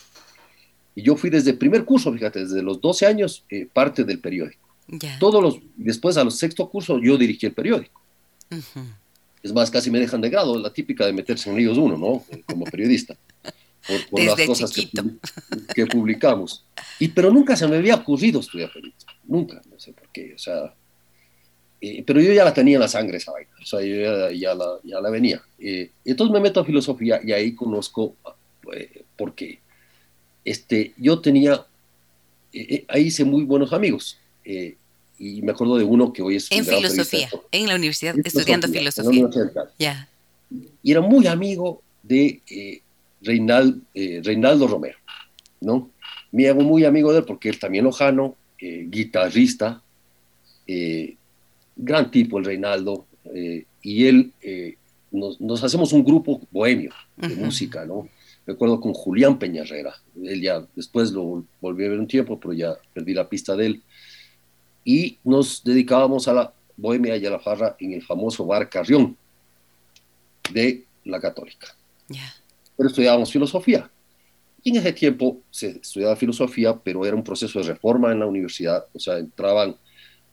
Y 0.95 1.03
yo 1.03 1.15
fui 1.15 1.29
desde 1.29 1.51
el 1.51 1.57
primer 1.57 1.85
curso, 1.85 2.11
fíjate, 2.11 2.39
desde 2.39 2.63
los 2.63 2.81
12 2.81 3.05
años, 3.05 3.43
eh, 3.49 3.67
parte 3.71 4.03
del 4.03 4.19
periódico. 4.19 4.67
Todos 5.19 5.43
los, 5.43 5.59
después 5.75 6.17
a 6.17 6.23
los 6.23 6.37
sexto 6.37 6.67
curso 6.69 6.97
yo 6.99 7.17
dirigí 7.17 7.45
el 7.45 7.53
periódico. 7.53 8.01
Es 9.43 9.53
más, 9.53 9.71
casi 9.71 9.91
me 9.91 9.99
dejan 9.99 10.21
de 10.21 10.29
grado, 10.29 10.57
la 10.57 10.71
típica 10.71 11.05
de 11.05 11.13
meterse 11.13 11.49
en 11.49 11.57
líos 11.57 11.77
uno, 11.77 11.97
¿no? 11.97 12.23
Como 12.45 12.65
periodista. 12.65 13.15
Por, 14.09 14.21
las 14.21 14.41
cosas 14.41 14.73
que, 14.73 15.85
publicamos. 15.85 16.65
Y, 16.99 17.07
pero 17.07 17.31
nunca 17.31 17.55
se 17.55 17.67
me 17.67 17.77
había 17.77 17.95
ocurrido 17.95 18.41
estudiar 18.41 18.71
periodismo. 18.71 19.11
Nunca, 19.25 19.61
no 19.71 19.79
sé 19.79 19.93
por 19.93 20.09
qué. 20.09 20.33
O 20.35 20.37
sea, 20.37 20.73
eh, 21.79 22.03
pero 22.05 22.19
yo 22.19 22.33
ya 22.33 22.43
la 22.43 22.53
tenía 22.53 22.75
en 22.75 22.81
la 22.81 22.87
sangre 22.87 23.17
esa 23.17 23.31
vaina. 23.31 23.51
O 23.61 23.65
sea, 23.65 23.81
yo 23.81 23.95
ya, 24.33 24.53
la, 24.53 24.79
ya 24.83 24.99
la, 24.99 25.09
venía. 25.09 25.41
Eh, 25.59 25.91
entonces 26.03 26.33
me 26.33 26.41
meto 26.41 26.59
a 26.59 26.65
filosofía 26.65 27.21
y 27.23 27.31
ahí 27.31 27.55
conozco, 27.55 28.15
eh, 28.73 29.03
porque 29.15 29.59
este, 30.43 30.93
yo 30.97 31.21
tenía, 31.21 31.65
ahí 32.89 33.03
hice 33.03 33.23
muy 33.23 33.43
buenos 33.43 33.71
amigos 33.71 34.19
y 35.19 35.41
me 35.41 35.51
acuerdo 35.51 35.77
de 35.77 35.83
uno 35.83 36.13
que 36.13 36.21
hoy 36.21 36.35
es... 36.35 36.51
En 36.51 36.65
filosofía, 36.65 37.29
en 37.51 37.67
la 37.67 37.75
universidad, 37.75 38.15
estudiando 38.23 38.67
filosofía. 38.67 39.29
Ya. 39.79 40.09
Y 40.83 40.91
era 40.91 41.01
muy 41.01 41.27
amigo 41.27 41.81
de 42.03 42.41
eh, 42.49 42.81
eh, 43.23 44.21
Reinaldo 44.23 44.67
Romero, 44.67 44.97
¿no? 45.61 45.89
Me 46.31 46.47
hago 46.47 46.61
muy 46.61 46.85
amigo 46.85 47.11
de 47.11 47.19
él 47.19 47.25
porque 47.25 47.49
él 47.49 47.59
también 47.59 47.85
lojano, 47.85 48.35
eh, 48.59 48.85
guitarrista, 48.87 49.81
gran 51.75 52.11
tipo 52.11 52.37
el 52.37 52.45
Reinaldo, 52.45 53.05
y 53.81 54.05
él, 54.05 54.33
nos, 55.11 55.63
hacemos 55.63 55.93
un 55.93 56.03
grupo 56.03 56.41
bohemio 56.51 56.91
de 57.15 57.29
música, 57.29 57.85
¿no? 57.85 58.09
Recuerdo 58.45 58.79
con 58.79 58.93
Julián 58.93 59.39
Peñarrera, 59.39 59.93
él 60.21 60.41
ya 60.41 60.65
después 60.75 61.11
lo 61.11 61.45
volví 61.61 61.85
a 61.85 61.89
ver 61.89 61.99
un 61.99 62.07
tiempo, 62.07 62.39
pero 62.39 62.53
ya 62.53 62.75
perdí 62.93 63.13
la 63.13 63.29
pista 63.29 63.55
de 63.55 63.65
él 63.67 63.83
y 64.87 65.17
nos 65.25 65.61
dedicábamos 65.65 66.29
a 66.29 66.33
la 66.33 66.53
bohemia 66.77 67.17
y 67.17 67.25
a 67.25 67.31
la 67.31 67.39
farra 67.39 67.75
en 67.77 67.91
el 67.91 68.01
famoso 68.01 68.45
bar 68.45 68.69
Carrión 68.69 69.17
de 70.49 70.85
la 71.03 71.19
Católica. 71.19 71.75
Pero 72.77 72.87
estudiábamos 72.87 73.29
filosofía. 73.29 73.91
Y 74.63 74.69
en 74.69 74.77
ese 74.77 74.93
tiempo 74.93 75.41
se 75.51 75.71
estudiaba 75.71 76.15
filosofía, 76.15 76.73
pero 76.73 77.05
era 77.05 77.17
un 77.17 77.23
proceso 77.23 77.59
de 77.59 77.65
reforma 77.65 78.13
en 78.13 78.19
la 78.21 78.27
universidad, 78.27 78.85
o 78.93 78.99
sea, 78.99 79.17
entraban, 79.17 79.75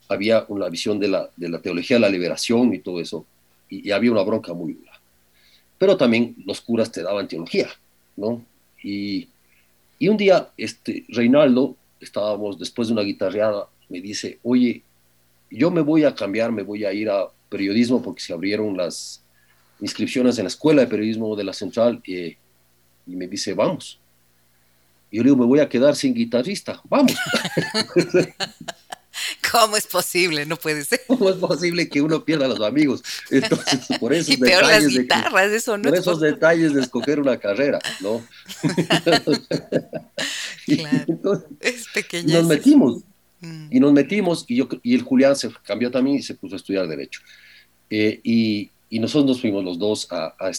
había 0.09 0.45
una 0.47 0.69
visión 0.69 1.01
de 1.01 1.09
la, 1.09 1.29
de 1.35 1.49
la 1.49 1.61
teología 1.61 1.97
de 1.97 2.03
la 2.03 2.09
liberación 2.09 2.73
y 2.75 2.79
todo 2.79 3.01
eso, 3.01 3.27
y, 3.69 3.91
había 3.91 4.13
una 4.13 4.23
bronca 4.23 4.55
muy 4.55 4.75
dura. 4.75 4.93
Pero 5.79 5.97
también 5.97 6.37
los 6.47 6.61
curas 6.61 6.93
te 6.93 7.03
daban 7.03 7.27
teología, 7.27 7.71
¿no? 8.17 8.41
Y, 8.85 9.27
y 9.99 10.07
un 10.07 10.17
día, 10.17 10.51
este, 10.57 11.05
Reinaldo, 11.09 11.75
estábamos 11.99 12.57
después 12.57 12.87
de 12.87 12.95
una 12.95 13.03
guitarreada, 13.03 13.67
me 13.89 14.01
dice, 14.01 14.39
oye, 14.43 14.83
yo 15.51 15.71
me 15.71 15.81
voy 15.81 16.05
a 16.05 16.15
cambiar, 16.15 16.53
me 16.53 16.63
voy 16.63 16.85
a 16.85 16.93
ir 16.93 17.11
a 17.11 17.29
periodismo 17.49 18.03
porque 18.03 18.23
se 18.23 18.33
abrieron 18.33 18.77
las 18.77 19.23
inscripciones 19.81 20.39
en 20.39 20.45
la 20.45 20.49
escuela 20.49 20.83
de 20.83 20.89
periodismo 20.89 21.37
de 21.37 21.45
la 21.45 21.53
central 21.53 22.03
eh, 22.07 22.37
y 23.07 23.17
me 23.17 23.27
dice, 23.27 23.55
vamos. 23.55 24.01
Y 25.11 25.19
yo 25.19 25.23
le 25.23 25.31
digo, 25.31 25.37
me 25.37 25.47
voy 25.47 25.61
a 25.61 25.69
quedar 25.69 25.95
sin 25.95 26.15
guitarrista, 26.15 26.81
vamos. 26.89 27.15
¿Cómo 29.53 29.77
es 29.77 29.87
posible? 29.87 30.47
No 30.47 30.57
puede 30.57 30.85
ser. 30.85 31.03
¿Cómo 31.07 31.31
es 31.31 31.37
posible 31.37 31.89
que 31.89 32.03
uno 32.03 32.25
pierda 32.25 32.47
a 32.47 32.49
los 32.49 32.61
amigos? 32.61 33.03
Entonces, 33.31 33.87
por 34.01 34.13
esos 34.13 34.35
y 34.35 34.37
peor 34.39 34.65
detalles 34.65 34.85
las 34.85 35.03
guitarras, 35.03 35.51
de 35.51 35.57
eso 35.57 35.79
no 35.79 35.85
por 35.85 35.99
esos 35.99 36.21
detalles 36.21 36.75
de 36.75 36.81
escoger 36.81 37.21
una 37.21 37.39
carrera, 37.39 37.79
¿no? 38.01 38.25
claro. 40.67 41.47
es 41.61 41.87
pequeña. 41.95 42.39
Nos 42.39 42.47
metimos. 42.47 43.03
Mm. 43.45 43.69
Y 43.71 43.81
nos 43.81 43.93
metimos, 43.93 44.45
y, 44.49 44.57
yo, 44.57 44.69
y 44.83 44.95
el 44.95 45.03
Julián 45.03 45.37
se 45.37 45.51
cambió 45.65 45.91
también 45.91 46.17
y 46.17 46.23
se 46.23 46.35
puso 46.35 46.55
a 46.55 46.57
estudiar 46.57 46.89
Derecho. 46.89 47.21
Eh, 47.91 48.21
y, 48.23 48.71
y, 48.89 48.99
nosotros 48.99 49.27
nos 49.27 49.41
fuimos 49.41 49.65
los 49.65 49.79
dos 49.79 50.09
a, 50.11 50.35
a, 50.39 50.51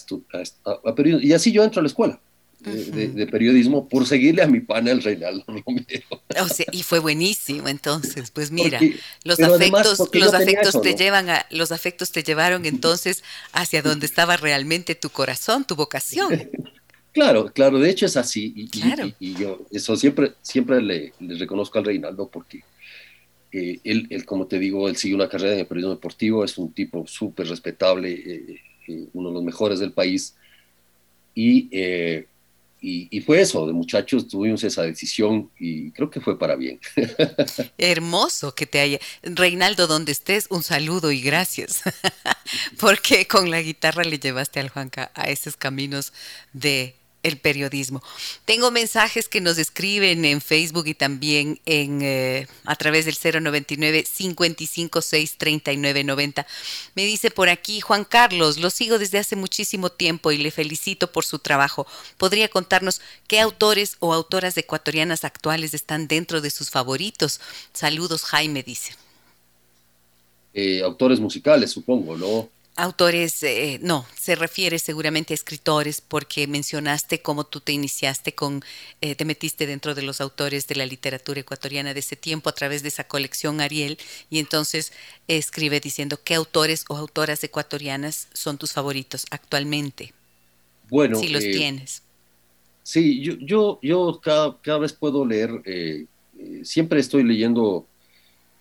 a, 0.84 0.94
periodismo. 0.94 1.28
Y 1.28 1.32
así 1.32 1.52
yo 1.52 1.64
entro 1.64 1.80
a 1.80 1.82
la 1.82 1.88
escuela. 1.88 2.20
De, 2.60 3.28
periodismo 3.28 3.88
por 3.88 4.06
seguirle 4.06 4.42
a 4.42 4.48
mi 4.48 4.58
panel 4.58 5.00
Reinaldo 5.00 5.44
Romero. 5.46 6.22
O 6.40 6.48
sea, 6.48 6.66
y 6.72 6.82
fue 6.82 6.98
buenísimo 6.98 7.68
entonces, 7.68 8.32
pues 8.32 8.50
mira, 8.50 8.80
los 9.22 9.38
afectos, 9.38 10.08
los 10.12 10.34
afectos 10.34 10.82
te 10.82 10.94
llevan 10.94 11.30
a, 11.30 11.46
los 11.50 11.70
afectos 11.70 12.10
te 12.10 12.24
llevaron 12.24 12.64
entonces 12.64 13.22
hacia 13.52 13.82
donde 13.82 14.06
estaba 14.06 14.36
realmente 14.36 14.96
tu 14.96 15.10
corazón, 15.10 15.64
tu 15.64 15.76
vocación. 15.76 16.50
Claro, 17.16 17.50
claro, 17.50 17.78
de 17.78 17.88
hecho 17.88 18.04
es 18.04 18.14
así. 18.18 18.52
Y, 18.54 18.68
y, 19.18 19.34
yo 19.36 19.64
eso 19.70 19.96
siempre, 19.96 20.34
siempre 20.42 20.82
le, 20.82 21.14
le, 21.18 21.38
reconozco 21.38 21.78
al 21.78 21.86
Reinaldo 21.86 22.28
porque 22.28 22.62
eh, 23.58 23.80
él, 23.84 24.26
como 24.26 24.46
te 24.46 24.58
digo, 24.58 24.86
él 24.86 24.96
sigue 24.96 25.14
una 25.14 25.30
carrera 25.30 25.54
en 25.54 25.60
el 25.60 25.66
periodismo 25.66 25.94
deportivo, 25.94 26.44
es 26.44 26.58
un 26.58 26.74
tipo 26.74 27.06
súper 27.06 27.48
respetable, 27.48 28.12
eh, 28.12 28.60
eh, 28.86 29.06
uno 29.14 29.30
de 29.30 29.34
los 29.34 29.42
mejores 29.42 29.80
del 29.80 29.92
país. 29.92 30.34
Y, 31.34 31.70
y, 32.82 33.20
fue 33.22 33.40
eso, 33.40 33.66
de 33.66 33.72
muchachos 33.72 34.28
tuvimos 34.28 34.62
esa 34.62 34.82
decisión 34.82 35.50
y 35.58 35.90
creo 35.92 36.10
que 36.10 36.20
fue 36.20 36.38
para 36.38 36.54
bien. 36.54 36.78
Hermoso 37.78 38.54
que 38.54 38.66
te 38.66 38.78
haya. 38.78 38.98
Reinaldo, 39.22 39.86
donde 39.86 40.12
estés, 40.12 40.46
un 40.50 40.62
saludo 40.62 41.10
y 41.10 41.22
gracias, 41.22 41.80
porque 42.78 43.26
con 43.26 43.50
la 43.50 43.62
guitarra 43.62 44.04
le 44.04 44.18
llevaste 44.18 44.60
al 44.60 44.68
Juanca 44.68 45.10
a 45.14 45.30
esos 45.30 45.56
caminos 45.56 46.12
de 46.52 46.94
el 47.26 47.38
periodismo. 47.38 48.02
Tengo 48.44 48.70
mensajes 48.70 49.28
que 49.28 49.40
nos 49.40 49.58
escriben 49.58 50.24
en 50.24 50.40
Facebook 50.40 50.86
y 50.86 50.94
también 50.94 51.60
en 51.66 52.00
eh, 52.02 52.46
a 52.64 52.76
través 52.76 53.04
del 53.04 53.42
099 53.42 54.04
556 54.04 55.36
3990. 55.36 56.46
Me 56.94 57.04
dice 57.04 57.30
por 57.30 57.48
aquí 57.48 57.80
Juan 57.80 58.04
Carlos, 58.04 58.58
lo 58.58 58.70
sigo 58.70 58.98
desde 58.98 59.18
hace 59.18 59.34
muchísimo 59.34 59.90
tiempo 59.90 60.30
y 60.30 60.38
le 60.38 60.50
felicito 60.50 61.10
por 61.10 61.24
su 61.24 61.40
trabajo. 61.40 61.86
¿Podría 62.16 62.48
contarnos 62.48 63.00
qué 63.26 63.40
autores 63.40 63.96
o 63.98 64.14
autoras 64.14 64.56
ecuatorianas 64.56 65.24
actuales 65.24 65.74
están 65.74 66.06
dentro 66.06 66.40
de 66.40 66.50
sus 66.50 66.70
favoritos? 66.70 67.40
Saludos, 67.72 68.22
Jaime 68.22 68.62
dice. 68.62 68.94
Eh, 70.54 70.82
autores 70.82 71.20
musicales, 71.20 71.70
supongo, 71.70 72.16
¿no? 72.16 72.48
Autores, 72.78 73.42
eh, 73.42 73.78
no, 73.82 74.04
se 74.18 74.34
refiere 74.34 74.78
seguramente 74.78 75.32
a 75.32 75.36
escritores 75.36 76.02
porque 76.02 76.46
mencionaste 76.46 77.22
cómo 77.22 77.44
tú 77.44 77.60
te 77.60 77.72
iniciaste 77.72 78.34
con, 78.34 78.62
eh, 79.00 79.14
te 79.14 79.24
metiste 79.24 79.66
dentro 79.66 79.94
de 79.94 80.02
los 80.02 80.20
autores 80.20 80.66
de 80.66 80.74
la 80.74 80.84
literatura 80.84 81.40
ecuatoriana 81.40 81.94
de 81.94 82.00
ese 82.00 82.16
tiempo 82.16 82.50
a 82.50 82.52
través 82.52 82.82
de 82.82 82.88
esa 82.88 83.04
colección 83.04 83.62
Ariel 83.62 83.96
y 84.28 84.40
entonces 84.40 84.92
escribe 85.26 85.80
diciendo 85.80 86.20
qué 86.22 86.34
autores 86.34 86.84
o 86.90 86.98
autoras 86.98 87.42
ecuatorianas 87.42 88.28
son 88.34 88.58
tus 88.58 88.72
favoritos 88.72 89.24
actualmente. 89.30 90.12
Bueno, 90.90 91.18
si 91.18 91.28
los 91.28 91.44
eh, 91.44 91.52
tienes. 91.52 92.02
Sí, 92.82 93.22
yo, 93.22 93.38
yo, 93.40 93.78
yo 93.80 94.20
cada, 94.22 94.60
cada 94.60 94.80
vez 94.80 94.92
puedo 94.92 95.24
leer, 95.24 95.62
siempre 96.62 97.00
estoy 97.00 97.22
leyendo 97.22 97.86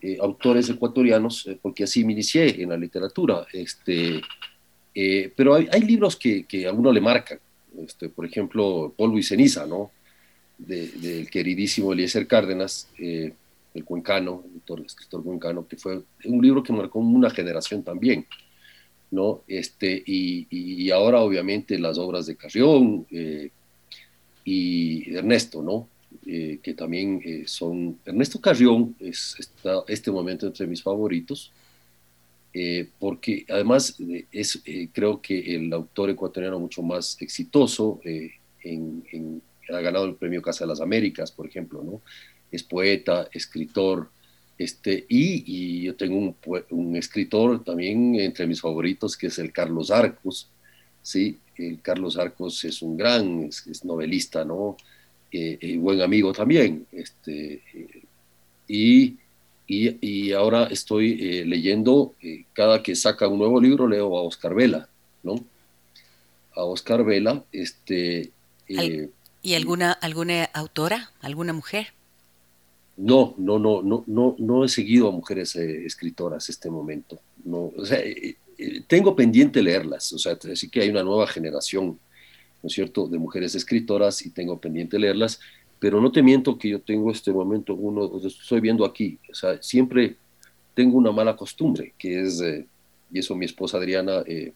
eh, 0.08 0.20
autores 0.22 0.70
ecuatorianos, 0.70 1.47
eh, 1.47 1.58
porque 1.60 1.84
así 1.84 2.03
me 2.03 2.14
inicié 2.14 2.62
en 2.62 2.70
la 2.70 2.78
literatura. 2.78 3.47
Este, 3.51 4.22
eh, 4.93 5.34
pero 5.36 5.56
hay, 5.56 5.82
libros 5.82 6.16
que, 6.16 6.45
a 6.68 6.72
uno 6.72 6.91
le 6.91 7.01
marcan, 7.01 7.39
este, 7.84 8.10
por 8.10 8.24
ejemplo, 8.24 8.93
Polvo 8.95 9.18
y 9.18 9.24
Ceniza, 9.24 9.66
¿no? 9.66 9.89
del 10.60 11.28
queridísimo 11.32 11.91
Eliezer 11.91 12.28
Cárdenas, 12.28 12.88
el 12.99 13.84
cuencano, 13.84 14.43
el 14.70 14.86
escritor 14.86 15.24
cuencano, 15.24 15.68
que 15.68 15.76
fue 15.76 16.03
un 16.26 16.39
libro 16.39 16.62
que 16.62 16.72
marcó 16.72 16.99
una 16.99 17.32
generación 17.32 17.82
también. 17.82 18.28
¿no? 19.10 19.41
Este, 19.47 20.03
y, 20.06 20.45
y 20.51 20.91
ahora 20.91 21.22
obviamente 21.22 21.80
las 21.80 21.97
obras 21.97 22.28
de 22.28 22.36
Carrión 22.36 23.08
y 24.43 25.16
Ernesto, 25.16 25.64
¿no? 25.64 25.89
Eh, 26.26 26.59
que 26.61 26.74
también 26.74 27.22
eh, 27.24 27.43
son... 27.45 27.99
Ernesto 28.05 28.39
Carrión 28.39 28.95
es 28.99 29.36
está 29.39 29.84
este 29.88 30.11
momento 30.11 30.47
entre 30.47 30.68
mis 30.68 30.82
favoritos, 30.82 31.51
eh, 32.53 32.89
porque 32.99 33.45
además 33.49 33.97
es 34.32 34.61
creo 34.93 35.22
que 35.22 35.55
el 35.55 35.72
autor 35.74 36.09
ecuatoriano 36.09 36.59
mucho 36.59 36.82
más 36.82 37.22
exitoso, 37.22 37.99
ha 39.70 39.80
ganado 39.80 40.05
el 40.05 40.16
premio 40.16 40.41
Casa 40.41 40.63
de 40.63 40.70
las 40.70 40.82
Américas, 40.82 41.32
por 41.32 41.47
ejemplo, 41.47 41.84
¿no? 41.84 42.01
Es 42.51 42.63
poeta, 42.63 43.28
escritor, 43.34 44.09
este, 44.57 45.05
y, 45.09 45.84
yo 45.84 45.95
tengo 45.95 46.18
un, 46.18 46.36
un, 46.70 46.95
escritor 46.95 47.63
también 47.63 48.16
entre 48.16 48.47
mis 48.47 48.61
favoritos, 48.61 49.18
que 49.18 49.28
es 49.28 49.38
el 49.39 49.51
Carlos 49.51 49.91
Arcos, 49.91 50.49
¿sí? 51.01 51.39
El 51.57 51.82
Carlos 51.82 52.18
Arcos 52.18 52.63
es 52.63 52.82
un 52.82 52.95
gran 52.95 53.43
es 53.45 53.84
novelista, 53.84 54.45
¿no? 54.45 54.78
Eh, 55.38 55.57
y 55.59 55.77
buen 55.77 56.01
amigo 56.01 56.31
también. 56.31 56.88
Este, 56.93 57.61
y, 58.69 59.17
y, 59.67 60.31
ahora 60.31 60.67
estoy 60.67 61.17
eh, 61.19 61.45
leyendo, 61.45 62.13
eh, 62.21 62.45
cada 62.53 62.81
que 62.81 62.95
saca 62.95 63.27
un 63.27 63.39
nuevo 63.39 63.59
libro, 63.59 63.86
leo 63.86 64.17
a 64.17 64.21
Oscar 64.21 64.55
Vela, 64.55 64.88
¿no? 65.23 65.36
A 66.55 66.63
Oscar 66.63 67.03
Vela, 67.03 67.43
este... 67.51 68.31
¿Y 69.41 69.53
alguna, 69.53 69.91
alguna 69.91 70.45
autora, 70.45 71.11
alguna 71.19 71.51
mujer? 71.51 71.88
No, 72.95 73.36
no, 73.38 73.59
no, 73.59 73.83
no, 73.83 74.05
no, 74.07 74.36
no 74.39 74.63
he 74.63 74.69
seguido 74.69 75.09
a 75.09 75.11
mujeres 75.11 75.55
escritoras 75.57 76.49
este 76.49 76.69
momento. 76.69 77.19
No, 77.43 77.73
o 77.77 77.86
sea, 77.86 77.99
tengo 78.88 79.15
pendiente 79.15 79.61
leerlas, 79.61 80.13
o 80.13 80.17
sea, 80.17 80.38
así 80.51 80.69
que 80.69 80.81
hay 80.81 80.89
una 80.89 81.03
nueva 81.03 81.27
generación 81.27 81.99
¿no 82.66 82.68
es 82.68 82.74
cierto?, 82.74 83.07
de 83.07 83.20
mujeres 83.20 83.53
escritoras 83.53 84.26
y 84.26 84.32
tengo 84.32 84.59
pendiente 84.59 84.97
leerlas, 84.97 85.39
pero 85.78 86.01
no 86.01 86.11
te 86.11 86.24
miento 86.24 86.57
que 86.57 86.70
yo 86.70 86.82
tengo 86.82 87.11
este 87.11 87.32
momento, 87.32 87.76
uno, 87.76 88.11
estoy 88.26 88.59
viendo 88.59 88.84
aquí, 88.84 89.20
o 89.30 89.36
sea, 89.36 89.61
siempre 89.61 90.16
tengo 90.74 90.97
una 90.97 91.11
mala 91.11 91.36
costumbre, 91.36 91.93
que 91.99 92.24
es, 92.24 92.41
eh, 92.41 92.66
y 93.13 93.20
eso 93.20 93.36
mi 93.36 93.45
esposa 93.45 93.78
Adriana 93.78 94.24
eh, 94.26 94.51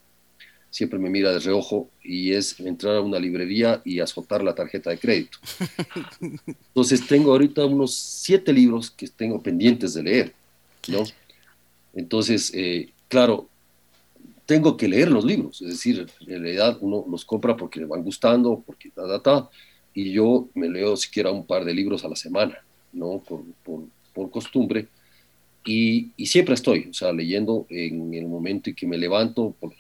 siempre 0.72 0.97
me 0.97 1.12
mira 1.12 1.32
de 1.32 1.38
reojo, 1.38 1.88
y 2.03 2.34
es 2.34 2.60
entrar 2.60 2.95
a 2.95 3.01
una 3.01 3.20
librería 3.20 3.80
y 3.86 3.99
azotar 3.99 4.43
la 4.43 4.55
tarjeta 4.55 4.89
de 4.89 4.97
crédito. 4.97 5.38
Entonces 6.47 7.05
tengo 7.05 7.32
ahorita 7.32 7.64
unos 7.64 7.93
siete 7.93 8.51
libros 8.51 8.89
que 8.89 9.07
tengo 9.07 9.39
pendientes 9.39 9.93
de 9.93 10.01
leer, 10.01 10.34
¿no? 10.88 11.03
Entonces, 11.93 12.51
eh, 12.55 12.89
claro, 13.07 13.47
tengo 14.50 14.76
que 14.76 14.88
leer 14.88 15.12
los 15.12 15.24
libros, 15.24 15.62
es 15.62 15.68
decir, 15.68 16.08
en 16.22 16.41
realidad 16.41 16.80
uno 16.82 17.06
los 17.08 17.24
compra 17.24 17.56
porque 17.56 17.80
le 17.80 17.86
van 17.86 18.02
gustando, 18.04 18.64
porque 18.66 18.89
ta, 18.89 19.08
ta, 19.08 19.22
ta, 19.22 19.50
y 19.93 20.12
yo 20.12 20.50
me 20.56 20.68
leo 20.68 20.97
siquiera 20.97 21.30
un 21.30 21.45
par 21.45 21.64
de 21.64 21.72
libros 21.72 22.04
a 22.04 22.10
la 22.10 22.16
semana, 22.16 22.58
¿no? 22.91 23.20
Por, 23.20 23.43
por, 24.12 24.32
costumbre, 24.32 24.88
y, 25.64 26.10
y, 26.18 26.26
siempre 26.26 26.56
estoy, 26.56 26.88
o 26.89 26.93
sea, 26.93 27.14
leyendo 27.14 27.68
en 27.70 28.12
el 28.16 28.26
momento 28.26 28.72
en 28.72 28.76
que 28.76 28.88
me 28.88 28.97
levanto, 28.97 29.56
por, 29.60 29.72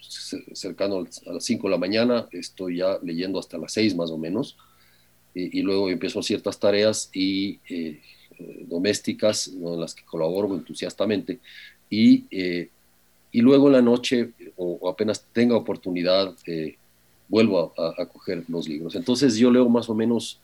cercano 0.53 0.99
a 1.25 1.33
las 1.33 1.43
5 1.43 1.67
de 1.67 1.71
la 1.71 1.77
mañana, 1.79 2.27
estoy 2.31 2.77
ya 2.77 2.99
leyendo 3.01 3.39
hasta 3.39 3.57
las 3.57 3.73
6 3.73 3.95
más 3.95 4.11
o 4.11 4.19
menos, 4.19 4.55
y, 5.33 5.63
luego 5.63 5.89
empiezo 5.89 6.21
ciertas 6.21 6.59
tareas 6.59 7.09
y 7.11 7.59
eh, 7.69 7.99
domésticas, 8.67 9.47
en 9.47 9.79
las 9.79 9.95
que 9.95 10.05
colaboro 10.05 10.53
entusiastamente, 10.53 11.39
y, 11.89 12.25
y 13.31 13.41
luego 13.41 13.67
en 13.67 13.73
la 13.73 13.81
noche, 13.81 14.31
o, 14.57 14.89
apenas 14.89 15.25
tenga 15.33 15.55
oportunidad, 15.55 16.35
vuelvo 17.27 17.73
a, 17.77 18.05
coger 18.07 18.43
los 18.47 18.67
libros. 18.67 18.95
Entonces 18.95 19.35
yo 19.35 19.51
leo 19.51 19.67
más 19.69 19.89
o 19.89 19.95
menos 19.95 20.39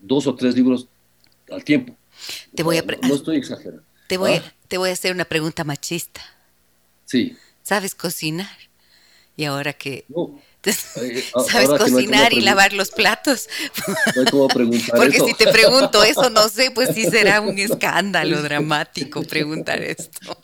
dos 0.00 0.26
o 0.26 0.34
tres 0.34 0.54
libros 0.54 0.88
al 1.50 1.64
tiempo. 1.64 1.94
Te 2.54 2.62
voy 2.62 2.78
a 2.78 2.82
no, 2.82 3.14
estoy 3.14 3.36
exagerando. 3.36 3.82
Te 4.08 4.16
voy, 4.16 4.32
¿Ah? 4.32 4.54
te 4.68 4.78
voy 4.78 4.90
a 4.90 4.92
hacer 4.92 5.12
una 5.12 5.24
pregunta 5.24 5.64
machista. 5.64 6.20
Sí. 7.04 7.36
¿Sabes 7.62 7.94
cocinar? 7.94 8.56
Y 9.36 9.44
ahora 9.44 9.72
que... 9.72 10.04
¿Sabes 11.48 11.68
cocinar 11.68 12.32
y 12.32 12.40
lavar 12.40 12.72
los 12.72 12.90
platos? 12.90 13.48
No 14.32 14.48
preguntar 14.48 14.96
Porque 14.96 15.20
si 15.20 15.34
te 15.34 15.46
pregunto 15.52 16.02
eso, 16.02 16.28
no 16.30 16.48
sé, 16.48 16.70
pues 16.70 16.90
sí 16.94 17.04
será 17.04 17.40
un 17.40 17.58
escándalo 17.58 18.42
dramático 18.42 19.22
preguntar 19.22 19.80
esto. 19.82 20.36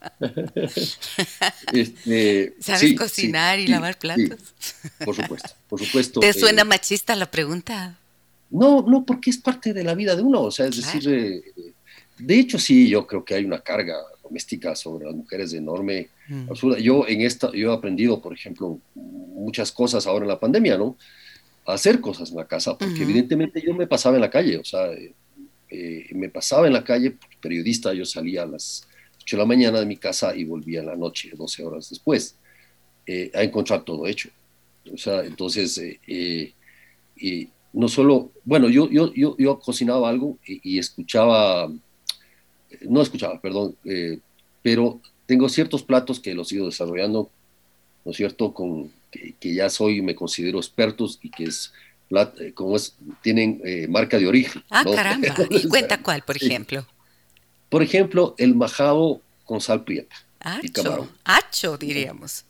Este, 1.73 2.55
¿Sabes 2.61 2.95
cocinar 2.97 3.59
y 3.59 3.67
lavar 3.67 3.99
platos? 3.99 4.39
por 5.05 5.17
supuesto, 5.17 5.51
por 5.69 5.85
supuesto. 5.85 6.21
¿Te 6.21 6.33
suena 6.33 6.63
eh, 6.63 6.67
machista 6.67 7.17
la 7.17 7.31
pregunta? 7.31 7.99
No, 8.51 8.83
no, 8.83 9.05
porque 9.05 9.31
es 9.31 9.39
parte 9.39 9.73
de 9.73 9.83
la 9.83 9.95
vida 9.95 10.15
de 10.15 10.23
uno, 10.23 10.43
o 10.43 10.51
sea, 10.51 10.67
es 10.67 10.77
decir, 10.77 11.09
eh, 11.09 11.43
de 12.19 12.39
hecho 12.39 12.59
sí, 12.59 12.89
yo 12.89 13.07
creo 13.07 13.25
que 13.25 13.35
hay 13.35 13.45
una 13.45 13.61
carga 13.61 13.97
doméstica 14.25 14.75
sobre 14.75 15.07
las 15.07 15.15
mujeres 15.15 15.53
enorme, 15.53 16.09
mm. 16.29 16.51
absurda. 16.51 16.79
Yo 16.79 17.07
en 17.07 17.21
esta, 17.21 17.53
yo 17.53 17.71
he 17.71 17.75
aprendido, 17.75 18.21
por 18.21 18.33
ejemplo, 18.33 18.81
muchas 18.95 19.71
cosas 19.71 20.07
ahora 20.07 20.25
en 20.25 20.31
la 20.31 20.41
pandemia, 20.41 20.77
¿no? 20.77 20.97
A 21.67 21.75
hacer 21.75 22.01
cosas 22.01 22.31
en 22.31 22.37
la 22.37 22.47
casa, 22.47 22.77
porque 22.77 23.03
evidentemente 23.03 23.63
yo 23.65 23.75
me 23.75 23.87
pasaba 23.87 24.17
en 24.17 24.23
la 24.23 24.31
calle, 24.31 24.59
o 24.59 24.65
sea, 24.65 24.91
eh, 25.71 26.07
me 26.13 26.29
pasaba 26.29 26.67
en 26.67 26.73
la 26.73 26.85
calle, 26.85 27.17
periodista, 27.41 27.95
yo 27.95 28.05
salía 28.05 28.43
a 28.43 28.47
las 28.47 28.87
8 29.23 29.37
de 29.37 29.43
la 29.43 29.47
mañana 29.47 29.81
de 29.81 29.87
mi 29.87 29.97
casa 29.97 30.35
y 30.35 30.45
volvía 30.45 30.81
en 30.81 30.87
la 30.87 30.97
noche, 30.97 31.31
12 31.35 31.65
horas 31.65 31.91
después, 31.91 32.37
eh, 33.07 33.31
a 33.35 33.43
encontrar 33.43 33.85
todo 33.85 34.07
hecho. 34.07 34.31
O 34.93 34.99
sea, 34.99 35.25
entonces, 35.25 35.81
eh, 36.07 36.53
no 37.75 37.89
solo, 37.89 38.31
bueno, 38.45 38.69
yo, 38.69 38.89
yo, 38.89 39.13
yo, 39.15 39.37
yo 39.37 39.59
cocinaba 39.59 40.09
algo 40.09 40.39
y, 40.47 40.79
escuchaba, 40.79 41.71
no 42.83 43.03
escuchaba, 43.03 43.41
perdón, 43.41 43.77
eh, 43.85 44.19
pero 44.63 45.01
tengo 45.27 45.49
ciertos 45.49 45.83
platos 45.83 46.21
que 46.21 46.35
los 46.35 46.51
he 46.51 46.57
ido 46.57 46.67
desarrollando, 46.67 47.31
¿no 48.05 48.11
es 48.11 48.17
cierto?, 48.17 48.53
con, 48.53 48.91
que, 49.11 49.55
ya 49.55 49.71
soy, 49.71 50.03
me 50.03 50.15
considero 50.15 50.59
expertos 50.59 51.19
y 51.23 51.31
que 51.31 51.45
es, 51.45 51.73
eh, 52.11 52.53
como 52.55 52.77
es, 52.77 52.95
tienen 53.23 53.61
eh, 53.65 53.87
marca 53.89 54.19
de 54.19 54.27
origen. 54.27 54.63
Ah, 54.71 54.85
caramba, 54.85 55.35
y 55.51 55.69
cuenta 55.69 56.03
cuál, 56.03 56.23
por 56.23 56.37
ejemplo. 56.37 56.87
Por 57.69 57.83
ejemplo, 57.83 58.35
el 58.39 58.55
majado 58.55 59.21
con 59.45 59.61
sal 59.61 59.85
prieta. 59.85 60.17
Hacho, 60.41 61.09
hacho 61.25 61.79
diríamos. 61.79 62.45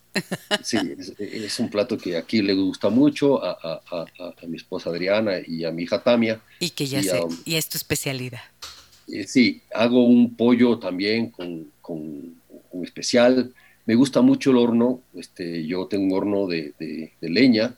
Sí, 0.63 0.79
es, 1.19 1.59
un 1.59 1.69
plato 1.71 1.99
que 1.99 2.17
aquí 2.17 2.41
le 2.41 2.55
gusta 2.55 2.89
mucho 2.89 3.43
a, 3.43 4.07
mi 4.47 4.57
esposa 4.57 4.91
Adriana 4.91 5.35
y 5.45 5.65
a 5.65 5.71
mi 5.71 5.85
hija 5.85 6.03
Tamia. 6.03 6.41
Y 6.61 6.71
que 6.71 6.87
ya 6.87 7.03
sé, 7.03 7.21
y 7.45 7.57
es 7.57 7.69
tu 7.69 7.79
especialidad. 7.79 8.41
Eh, 9.09 9.27
sí, 9.27 9.63
hago 9.73 10.05
un 10.05 10.35
pollo 10.35 10.79
también 10.79 11.31
con, 11.31 11.67
un 11.89 12.85
especial. 12.85 13.53
Me 13.87 13.95
gusta 13.95 14.21
mucho 14.21 14.51
el 14.51 14.59
horno. 14.59 15.01
Este, 15.15 15.67
yo 15.67 15.87
tengo 15.87 16.07
un 16.07 16.13
horno 16.13 16.47
de, 16.47 17.13
leña. 17.21 17.75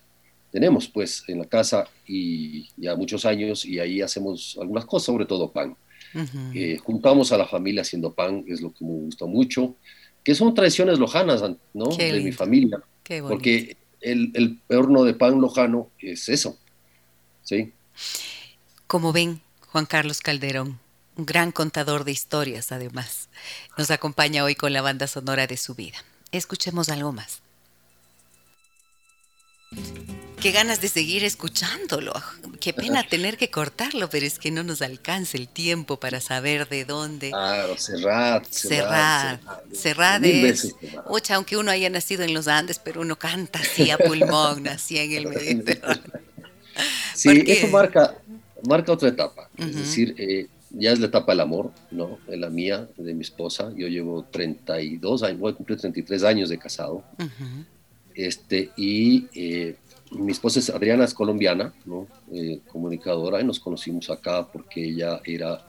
Tenemos 0.51 0.89
pues 0.89 1.25
en 1.29 1.41
la 1.41 1.45
casa 1.45 1.85
y 2.07 2.69
ya 2.77 2.97
muchos 2.97 3.27
años 3.27 3.65
y 3.65 3.79
ahí 3.79 4.01
hacemos 4.01 4.57
algunas 4.61 4.87
cosas, 4.87 5.07
sobre 5.07 5.27
todo 5.27 5.51
pan. 5.51 5.77
Eh, 6.55 6.79
juntamos 6.83 7.31
a 7.33 7.37
la 7.37 7.47
familia 7.47 7.83
haciendo 7.83 8.15
pan, 8.15 8.43
es 8.49 8.63
lo 8.63 8.73
que 8.73 8.85
me 8.85 8.93
gusta 8.93 9.27
mucho 9.27 9.75
que 10.27 10.35
son 10.35 10.55
tradiciones 10.55 10.99
lojanas, 10.99 11.41
¿no? 11.73 11.87
de 11.87 12.21
mi 12.21 12.33
familia. 12.33 12.83
porque 13.29 13.77
el, 14.01 14.33
el, 14.35 14.59
horno 14.77 15.05
de 15.05 15.15
pan 15.15 15.41
lojano 15.41 15.89
es 16.01 16.29
eso, 16.29 16.59
¿sí? 17.45 17.73
Como 18.89 19.13
ven, 19.13 19.41
Juan 19.69 19.87
Carlos 19.87 20.19
Calderón, 20.21 20.81
un 21.17 21.27
gran 21.27 21.53
contador 21.53 22.05
de 22.05 22.13
historias 22.13 22.73
además, 22.73 23.29
nos 23.77 23.91
acompaña 23.91 24.45
hoy 24.45 24.55
con 24.55 24.73
la 24.73 24.83
banda 24.83 25.07
sonora 25.07 25.47
de 25.47 25.57
su 25.57 25.75
vida. 25.75 25.99
Escuchemos 26.33 26.89
algo 26.89 27.13
más 27.13 27.43
qué 30.47 30.53
ganas 30.53 30.81
de 30.81 30.87
seguir 30.87 31.25
escuchándolo. 31.25 32.13
Qué 32.61 32.73
pena 32.73 33.03
tener 33.09 33.37
que 33.37 33.51
cortarlo, 33.51 34.09
pero 34.09 34.27
es 34.27 34.39
que 34.39 34.53
no 34.53 34.63
nos 34.63 34.81
alcanza 34.81 35.37
el 35.37 35.49
tiempo 35.49 35.99
para 35.99 36.21
saber 36.21 36.69
de 36.69 36.85
dónde. 36.85 37.31
Claro, 37.31 37.77
cerrar, 37.77 38.47
cerrar. 38.49 39.41
Cerrar 39.73 40.25
es. 40.25 40.75
Ocha, 41.07 41.35
aunque 41.35 41.57
uno 41.57 41.73
haya 41.73 41.91
nacido 41.91 42.23
en 42.23 42.33
los 42.33 42.47
Andes, 42.47 42.79
pero 42.79 43.01
uno 43.01 43.19
canta 43.19 43.59
así 43.59 43.91
a 43.91 43.99
pulmón, 43.99 44.63
nací 44.63 44.99
en 44.99 45.13
el 45.15 45.27
Mediterráneo. 45.27 46.13
Sí, 47.15 47.43
eso 47.49 47.67
marca, 47.67 48.15
marca 48.63 48.93
otra 48.93 49.09
etapa. 49.09 49.49
Es 49.59 49.75
decir, 49.75 50.15
eh, 50.17 50.47
ya 50.71 50.93
es 50.93 51.01
la 51.01 51.07
etapa 51.07 51.33
del 51.33 51.41
amor, 51.41 51.73
¿no? 51.91 52.19
La 52.29 52.51
mía, 52.51 52.89
de 52.97 53.15
mi 53.15 53.23
esposa. 53.23 53.73
Yo 53.77 53.89
llevo 53.89 54.25
32 54.31 55.23
años, 55.23 55.41
voy 55.41 55.53
a 55.53 55.55
cumplir 55.55 55.79
33 55.79 56.25
años 56.25 56.49
de 56.49 56.59
casado. 56.59 57.05
este, 58.15 58.71
y 58.77 59.27
eh, 59.35 59.77
mi 60.13 60.33
esposa 60.33 60.59
es 60.59 60.71
Adriana, 60.71 61.05
es 61.05 61.15
colombiana, 61.15 61.73
¿no? 61.85 62.07
Eh, 62.33 62.61
comunicadora, 62.71 63.41
y 63.41 63.45
nos 63.45 63.61
conocimos 63.61 64.11
acá 64.11 64.47
porque 64.47 64.85
ella 64.85 65.21
era, 65.25 65.67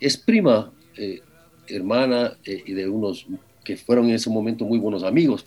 es 0.00 0.16
prima, 0.16 0.72
eh, 0.96 1.20
hermana 1.68 2.36
y 2.44 2.72
de 2.72 2.88
unos 2.88 3.26
que 3.62 3.76
fueron 3.76 4.08
en 4.08 4.14
ese 4.14 4.30
momento 4.30 4.64
muy 4.64 4.78
buenos 4.78 5.02
amigos 5.02 5.44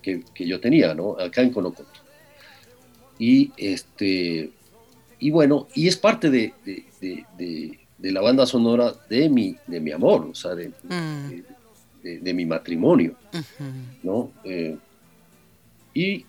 que, 0.00 0.22
que, 0.32 0.46
yo 0.46 0.60
tenía, 0.60 0.94
¿no? 0.94 1.18
Acá 1.18 1.42
en 1.42 1.50
Conocoto. 1.50 1.90
Y, 3.18 3.50
este, 3.56 4.52
y 5.18 5.30
bueno, 5.30 5.66
y 5.74 5.88
es 5.88 5.96
parte 5.96 6.30
de, 6.30 6.54
de, 6.64 7.26
de, 7.36 7.79
la 8.02 8.20
banda 8.20 8.46
sonora 8.46 8.94
de 9.08 9.28
mi, 9.28 9.56
de 9.66 9.80
mi 9.80 9.92
amor, 9.92 10.28
o 10.30 10.34
sea, 10.34 10.54
de, 10.54 10.68
mm. 10.68 12.22
de, 12.22 12.34
mi 12.34 12.46
matrimonio, 12.46 13.14
¿no? 14.02 14.32
y 15.92 16.24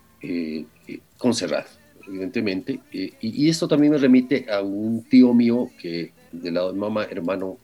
con 1.17 1.34
Serrat, 1.34 1.67
evidentemente. 2.07 2.80
Eh, 2.91 3.13
y, 3.22 3.47
esto 3.47 3.67
también 3.67 3.93
me 3.93 3.99
remite 3.99 4.47
a 4.51 4.61
un 4.61 5.03
tío 5.03 5.34
mío 5.34 5.69
que, 5.80 6.11
del 6.32 6.55
lado 6.55 6.74
de 6.74 6.80
mamá, 6.80 7.05
hermano, 7.05 7.57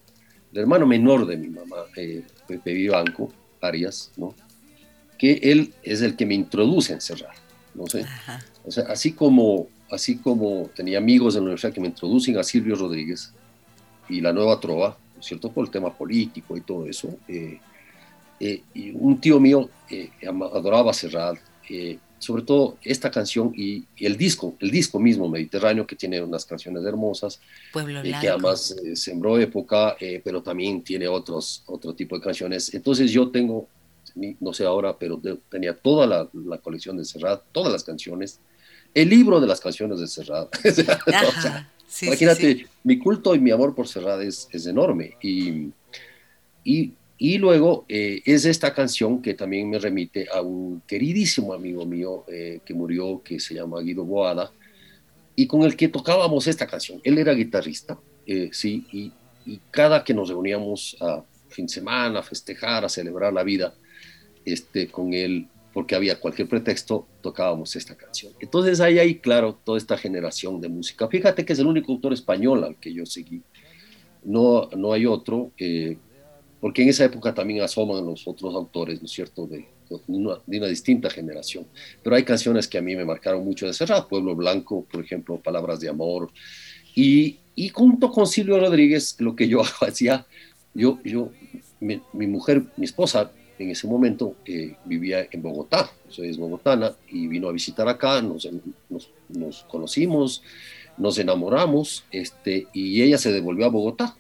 el 0.53 0.59
hermano 0.59 0.85
menor 0.85 1.25
de 1.25 1.37
mi 1.37 1.49
mamá, 1.49 1.77
eh, 1.95 2.23
Pepe 2.47 2.73
Vivanco 2.73 3.33
Arias, 3.61 4.11
¿no? 4.15 4.33
que 5.17 5.39
él 5.41 5.73
es 5.81 6.01
el 6.01 6.15
que 6.15 6.27
me 6.27 6.35
introduce 6.35 6.93
en 6.93 7.01
Serrat. 7.01 7.35
¿no 7.73 7.87
sé? 7.87 8.05
O 8.63 8.71
sea, 8.71 8.85
así 8.85 9.13
como, 9.13 9.67
así 9.91 10.17
como 10.17 10.69
tenía 10.75 10.97
amigos 10.97 11.33
de 11.33 11.39
la 11.39 11.45
universidad 11.45 11.73
que 11.73 11.81
me 11.81 11.87
introducen 11.87 12.37
a 12.37 12.43
Silvio 12.43 12.75
Rodríguez 12.75 13.33
y 14.09 14.21
la 14.21 14.33
nueva 14.33 14.59
trova, 14.59 14.97
¿cierto? 15.19 15.51
Por 15.51 15.65
el 15.65 15.71
tema 15.71 15.93
político 15.93 16.55
y 16.57 16.61
todo 16.61 16.85
eso. 16.85 17.17
Eh, 17.27 17.59
y 18.39 18.91
un 18.91 19.19
tío 19.19 19.39
mío 19.39 19.69
adoraba 20.53 20.93
Serrat, 20.93 21.39
sobre 22.19 22.41
todo 22.41 22.77
esta 22.81 23.11
canción 23.11 23.53
y, 23.55 23.85
el 23.97 24.17
disco, 24.17 24.55
el 24.59 24.71
disco 24.71 24.99
mismo 24.99 25.29
Mediterráneo, 25.29 25.85
que 25.85 25.95
tiene 25.95 26.21
unas 26.21 26.45
canciones 26.45 26.83
hermosas, 26.83 27.39
Pueblo 27.71 28.01
eh, 28.01 28.13
que 28.19 28.29
además 28.29 28.75
eh, 28.83 28.95
sembró 28.95 29.37
época, 29.39 29.95
eh, 29.99 30.21
pero 30.23 30.41
también 30.41 30.83
tiene 30.83 31.07
otros, 31.07 31.63
otro 31.67 31.93
tipo 31.93 32.15
de 32.15 32.21
canciones. 32.21 32.73
Entonces 32.73 33.11
yo 33.11 33.29
tengo, 33.29 33.67
no 34.39 34.53
sé 34.53 34.65
ahora, 34.65 34.97
pero 34.97 35.21
tenía 35.49 35.75
toda 35.75 36.07
la, 36.07 36.57
colección 36.57 36.97
de 36.97 37.05
Serrat, 37.05 37.43
todas 37.51 37.71
las 37.71 37.83
canciones, 37.83 38.39
el 38.93 39.09
libro 39.09 39.39
de 39.39 39.47
las 39.47 39.59
canciones 39.59 39.99
de 39.99 40.07
Serrat. 40.07 40.49
imagínate, 42.01 42.67
mi 42.83 42.97
culto 42.97 43.35
y 43.35 43.39
mi 43.39 43.51
amor 43.51 43.75
por 43.75 43.87
Serrat 43.87 44.21
es, 44.21 44.47
es 44.51 44.65
enorme. 44.65 45.15
Y, 45.21 45.69
y 46.63 46.93
y 47.17 47.39
luego 47.39 47.85
eh, 47.89 48.21
es 48.25 48.45
esta 48.45 48.73
canción 48.73 49.21
que 49.21 49.33
también 49.33 49.69
me 49.69 49.79
remite 49.79 50.27
a 50.31 50.41
un 50.41 50.81
queridísimo 50.85 51.53
amigo 51.53 51.85
mío 51.85 52.23
eh, 52.27 52.59
que 52.63 52.75
murió, 52.75 53.21
que 53.23 53.39
se 53.39 53.55
llama 53.55 53.81
Guido 53.81 54.05
Boada, 54.05 54.51
y 55.35 55.47
con 55.47 55.63
el 55.63 55.75
que 55.75 55.87
tocábamos 55.87 56.45
esta 56.45 56.67
canción. 56.67 57.01
Él 57.03 57.17
era 57.17 57.33
guitarrista, 57.33 57.97
eh, 58.25 58.49
sí, 58.51 58.85
y, 58.91 59.13
cada 59.71 60.03
que 60.03 60.13
nos 60.13 60.27
reuníamos 60.27 60.97
a 60.99 61.23
fin 61.47 61.67
de 61.67 61.73
semana, 61.73 62.19
a 62.19 62.23
festejar, 62.23 62.83
a 62.83 62.89
celebrar 62.89 63.31
la 63.31 63.43
vida, 63.43 63.73
este, 64.43 64.89
con 64.89 65.13
él, 65.13 65.47
porque 65.77 65.93
había 65.93 66.19
cualquier 66.19 66.49
pretexto, 66.49 67.05
tocábamos 67.21 67.75
esta 67.75 67.95
canción. 67.95 68.33
Entonces 68.39 68.79
ahí 68.79 68.97
hay, 68.97 69.19
claro, 69.19 69.59
toda 69.63 69.77
esta 69.77 69.95
generación 69.95 70.59
de 70.59 70.69
música. 70.69 71.07
Fíjate 71.07 71.45
que 71.45 71.53
es 71.53 71.59
el 71.59 71.67
único 71.67 71.91
autor 71.91 72.13
español 72.13 72.63
al 72.63 72.77
que 72.77 72.91
yo 72.91 73.05
seguí. 73.05 73.43
No, 74.23 74.67
no 74.75 74.91
hay 74.91 75.05
otro 75.05 75.51
porque 76.59 76.81
en 76.81 76.89
esa 76.89 77.05
época 77.05 77.31
también 77.35 77.61
asoman 77.61 78.03
los 78.03 78.27
otros 78.27 78.55
autores, 78.55 78.99
¿no 79.01 79.05
es 79.05 79.11
cierto?, 79.11 79.45
de, 79.45 79.67
una, 80.07 80.39
distinta 80.67 81.11
generación. 81.11 81.67
Pero 82.01 82.15
hay 82.15 82.23
canciones 82.23 82.67
que 82.67 82.79
a 82.79 82.81
mí 82.81 82.95
me 82.95 83.05
marcaron 83.05 83.45
mucho 83.45 83.67
de 83.67 83.73
Serrat, 83.73 84.07
Pueblo 84.07 84.35
Blanco, 84.35 84.83
por 84.91 85.05
ejemplo, 85.05 85.39
Palabras 85.39 85.79
de 85.79 85.89
Amor, 85.89 86.31
y 86.95 87.37
y 87.59 87.69
junto 87.69 88.11
con 88.11 88.25
Silvio 88.25 88.59
Rodríguez, 88.59 89.15
lo 89.19 89.35
que 89.35 89.47
yo 89.47 89.61
hacía, 89.81 90.25
yo, 90.73 90.99
yo, 91.03 91.31
mi, 91.79 92.27
mujer, 92.27 92.63
mi 92.77 92.85
esposa, 92.85 93.31
en 93.59 93.71
ese 93.71 93.87
momento 93.87 94.35
eh, 94.45 94.75
vivía 94.85 95.27
en 95.31 95.41
Bogotá, 95.41 95.89
soy 96.09 96.29
es 96.29 96.37
bogotana, 96.37 96.93
y 97.09 97.27
vino 97.27 97.49
a 97.49 97.51
visitar 97.51 97.87
acá, 97.87 98.21
nos, 98.21 98.47
nos, 99.29 99.63
conocimos, 99.63 100.43
nos 100.97 101.17
enamoramos, 101.17 102.05
este, 102.11 102.67
y 102.73 103.01
ella 103.01 103.17
se 103.17 103.31
devolvió 103.31 103.65
a 103.65 103.69
Bogotá. 103.69 104.15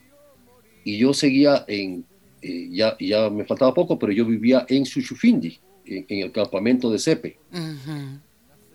Y 0.83 0.97
yo 0.97 1.13
seguía 1.13 1.65
en, 1.67 2.05
eh, 2.41 2.69
ya, 2.71 2.95
ya 2.99 3.29
me 3.29 3.45
faltaba 3.45 3.73
poco, 3.73 3.99
pero 3.99 4.11
yo 4.11 4.25
vivía 4.25 4.65
en 4.69 4.85
Suchufindi, 4.85 5.59
en, 5.85 6.05
el 6.09 6.31
campamento 6.31 6.89
de 6.89 6.99
Cepe. 6.99 7.37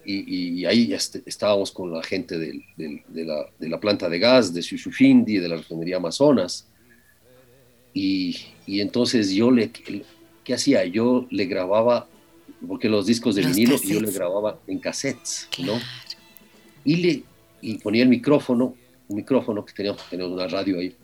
y, 0.04 0.64
ahí 0.64 0.92
estábamos 0.92 1.70
con 1.70 1.92
la 1.92 2.02
gente 2.02 2.38
de, 2.38 2.62
la, 3.60 3.80
planta 3.80 4.08
de 4.08 4.18
gas 4.18 4.52
de 4.52 4.62
Suchufindi, 4.62 5.38
de 5.38 5.48
la 5.48 5.56
refinería 5.56 5.96
Amazonas. 5.96 6.68
Y, 7.94 8.36
entonces 8.66 9.30
yo 9.30 9.50
le, 9.50 9.70
¿qué 10.44 10.54
hacía? 10.54 10.84
Yo 10.84 11.26
le 11.30 11.46
grababa, 11.46 12.08
porque 12.66 12.88
los 12.88 13.06
discos 13.06 13.34
de 13.34 13.42
vinilo, 13.42 13.76
yo 13.82 14.00
le 14.00 14.10
grababa 14.10 14.58
en 14.66 14.78
cassettes, 14.78 15.48
¿no? 15.58 15.78
Y 16.84 16.96
le 16.96 17.22
y 17.62 17.78
ponía 17.78 18.02
el 18.02 18.08
micrófono, 18.08 18.74
un 19.08 19.16
micrófono 19.16 19.64
que 19.64 19.72
teníamos, 19.72 20.02
teníamos 20.10 20.34
una 20.34 20.48
radio 20.48 20.78
ahí, 20.80 20.94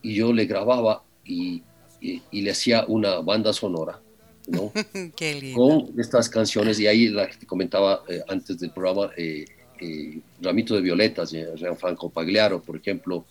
y 0.00 0.14
yo 0.14 0.32
le 0.32 0.46
grababa 0.46 1.02
y, 1.24 1.62
y, 2.00 2.40
le 2.40 2.50
hacía 2.52 2.84
una 2.86 3.18
banda 3.18 3.52
sonora, 3.52 4.00
¿no? 4.46 4.72
Con 5.54 5.92
estas 5.98 6.28
canciones, 6.28 6.78
y 6.78 6.86
ahí 6.86 7.08
la 7.08 7.28
que 7.28 7.36
te 7.36 7.46
comentaba 7.46 8.04
eh, 8.08 8.22
antes 8.28 8.60
del 8.60 8.70
programa, 8.70 9.10
eh, 9.16 9.44
eh, 9.80 10.20
Ramito 10.40 10.74
de 10.74 10.80
Violetas, 10.80 11.32
Gianfranco 11.32 12.10
Pagliaro, 12.10 12.62
por 12.62 12.76
ejemplo, 12.76 13.26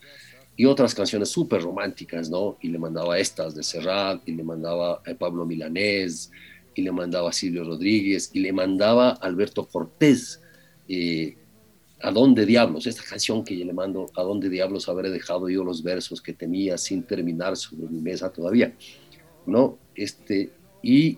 y 0.58 0.66
otras 0.66 0.94
canciones 0.94 1.30
súper 1.30 1.62
románticas, 1.62 2.30
¿no? 2.30 2.58
Y 2.62 2.68
le 2.70 2.80
mandaba 2.80 3.18
estas 3.20 3.56
de 3.56 3.64
Serrat, 3.64 4.28
y 4.28 4.34
le 4.34 4.44
mandaba 4.44 5.02
a 5.06 5.14
Pablo 5.18 5.46
Milanés, 5.46 6.32
y 6.74 6.82
le 6.82 6.92
mandaba 6.92 7.30
a 7.30 7.34
Silvio 7.34 7.64
Rodríguez, 7.64 8.32
y 8.34 8.40
le 8.40 8.52
mandaba 8.52 9.12
a 9.12 9.14
Alberto 9.14 9.68
Cortés, 9.68 10.42
¿A 12.02 12.12
dónde 12.12 12.46
diablos? 12.46 12.86
Esta 12.86 13.02
canción 13.04 13.44
que 13.44 13.58
yo 13.58 13.66
le 13.66 13.74
mando, 13.74 14.06
¿a 14.16 14.22
dónde 14.22 14.50
diablos 14.50 14.88
habré 14.88 15.10
dejado 15.10 15.50
yo 15.50 15.64
los 15.64 15.82
versos 15.82 16.22
que 16.22 16.32
tenía 16.32 16.78
sin 16.78 17.02
terminar 17.02 17.58
sobre 17.58 17.88
mi 17.88 18.00
mesa 18.02 18.32
todavía? 18.32 18.74
¿No? 19.48 19.80
Este, 19.96 20.52
y, 20.84 21.18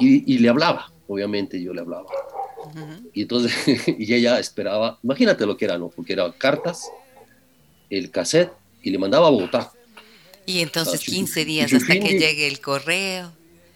y, 0.00 0.38
le 0.38 0.48
hablaba, 0.48 0.92
obviamente 1.06 1.62
yo 1.62 1.72
le 1.72 1.82
hablaba. 1.82 2.06
Y 3.12 3.22
entonces, 3.22 3.54
y 3.98 4.12
ella 4.12 4.40
esperaba, 4.40 4.98
imagínate 5.04 5.46
lo 5.46 5.56
que 5.56 5.66
era, 5.66 5.78
¿no? 5.78 5.88
Porque 5.88 6.14
era 6.14 6.32
cartas, 6.32 6.90
el 7.88 8.10
cassette, 8.10 8.52
y 8.88 8.90
le 8.90 8.98
mandaba 8.98 9.28
a 9.28 9.30
Bogotá. 9.30 9.70
Y 10.46 10.60
entonces 10.60 11.00
15 11.00 11.44
días 11.44 11.72
hasta 11.72 11.92
que 11.92 12.18
llegue 12.18 12.48
el 12.48 12.60
correo. 12.60 13.32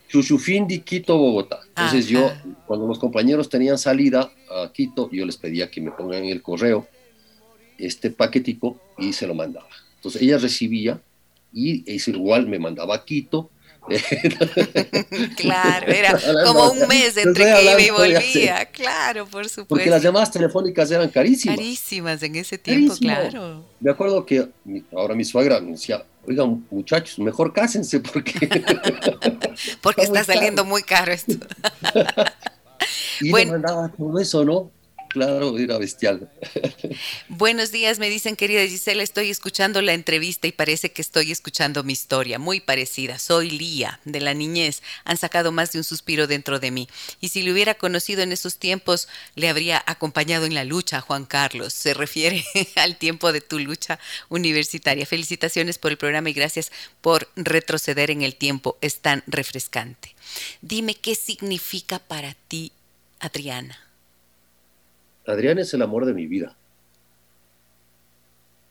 Chuchufindi, 0.08 0.80
Quito, 0.80 1.16
Bogotá. 1.16 1.60
Entonces 1.68 2.06
yo, 2.06 2.32
cuando 2.66 2.86
los 2.86 2.98
compañeros 2.98 3.48
tenían 3.48 3.78
salida 3.78 4.32
a 4.50 4.72
Quito, 4.72 5.10
yo 5.12 5.24
les 5.26 5.36
pedía 5.36 5.70
que 5.70 5.80
me 5.80 5.90
pongan 5.90 6.24
en 6.24 6.30
el 6.30 6.42
correo 6.42 6.88
este 7.78 8.10
paquetico 8.10 8.80
y 8.98 9.12
se 9.12 9.26
lo 9.26 9.34
mandaba. 9.34 9.68
Entonces 9.96 10.22
ella 10.22 10.38
recibía 10.38 11.00
y 11.52 11.82
es 11.90 12.08
igual 12.08 12.46
me 12.46 12.58
mandaba 12.58 12.94
a 12.94 13.04
Quito. 13.04 13.50
claro, 15.36 15.86
era 15.92 16.16
como 16.44 16.70
un 16.70 16.86
mes 16.86 17.16
entre 17.16 17.44
que 17.44 17.64
iba 17.64 17.80
y 17.80 17.90
volvía, 17.90 18.66
claro, 18.66 19.26
por 19.26 19.48
supuesto. 19.48 19.66
Porque 19.66 19.90
las 19.90 20.02
llamadas 20.02 20.30
telefónicas 20.30 20.90
eran 20.90 21.08
carísimas. 21.08 21.56
Carísimas 21.56 22.22
en 22.22 22.36
ese 22.36 22.58
tiempo, 22.58 22.94
claro. 22.96 23.64
Me 23.80 23.90
acuerdo 23.90 24.24
que 24.24 24.48
ahora 24.92 25.14
mi 25.14 25.24
suegra 25.24 25.60
me 25.60 25.72
decía, 25.72 26.04
oigan 26.26 26.64
muchachos, 26.70 27.18
mejor 27.18 27.52
cásense 27.52 28.00
porque... 28.00 28.32
porque 29.80 30.02
está, 30.02 30.24
saliendo 30.24 30.64
muy 30.64 30.82
caro 30.82 31.12
esto. 31.12 31.34
y 33.20 33.30
bueno. 33.30 33.52
mandaba 33.52 33.88
todo 33.88 34.18
eso, 34.18 34.44
¿no? 34.44 34.70
Claro, 35.12 35.58
era 35.58 35.76
bestial. 35.76 36.30
Buenos 37.28 37.70
días, 37.70 37.98
me 37.98 38.08
dicen, 38.08 38.34
querida 38.34 38.66
Gisela, 38.66 39.02
estoy 39.02 39.28
escuchando 39.28 39.82
la 39.82 39.92
entrevista 39.92 40.46
y 40.46 40.52
parece 40.52 40.90
que 40.90 41.02
estoy 41.02 41.30
escuchando 41.30 41.84
mi 41.84 41.92
historia, 41.92 42.38
muy 42.38 42.60
parecida. 42.60 43.18
Soy 43.18 43.50
Lía, 43.50 44.00
de 44.06 44.22
la 44.22 44.32
niñez. 44.32 44.82
Han 45.04 45.18
sacado 45.18 45.52
más 45.52 45.70
de 45.72 45.78
un 45.78 45.84
suspiro 45.84 46.26
dentro 46.26 46.60
de 46.60 46.70
mí. 46.70 46.88
Y 47.20 47.28
si 47.28 47.42
le 47.42 47.52
hubiera 47.52 47.74
conocido 47.74 48.22
en 48.22 48.32
esos 48.32 48.56
tiempos, 48.56 49.06
le 49.34 49.50
habría 49.50 49.84
acompañado 49.86 50.46
en 50.46 50.54
la 50.54 50.64
lucha, 50.64 51.02
Juan 51.02 51.26
Carlos. 51.26 51.74
Se 51.74 51.92
refiere 51.92 52.42
al 52.76 52.96
tiempo 52.96 53.32
de 53.32 53.42
tu 53.42 53.58
lucha 53.58 53.98
universitaria. 54.30 55.04
Felicitaciones 55.04 55.76
por 55.76 55.90
el 55.90 55.98
programa 55.98 56.30
y 56.30 56.32
gracias 56.32 56.72
por 57.02 57.28
retroceder 57.36 58.10
en 58.10 58.22
el 58.22 58.34
tiempo. 58.34 58.78
Es 58.80 59.00
tan 59.00 59.22
refrescante. 59.26 60.14
Dime 60.62 60.94
qué 60.94 61.14
significa 61.14 61.98
para 61.98 62.34
ti, 62.48 62.72
Adriana. 63.20 63.81
Adrián 65.26 65.58
es 65.58 65.72
el 65.74 65.82
amor 65.82 66.04
de 66.04 66.14
mi 66.14 66.26
vida. 66.26 66.56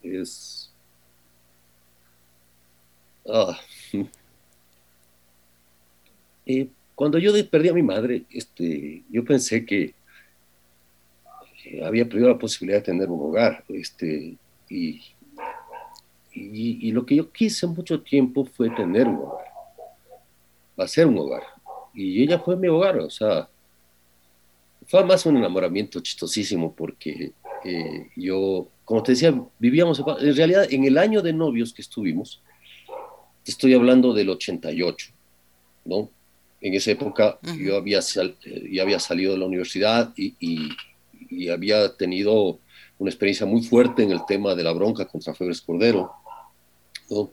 Es... 0.04 0.72
Ah. 3.28 3.60
Eh, 6.43 6.68
cuando 6.95 7.20
yo 7.20 7.32
perdí 7.49 7.70
a 7.70 7.74
mi 7.74 7.84
madre, 7.84 8.26
este, 8.32 9.04
yo 9.12 9.24
pensé 9.24 9.64
que 9.64 9.93
había 11.84 12.06
perdido 12.06 12.30
la 12.30 12.38
posibilidad 12.38 12.80
de 12.80 12.86
tener 12.86 13.10
un 13.10 13.22
hogar. 13.22 13.64
Este, 13.70 14.36
y, 14.70 15.02
y, 16.34 16.91
lo 16.91 17.06
que 17.06 17.16
yo 17.16 17.32
quise 17.32 17.68
mucho 17.68 18.02
tiempo 18.02 18.45
fue 18.45 18.70
tener 18.70 19.08
un 19.08 19.18
hogar, 19.18 19.45
hacer 20.78 21.08
un 21.08 21.18
hogar. 21.20 21.43
Y 21.93 22.24
ella 22.24 22.39
fue 22.39 22.56
mi 22.56 22.68
hogar, 22.68 22.97
o 22.99 23.10
sea, 23.10 23.47
fue 24.91 25.05
más 25.05 25.25
un 25.25 25.37
enamoramiento 25.37 26.01
chistosísimo 26.01 26.75
porque 26.75 27.31
eh, 27.63 28.09
yo, 28.17 28.67
como 28.83 29.01
te 29.01 29.13
decía, 29.13 29.33
vivíamos, 29.57 30.03
en 30.19 30.35
realidad 30.35 30.67
en 30.69 30.83
el 30.83 30.97
año 30.97 31.21
de 31.21 31.31
novios 31.31 31.71
que 31.71 31.81
estuvimos, 31.81 32.41
estoy 33.45 33.73
hablando 33.73 34.13
del 34.13 34.31
88, 34.31 35.11
¿no? 35.85 36.09
En 36.59 36.73
esa 36.73 36.91
época 36.91 37.39
yo 37.57 37.77
había, 37.77 38.01
ya 38.01 38.83
había 38.83 38.99
salido 38.99 39.31
de 39.31 39.39
la 39.39 39.45
universidad 39.45 40.13
y, 40.17 40.35
y, 40.41 41.47
había 41.47 41.95
tenido 41.95 42.59
una 42.99 43.09
experiencia 43.09 43.45
muy 43.45 43.63
fuerte 43.63 44.03
en 44.03 44.11
el 44.11 44.25
tema 44.27 44.55
de 44.55 44.63
la 44.63 44.73
bronca 44.73 45.07
contra 45.07 45.33
Febres 45.33 45.61
Cordero, 45.61 46.11
¿no? 47.09 47.31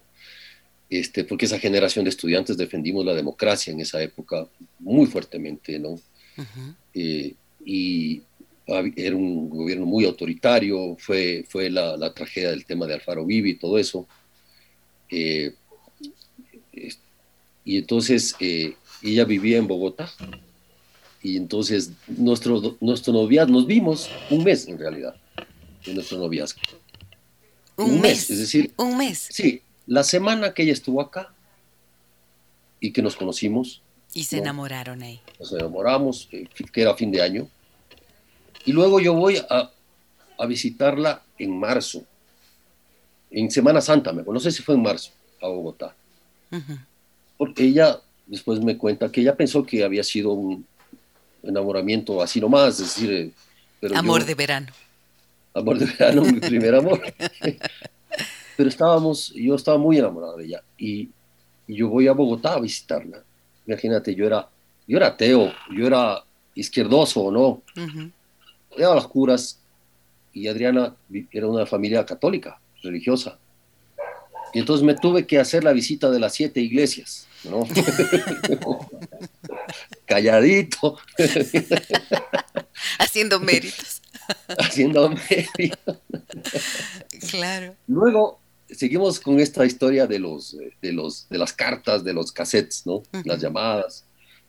Este, 0.88 1.24
porque 1.24 1.46
esa 1.46 1.58
generación 1.58 2.04
de 2.04 2.10
estudiantes 2.10 2.56
defendimos 2.56 3.04
la 3.04 3.14
democracia 3.14 3.72
en 3.72 3.80
esa 3.80 4.00
época 4.00 4.46
muy 4.78 5.06
fuertemente, 5.06 5.80
¿no? 5.80 5.98
Y 7.70 8.22
era 8.96 9.14
un 9.14 9.50
gobierno 9.50 9.84
muy 9.84 10.06
autoritario, 10.06 10.96
fue, 10.98 11.44
fue 11.46 11.68
la, 11.68 12.14
tragedia 12.14 12.48
del 12.48 12.64
tema 12.64 12.86
de 12.86 12.94
Alfaro 12.94 13.26
Vivi 13.26 13.50
y 13.50 13.58
todo 13.58 13.76
eso. 13.76 14.08
Eh, 15.10 15.54
y 17.64 17.76
entonces 17.76 18.34
eh, 18.40 18.74
ella 19.02 19.26
vivía 19.26 19.58
en 19.58 19.66
Bogotá. 19.66 20.10
Y 21.22 21.36
entonces 21.36 21.90
nuestro, 22.06 22.78
nuestro 22.80 23.12
noviazgo, 23.12 23.52
nos 23.52 23.66
vimos 23.66 24.08
un 24.30 24.44
mes 24.44 24.66
en 24.66 24.78
realidad, 24.78 25.14
en 25.84 25.94
nuestro 25.94 26.16
noviazgo. 26.16 26.60
Un, 27.76 28.00
mes, 28.00 28.30
es 28.30 28.38
decir, 28.38 28.72
un 28.78 28.96
mes. 28.96 29.28
Sí, 29.30 29.60
la 29.86 30.04
semana 30.04 30.54
que 30.54 30.62
ella 30.62 30.72
estuvo 30.72 31.02
acá 31.02 31.34
y 32.80 32.92
que 32.92 33.02
nos 33.02 33.14
conocimos. 33.14 33.82
Y 34.14 34.24
se 34.24 34.38
enamoraron 34.38 35.02
ahí. 35.02 35.20
Nos 35.38 35.52
enamoramos, 35.52 36.30
eh, 36.32 36.48
que 36.72 36.80
era 36.80 36.94
fin 36.94 37.10
de 37.10 37.20
año. 37.20 37.46
Y 38.64 38.72
luego 38.72 39.00
yo 39.00 39.14
voy 39.14 39.38
a, 39.48 39.70
a 40.38 40.46
visitarla 40.46 41.22
en 41.38 41.58
marzo, 41.58 42.04
en 43.30 43.50
Semana 43.50 43.80
Santa, 43.80 44.12
me 44.12 44.22
no 44.22 44.40
sé 44.40 44.50
si 44.50 44.62
fue 44.62 44.74
en 44.74 44.82
marzo, 44.82 45.10
a 45.42 45.48
Bogotá. 45.48 45.94
Porque 47.36 47.64
ella 47.64 48.00
después 48.26 48.60
me 48.60 48.76
cuenta 48.76 49.10
que 49.10 49.20
ella 49.20 49.36
pensó 49.36 49.64
que 49.64 49.84
había 49.84 50.02
sido 50.02 50.32
un 50.32 50.64
enamoramiento 51.42 52.22
así 52.22 52.40
nomás, 52.40 52.80
es 52.80 52.94
decir... 52.94 53.10
Eh, 53.10 53.30
pero 53.80 53.96
amor 53.96 54.24
de 54.24 54.34
verano. 54.34 54.68
Amor 55.54 55.78
de 55.78 55.86
verano, 55.86 56.22
mi 56.22 56.40
primer 56.40 56.74
amor. 56.74 57.00
pero 58.56 58.68
estábamos, 58.68 59.32
yo 59.34 59.54
estaba 59.54 59.78
muy 59.78 59.98
enamorado 59.98 60.36
de 60.36 60.46
ella 60.46 60.62
y, 60.76 61.10
y, 61.66 61.76
yo 61.76 61.88
voy 61.88 62.08
a 62.08 62.12
Bogotá 62.12 62.54
a 62.54 62.60
visitarla. 62.60 63.22
Imagínate, 63.66 64.14
yo 64.14 64.26
era, 64.26 64.48
yo 64.86 64.96
era 64.96 65.08
ateo, 65.08 65.52
yo 65.76 65.86
era 65.86 66.22
izquierdoso, 66.54 67.22
¿o 67.22 67.62
¿no? 68.76 68.92
a 68.92 68.94
las 68.94 69.06
curas 69.06 69.60
y 70.32 70.48
Adriana 70.48 70.94
era 71.30 71.46
una 71.46 71.66
familia 71.66 72.04
católica, 72.04 72.60
religiosa. 72.82 73.38
Y 74.52 74.60
entonces 74.60 74.84
me 74.84 74.94
tuve 74.94 75.26
que 75.26 75.38
hacer 75.38 75.64
la 75.64 75.72
visita 75.72 76.10
de 76.10 76.20
las 76.20 76.34
siete 76.34 76.60
iglesias, 76.60 77.26
¿no? 77.44 77.66
Calladito. 80.06 80.98
Haciendo 82.98 83.40
méritos. 83.40 84.02
Haciendo 84.58 85.10
méritos. 85.10 85.98
claro. 87.30 87.74
Luego 87.86 88.40
seguimos 88.70 89.20
con 89.20 89.40
esta 89.40 89.64
historia 89.64 90.06
de 90.06 90.18
los, 90.18 90.56
de 90.80 90.92
los, 90.92 91.28
de 91.28 91.38
las 91.38 91.52
cartas, 91.52 92.04
de 92.04 92.12
los 92.12 92.32
cassettes, 92.32 92.86
¿no? 92.86 93.02
Las 93.24 93.40
llamadas. 93.40 94.04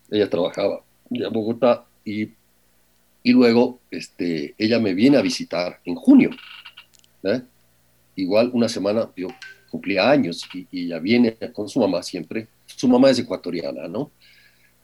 Ella 0.09 0.29
trabajaba 0.29 0.83
en 1.11 1.31
Bogotá 1.31 1.85
y, 2.05 2.29
y 3.23 3.33
luego 3.33 3.79
este, 3.91 4.55
ella 4.57 4.79
me 4.79 4.93
viene 4.93 5.17
a 5.17 5.21
visitar 5.21 5.79
en 5.85 5.95
junio. 5.95 6.31
¿eh? 7.23 7.41
Igual 8.15 8.51
una 8.53 8.69
semana, 8.69 9.09
yo 9.15 9.27
cumplía 9.69 10.09
años 10.09 10.47
y, 10.53 10.67
y, 10.71 10.85
ella 10.85 10.99
viene 10.99 11.37
con 11.53 11.69
su 11.69 11.79
mamá 11.79 12.01
siempre. 12.03 12.47
Su 12.65 12.87
mamá 12.87 13.09
es 13.09 13.19
ecuatoriana, 13.19 13.87
¿no? 13.87 14.11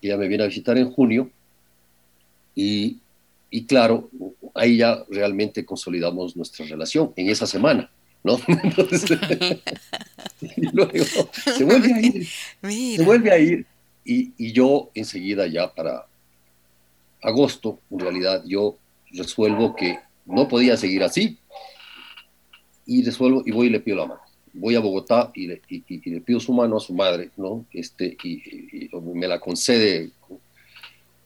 Ella 0.02 0.18
me 0.18 0.28
viene 0.28 0.44
a 0.44 0.48
visitar 0.48 0.78
en 0.78 0.92
junio 0.92 1.30
y, 2.54 3.00
y 3.50 3.66
claro, 3.66 4.10
ahí 4.54 4.78
ya 4.78 5.04
realmente 5.10 5.66
consolidamos 5.66 6.36
nuestra 6.36 6.66
relación 6.66 7.14
en 7.16 7.30
esa 7.30 7.46
semana. 7.46 7.90
¿no? 8.24 8.40
Entonces, 8.64 9.06
y 10.42 10.68
luego 10.72 11.06
se 11.34 11.64
vuelve 11.64 11.94
a 11.94 12.02
ir, 12.02 12.28
Mira. 12.62 12.98
se 12.98 13.04
vuelve 13.04 13.32
a 13.32 13.38
ir 13.38 13.66
y, 14.04 14.32
y, 14.38 14.52
yo 14.52 14.90
enseguida 14.96 15.48
ya 15.48 15.72
para 15.74 16.08
agosto, 17.26 17.80
en 17.90 18.00
realidad 18.00 18.44
yo 18.46 18.78
resuelvo 19.12 19.76
que 19.76 20.00
no 20.26 20.48
podía 20.48 20.78
seguir 20.78 21.04
así 21.04 21.38
y 22.86 23.04
resuelvo 23.04 23.42
y 23.46 23.52
voy 23.52 23.68
y 23.68 23.70
le 23.72 23.80
pido 23.80 23.98
la 23.98 24.06
mano. 24.06 24.22
Voy 24.54 24.76
a 24.76 24.80
Bogotá 24.80 25.32
y 25.34 25.48
le, 25.48 25.62
y, 25.68 25.84
y 25.88 26.10
le 26.10 26.22
pido 26.22 26.40
su 26.40 26.54
mano 26.54 26.78
a 26.78 26.80
su 26.80 26.94
madre, 26.94 27.32
¿no? 27.36 27.66
Este, 27.74 28.16
y, 28.24 28.90
me 29.14 29.28
la 29.28 29.40
concede 29.40 30.12
con, 30.22 30.38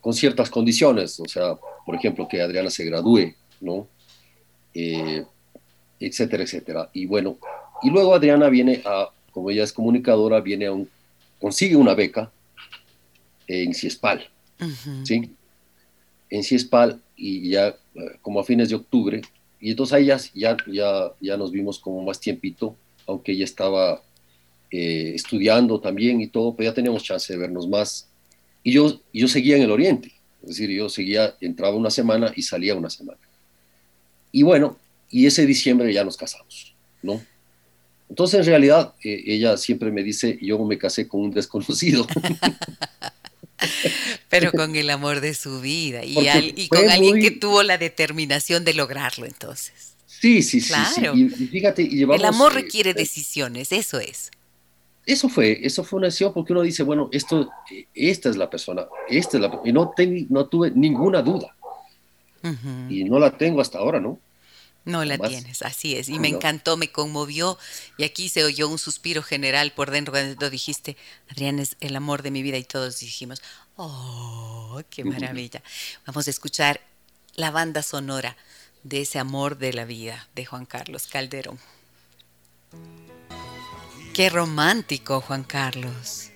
con, 0.01 0.13
ciertas 0.13 0.49
condiciones, 0.49 1.19
o 1.19 1.27
sea, 1.27 1.55
por 1.85 1.95
ejemplo, 1.95 2.27
que 2.27 2.41
Adriana 2.41 2.69
se 2.69 2.85
gradúe, 2.85 3.35
¿no? 3.61 3.87
Eh, 4.73 5.23
etcétera, 5.99 6.43
etcétera. 6.43 6.89
Y 6.93 7.05
bueno, 7.05 7.37
y 7.83 7.89
luego 7.89 8.15
Adriana 8.15 8.49
viene 8.49 8.81
a, 8.85 9.09
como 9.31 9.51
ella 9.51 9.63
es 9.63 9.73
comunicadora, 9.73 10.39
viene 10.39 10.67
a 10.67 10.71
un, 10.71 10.89
consigue 11.39 11.75
una 11.75 11.93
beca 11.93 12.31
en 13.47 13.73
Ciespal, 13.73 14.27
uh 14.59 14.65
-huh. 14.65 15.05
¿sí? 15.05 15.35
En 16.29 16.43
Ciespal 16.43 17.01
y 17.15 17.49
ya 17.49 17.75
como 18.21 18.39
a 18.39 18.43
fines 18.43 18.69
de 18.69 18.75
octubre, 18.75 19.21
y 19.59 19.71
entonces 19.71 19.93
ahí 19.93 20.05
ya, 20.05 20.57
ya, 20.67 21.11
ya 21.19 21.37
nos 21.37 21.51
vimos 21.51 21.79
como 21.79 22.01
más 22.03 22.19
tiempito, 22.19 22.75
aunque 23.05 23.33
ella 23.33 23.43
estaba 23.43 24.01
eh, 24.71 25.13
estudiando 25.15 25.79
también 25.81 26.21
y 26.21 26.27
todo, 26.27 26.55
pero 26.55 26.69
ya 26.69 26.73
teníamos 26.73 27.03
chance 27.03 27.33
de 27.33 27.39
vernos 27.39 27.67
más. 27.67 28.07
Y 28.63 28.71
yo, 28.71 29.01
yo 29.13 29.27
seguía 29.27 29.57
en 29.57 29.63
el 29.63 29.71
Oriente, 29.71 30.13
es 30.43 30.49
decir, 30.49 30.69
yo 30.69 30.87
seguía, 30.89 31.35
entraba 31.41 31.75
una 31.75 31.89
semana 31.89 32.31
y 32.35 32.43
salía 32.43 32.75
una 32.75 32.89
semana. 32.89 33.19
Y 34.31 34.43
bueno, 34.43 34.77
y 35.09 35.25
ese 35.25 35.45
diciembre 35.45 35.91
ya 35.91 36.03
nos 36.03 36.17
casamos, 36.17 36.75
¿no? 37.01 37.21
Entonces, 38.09 38.39
en 38.39 38.45
realidad, 38.45 38.93
eh, 39.03 39.23
ella 39.27 39.57
siempre 39.57 39.91
me 39.91 40.03
dice, 40.03 40.37
yo 40.41 40.63
me 40.65 40.77
casé 40.77 41.07
con 41.07 41.21
un 41.21 41.31
desconocido. 41.31 42.07
Pero 44.29 44.51
con 44.51 44.75
el 44.75 44.89
amor 44.89 45.21
de 45.21 45.33
su 45.33 45.61
vida 45.61 46.03
y, 46.03 46.27
al, 46.27 46.53
y 46.57 46.67
con 46.67 46.89
alguien 46.89 47.15
muy... 47.15 47.21
que 47.21 47.31
tuvo 47.31 47.63
la 47.63 47.77
determinación 47.77 48.63
de 48.65 48.73
lograrlo, 48.73 49.25
entonces. 49.25 49.95
Sí, 50.05 50.41
sí, 50.41 50.59
sí. 50.61 50.69
Claro. 50.69 51.13
sí. 51.13 51.29
Y, 51.37 51.43
y, 51.43 51.47
fíjate, 51.47 51.81
y 51.81 51.89
llevamos, 51.89 52.21
el 52.21 52.25
amor 52.25 52.53
requiere 52.53 52.91
eh, 52.91 52.93
decisiones, 52.93 53.71
eso 53.71 53.99
es. 53.99 54.31
Eso 55.05 55.29
fue, 55.29 55.59
eso 55.65 55.83
fue 55.83 55.97
una 55.97 56.07
decisión 56.07 56.33
porque 56.33 56.53
uno 56.53 56.61
dice, 56.61 56.83
bueno, 56.83 57.09
esto, 57.11 57.49
esta 57.93 58.29
es 58.29 58.37
la 58.37 58.49
persona, 58.49 58.85
esta 59.09 59.37
es 59.37 59.41
la 59.41 59.59
y 59.65 59.73
no, 59.73 59.91
ten, 59.95 60.27
no 60.29 60.45
tuve 60.45 60.71
ninguna 60.71 61.21
duda. 61.21 61.55
Uh 62.43 62.47
-huh. 62.47 62.91
Y 62.91 63.03
no 63.05 63.19
la 63.19 63.37
tengo 63.37 63.59
hasta 63.59 63.79
ahora, 63.79 63.99
¿no? 63.99 64.19
No 64.89 65.05
la 65.05 65.17
más. 65.17 65.29
tienes, 65.29 65.61
así 65.61 65.95
es. 65.95 66.09
Y 66.09 66.15
no. 66.15 66.21
me 66.21 66.27
encantó, 66.27 66.77
me 66.77 66.91
conmovió. 66.91 67.57
Y 67.97 68.03
aquí 68.03 68.29
se 68.29 68.43
oyó 68.43 68.67
un 68.67 68.77
suspiro 68.77 69.23
general 69.23 69.71
por 69.71 69.91
dentro 69.91 70.11
cuando 70.11 70.49
dijiste, 70.49 70.97
Adrián 71.29 71.59
es 71.59 71.75
el 71.79 71.95
amor 71.95 72.23
de 72.23 72.31
mi 72.31 72.41
vida. 72.41 72.57
Y 72.57 72.63
todos 72.63 72.99
dijimos, 72.99 73.41
oh, 73.75 74.81
qué 74.89 75.03
maravilla. 75.03 75.61
Vamos 76.05 76.27
a 76.27 76.29
escuchar 76.29 76.81
la 77.35 77.51
banda 77.51 77.83
sonora 77.83 78.35
de 78.83 79.01
ese 79.01 79.19
amor 79.19 79.57
de 79.57 79.73
la 79.73 79.85
vida 79.85 80.27
de 80.35 80.45
Juan 80.45 80.65
Carlos 80.65 81.07
Calderón. 81.07 81.59
Qué 84.13 84.29
romántico, 84.29 85.21
Juan 85.21 85.43
Carlos. 85.43 86.31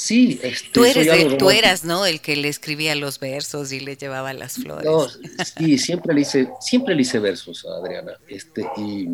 Sí, 0.00 0.38
este, 0.44 0.68
tú, 0.70 0.84
eres 0.84 1.06
de, 1.06 1.36
tú 1.38 1.50
eras, 1.50 1.84
¿no? 1.84 2.06
El 2.06 2.20
que 2.20 2.36
le 2.36 2.46
escribía 2.46 2.94
los 2.94 3.18
versos 3.18 3.72
y 3.72 3.80
le 3.80 3.96
llevaba 3.96 4.32
las 4.32 4.54
flores. 4.54 4.84
No, 4.84 5.08
sí, 5.08 5.76
siempre 5.76 6.14
le 6.14 6.20
hice, 6.20 6.48
siempre 6.60 6.94
le 6.94 7.02
hice 7.02 7.18
versos 7.18 7.66
a 7.66 7.80
Adriana. 7.80 8.12
Este, 8.28 8.64
y 8.76 9.08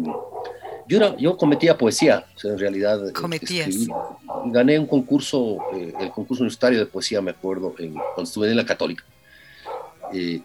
yo, 0.86 0.98
era, 0.98 1.16
yo 1.16 1.38
cometía 1.38 1.78
poesía, 1.78 2.26
o 2.36 2.38
sea, 2.38 2.52
en 2.52 2.58
realidad. 2.58 3.02
Este, 3.02 3.18
Cometías. 3.18 3.68
Escribí, 3.68 3.90
gané 4.48 4.78
un 4.78 4.86
concurso, 4.86 5.56
eh, 5.74 5.94
el 6.00 6.10
concurso 6.10 6.42
universitario 6.42 6.80
de 6.80 6.86
poesía, 6.86 7.22
me 7.22 7.30
acuerdo, 7.30 7.74
en, 7.78 7.94
cuando 7.94 8.24
estuve 8.24 8.50
en 8.50 8.56
la 8.58 8.66
Católica. 8.66 9.04
Eh, 10.12 10.42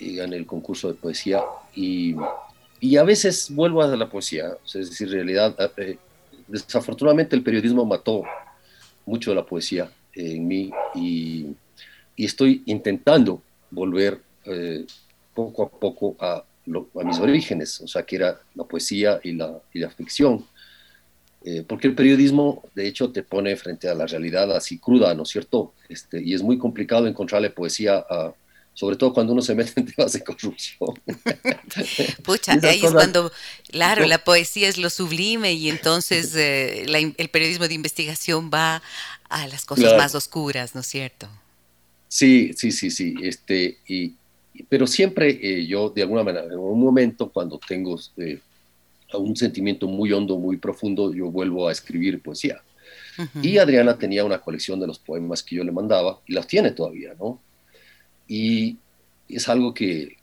y 0.00 0.16
gané 0.16 0.36
el 0.36 0.46
concurso 0.46 0.88
de 0.88 0.94
poesía 0.94 1.42
y, 1.76 2.16
y, 2.80 2.96
a 2.96 3.04
veces 3.04 3.50
vuelvo 3.50 3.82
a 3.82 3.86
la 3.86 4.10
poesía, 4.10 4.48
o 4.48 4.66
sea, 4.66 4.82
es 4.82 4.90
decir, 4.90 5.06
en 5.06 5.14
realidad, 5.14 5.56
eh, 5.76 5.96
desafortunadamente 6.48 7.36
el 7.36 7.44
periodismo 7.44 7.84
mató 7.84 8.24
mucho 9.06 9.30
de 9.30 9.36
la 9.36 9.46
poesía 9.46 9.90
en 10.14 10.46
mí 10.46 10.70
y, 10.94 11.46
y 12.16 12.24
estoy 12.24 12.62
intentando 12.66 13.42
volver 13.70 14.20
eh, 14.44 14.84
poco 15.34 15.62
a 15.62 15.68
poco 15.68 16.16
a, 16.20 16.44
lo, 16.66 16.88
a, 16.98 17.04
mis 17.04 17.18
orígenes, 17.18 17.80
o 17.80 17.88
sea, 17.88 18.04
que 18.04 18.16
era 18.16 18.40
la 18.54 18.64
poesía 18.64 19.20
y 19.22 19.32
la, 19.32 19.58
y 19.72 19.78
la 19.78 19.90
ficción. 19.90 20.44
Eh, 21.44 21.64
porque 21.66 21.86
el 21.86 21.94
periodismo, 21.94 22.64
de 22.74 22.88
hecho, 22.88 23.12
te 23.12 23.22
pone 23.22 23.54
frente 23.56 23.88
a 23.88 23.94
la 23.94 24.06
realidad 24.06 24.50
así 24.56 24.78
cruda, 24.78 25.14
¿no 25.14 25.22
es 25.22 25.28
cierto? 25.28 25.74
Este, 25.88 26.20
y 26.20 26.34
es 26.34 26.42
muy 26.42 26.58
complicado 26.58 27.06
encontrarle 27.06 27.50
poesía 27.50 28.04
a, 28.08 28.34
sobre 28.76 28.96
todo 28.96 29.14
cuando 29.14 29.32
uno 29.32 29.40
se 29.40 29.54
mete 29.54 29.72
en 29.80 29.86
temas 29.86 30.12
de 30.12 30.22
corrupción. 30.22 30.90
Pucha, 32.22 32.52
ahí 32.52 32.60
cosas... 32.60 32.84
es 32.84 32.92
cuando, 32.92 33.32
claro, 33.70 34.04
la 34.04 34.22
poesía 34.22 34.68
es 34.68 34.76
lo 34.76 34.90
sublime 34.90 35.54
y 35.54 35.70
entonces 35.70 36.34
eh, 36.36 36.84
la, 36.86 36.98
el 36.98 37.28
periodismo 37.30 37.66
de 37.66 37.74
investigación 37.74 38.50
va 38.52 38.82
a 39.30 39.46
las 39.48 39.64
cosas 39.64 39.84
claro. 39.84 39.98
más 39.98 40.14
oscuras, 40.14 40.74
¿no 40.74 40.82
es 40.82 40.86
cierto? 40.86 41.26
Sí, 42.08 42.52
sí, 42.54 42.70
sí, 42.70 42.90
sí. 42.90 43.14
Este, 43.22 43.78
y, 43.88 44.12
pero 44.68 44.86
siempre 44.86 45.30
eh, 45.42 45.66
yo, 45.66 45.88
de 45.88 46.02
alguna 46.02 46.22
manera, 46.22 46.44
en 46.44 46.58
un 46.58 46.78
momento 46.78 47.30
cuando 47.30 47.58
tengo 47.58 47.98
eh, 48.18 48.40
un 49.14 49.34
sentimiento 49.36 49.88
muy 49.88 50.12
hondo, 50.12 50.36
muy 50.36 50.58
profundo, 50.58 51.14
yo 51.14 51.30
vuelvo 51.30 51.66
a 51.66 51.72
escribir 51.72 52.20
poesía. 52.20 52.60
Uh 53.16 53.22
-huh. 53.22 53.42
Y 53.42 53.56
Adriana 53.56 53.96
tenía 53.96 54.22
una 54.22 54.38
colección 54.38 54.78
de 54.78 54.86
los 54.86 54.98
poemas 54.98 55.42
que 55.42 55.56
yo 55.56 55.64
le 55.64 55.72
mandaba, 55.72 56.20
y 56.26 56.34
las 56.34 56.46
tiene 56.46 56.72
todavía, 56.72 57.14
¿no? 57.18 57.40
Y 58.26 58.76
es 59.28 59.48
algo 59.48 59.74
que, 59.74 60.16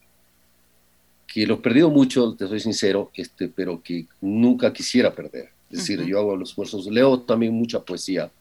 que 1.27 1.45
lo 1.47 1.55
he 1.55 1.57
perdido 1.57 1.89
mucho, 1.89 2.35
te 2.35 2.47
soy 2.47 2.59
sincero, 2.59 3.11
este, 3.15 3.47
pero 3.49 3.81
que 3.81 4.07
nunca 4.21 4.71
quisiera 4.71 5.13
perder. 5.13 5.49
Es 5.69 5.79
decir, 5.79 5.99
uh 5.99 6.03
-huh. 6.03 6.07
yo 6.07 6.19
hago 6.19 6.35
los 6.35 6.49
esfuerzos, 6.49 6.85
leo 6.87 7.21
también 7.21 7.53
mucha 7.53 7.79
poesía, 7.79 8.31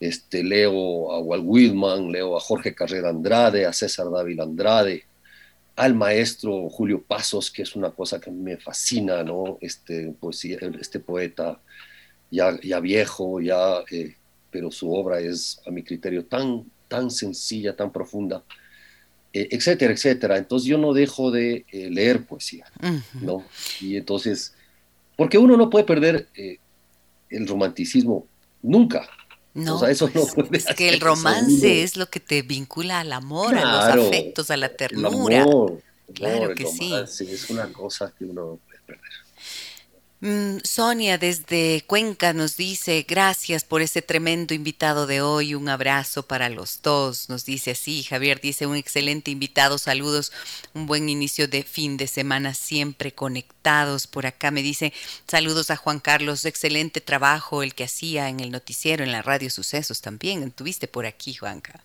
este, 0.00 0.44
leo 0.44 1.12
a 1.12 1.20
Walt 1.20 1.44
Whitman, 1.46 2.12
leo 2.12 2.36
a 2.36 2.40
Jorge 2.40 2.74
Carrera 2.74 3.10
Andrade, 3.10 3.66
a 3.66 3.72
César 3.72 4.10
Dávila 4.10 4.44
Andrade, 4.44 5.04
al 5.76 5.94
maestro 5.94 6.68
Julio 6.68 7.02
Pasos, 7.02 7.50
que 7.50 7.62
es 7.62 7.76
una 7.76 7.90
cosa 7.90 8.20
que 8.20 8.30
me 8.30 8.56
fascina, 8.56 9.22
¿no? 9.22 9.58
Este, 9.60 10.12
poesía, 10.20 10.58
este 10.80 11.00
poeta 11.00 11.60
ya, 12.30 12.58
ya 12.60 12.80
viejo, 12.80 13.40
ya, 13.40 13.84
eh, 13.90 14.16
pero 14.50 14.70
su 14.70 14.92
obra 14.92 15.20
es, 15.20 15.60
a 15.66 15.70
mi 15.70 15.82
criterio, 15.82 16.24
tan 16.26 16.64
tan 16.88 17.10
sencilla, 17.10 17.76
tan 17.76 17.92
profunda, 17.92 18.42
eh, 19.32 19.48
etcétera, 19.50 19.92
etcétera. 19.92 20.38
Entonces 20.38 20.68
yo 20.68 20.78
no 20.78 20.92
dejo 20.92 21.30
de 21.30 21.64
eh, 21.70 21.90
leer 21.90 22.24
poesía, 22.24 22.66
uh 22.82 22.86
-huh. 22.86 23.02
¿no? 23.20 23.44
Y 23.80 23.96
entonces, 23.96 24.54
porque 25.16 25.38
uno 25.38 25.56
no 25.56 25.70
puede 25.70 25.84
perder 25.84 26.28
eh, 26.34 26.58
el 27.30 27.46
romanticismo 27.46 28.26
nunca. 28.62 29.08
No, 29.54 29.76
o 29.76 29.78
sea, 29.78 29.90
eso 29.90 30.08
pues, 30.08 30.36
no 30.36 30.44
es 30.52 30.66
que 30.76 30.88
el 30.88 31.00
romance 31.10 31.82
es 31.82 31.96
lo 31.96 32.06
que 32.06 32.20
te 32.20 32.42
vincula 32.42 33.00
al 33.00 33.12
amor, 33.12 33.50
claro, 33.50 33.68
a 33.68 33.96
los 33.96 34.06
afectos, 34.06 34.50
a 34.50 34.56
la 34.56 34.68
ternura. 34.68 35.36
El 35.36 35.42
amor, 35.42 35.82
claro 36.14 36.44
amor, 36.44 36.54
que 36.54 36.62
el 36.62 36.68
romance, 36.68 37.24
sí. 37.24 37.30
Es 37.30 37.50
una 37.50 37.72
cosa 37.72 38.12
que 38.16 38.24
uno 38.24 38.52
no 38.52 38.60
puede 38.66 38.80
perder. 38.86 39.27
Mm, 40.20 40.58
Sonia 40.64 41.16
desde 41.16 41.84
Cuenca 41.86 42.32
nos 42.32 42.56
dice, 42.56 43.06
gracias 43.08 43.62
por 43.62 43.82
ese 43.82 44.02
tremendo 44.02 44.52
invitado 44.52 45.06
de 45.06 45.20
hoy, 45.20 45.54
un 45.54 45.68
abrazo 45.68 46.26
para 46.26 46.48
los 46.48 46.82
dos, 46.82 47.28
nos 47.28 47.44
dice 47.44 47.70
así, 47.70 48.02
Javier 48.02 48.40
dice, 48.40 48.66
un 48.66 48.74
excelente 48.74 49.30
invitado, 49.30 49.78
saludos, 49.78 50.32
un 50.74 50.86
buen 50.86 51.08
inicio 51.08 51.46
de 51.46 51.62
fin 51.62 51.96
de 51.96 52.08
semana, 52.08 52.54
siempre 52.54 53.12
conectados, 53.12 54.08
por 54.08 54.26
acá 54.26 54.50
me 54.50 54.60
dice, 54.64 54.92
saludos 55.28 55.70
a 55.70 55.76
Juan 55.76 56.00
Carlos, 56.00 56.44
excelente 56.46 57.00
trabajo 57.00 57.62
el 57.62 57.76
que 57.76 57.84
hacía 57.84 58.28
en 58.28 58.40
el 58.40 58.50
noticiero, 58.50 59.04
en 59.04 59.12
la 59.12 59.22
radio 59.22 59.50
Sucesos 59.50 60.00
también, 60.00 60.42
estuviste 60.42 60.88
por 60.88 61.06
aquí, 61.06 61.34
Juanca. 61.34 61.80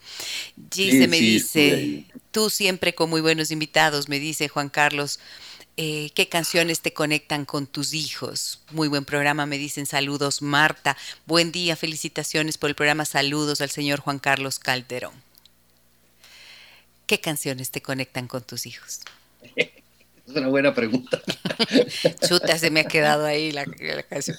Gise 0.71 1.03
sí, 1.03 1.07
me 1.07 1.17
sí, 1.19 1.25
dice, 1.33 2.05
tú 2.31 2.49
siempre 2.49 2.95
con 2.95 3.11
muy 3.11 3.21
buenos 3.21 3.51
invitados, 3.51 4.09
me 4.09 4.17
dice 4.17 4.49
Juan 4.49 4.69
Carlos, 4.69 5.19
eh, 5.75 6.11
qué 6.13 6.29
canciones 6.29 6.81
te 6.81 6.93
conectan 6.93 7.45
con 7.45 7.65
tus 7.65 7.93
hijos. 7.93 8.61
Muy 8.71 8.87
buen 8.87 9.05
programa, 9.05 9.45
me 9.45 9.57
dicen 9.57 9.85
saludos 9.85 10.41
Marta. 10.41 10.95
Buen 11.25 11.51
día, 11.51 11.75
felicitaciones 11.75 12.57
por 12.57 12.69
el 12.69 12.75
programa. 12.75 13.05
Saludos 13.05 13.61
al 13.61 13.71
señor 13.71 13.99
Juan 13.99 14.19
Carlos 14.19 14.59
Calderón. 14.59 15.13
¿Qué 17.07 17.19
canciones 17.19 17.71
te 17.71 17.81
conectan 17.81 18.27
con 18.27 18.43
tus 18.43 18.65
hijos? 18.65 19.01
Es 20.25 20.35
una 20.37 20.47
buena 20.47 20.73
pregunta. 20.73 21.21
Chuta, 22.27 22.57
se 22.57 22.71
me 22.71 22.79
ha 22.79 22.85
quedado 22.85 23.25
ahí 23.25 23.51
la, 23.51 23.65
canción. 24.09 24.37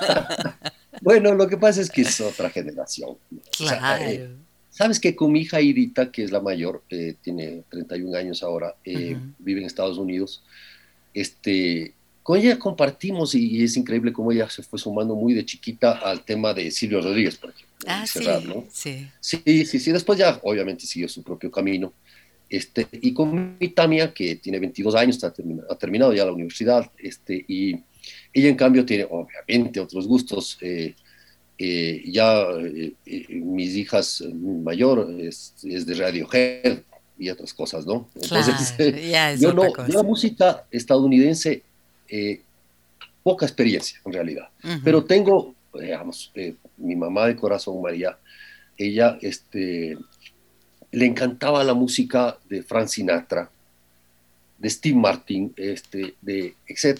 bueno, 1.02 1.34
lo 1.34 1.46
que 1.48 1.58
pasa 1.58 1.82
es 1.82 1.90
que 1.90 2.00
es 2.00 2.18
otra 2.22 2.48
generación. 2.48 3.18
Claro. 3.58 4.04
Eh, 4.04 4.34
Sabes 4.76 5.00
que 5.00 5.16
con 5.16 5.32
mi 5.32 5.40
hija 5.40 5.58
Irita, 5.62 6.12
que 6.12 6.22
es 6.22 6.30
la 6.30 6.42
mayor, 6.42 6.82
eh, 6.90 7.14
tiene 7.22 7.62
31 7.70 8.14
años 8.14 8.42
ahora, 8.42 8.74
eh, 8.84 9.16
vive 9.38 9.60
en 9.60 9.66
Estados 9.66 9.96
Unidos, 9.96 10.44
este, 11.14 11.94
con 12.22 12.38
ella 12.38 12.58
compartimos 12.58 13.34
y, 13.34 13.64
es 13.64 13.74
increíble 13.78 14.12
cómo 14.12 14.32
ella 14.32 14.50
se 14.50 14.62
fue 14.62 14.78
sumando 14.78 15.14
muy 15.14 15.32
de 15.32 15.46
chiquita 15.46 15.92
al 15.92 16.26
tema 16.26 16.52
de 16.52 16.70
Silvio 16.70 17.00
Rodríguez, 17.00 17.36
por 17.36 17.50
ejemplo. 17.50 17.74
Ah, 17.86 18.06
sí, 18.06 18.20
sí. 18.70 19.08
Sí, 19.18 19.64
sí, 19.64 19.80
sí. 19.80 19.92
Después 19.92 20.18
ya 20.18 20.38
obviamente 20.42 20.84
siguió 20.84 21.08
su 21.08 21.22
propio 21.22 21.50
camino. 21.50 21.94
Este, 22.50 22.86
y 23.00 23.14
con 23.14 23.56
mi 23.58 23.68
Tamia, 23.68 24.12
que 24.12 24.36
tiene 24.36 24.58
22 24.58 24.94
años, 24.94 25.16
está 25.16 25.28
ha 25.70 25.78
terminado 25.78 26.12
ya 26.12 26.26
la 26.26 26.32
universidad, 26.32 26.92
este, 26.98 27.46
y 27.48 27.76
ella 28.30 28.50
en 28.50 28.56
cambio 28.56 28.84
tiene 28.84 29.06
obviamente 29.08 29.80
otros 29.80 30.06
gustos. 30.06 30.58
Eh, 30.60 30.94
eh, 31.58 32.02
ya 32.06 32.42
eh, 32.52 32.92
mis 33.28 33.74
hijas, 33.76 34.22
mayor 34.32 35.10
es, 35.18 35.54
de 35.62 35.94
Radiohead 35.94 36.80
y 37.18 37.30
otras 37.30 37.54
cosas, 37.54 37.86
¿no? 37.86 38.08
Entonces, 38.14 38.74
yo 39.40 39.52
no, 39.52 39.64
la 39.88 40.02
música 40.02 40.66
estadounidense, 40.70 41.62
poca 43.22 43.46
experiencia 43.46 43.98
en 44.04 44.12
realidad, 44.12 44.48
pero 44.84 45.04
tengo, 45.04 45.54
digamos, 45.74 46.32
mi 46.76 46.94
mamá 46.94 47.26
de 47.26 47.36
corazón, 47.36 47.80
María, 47.80 48.18
ella, 48.76 49.18
este, 49.22 49.98
le 50.92 51.06
encantaba 51.06 51.64
la 51.64 51.74
música 51.74 52.38
de 52.48 52.62
Frank 52.62 52.88
Sinatra, 52.88 53.50
de 54.58 54.70
Steve 54.70 54.96
Martin, 54.96 55.52
este, 55.56 56.14
de 56.22 56.54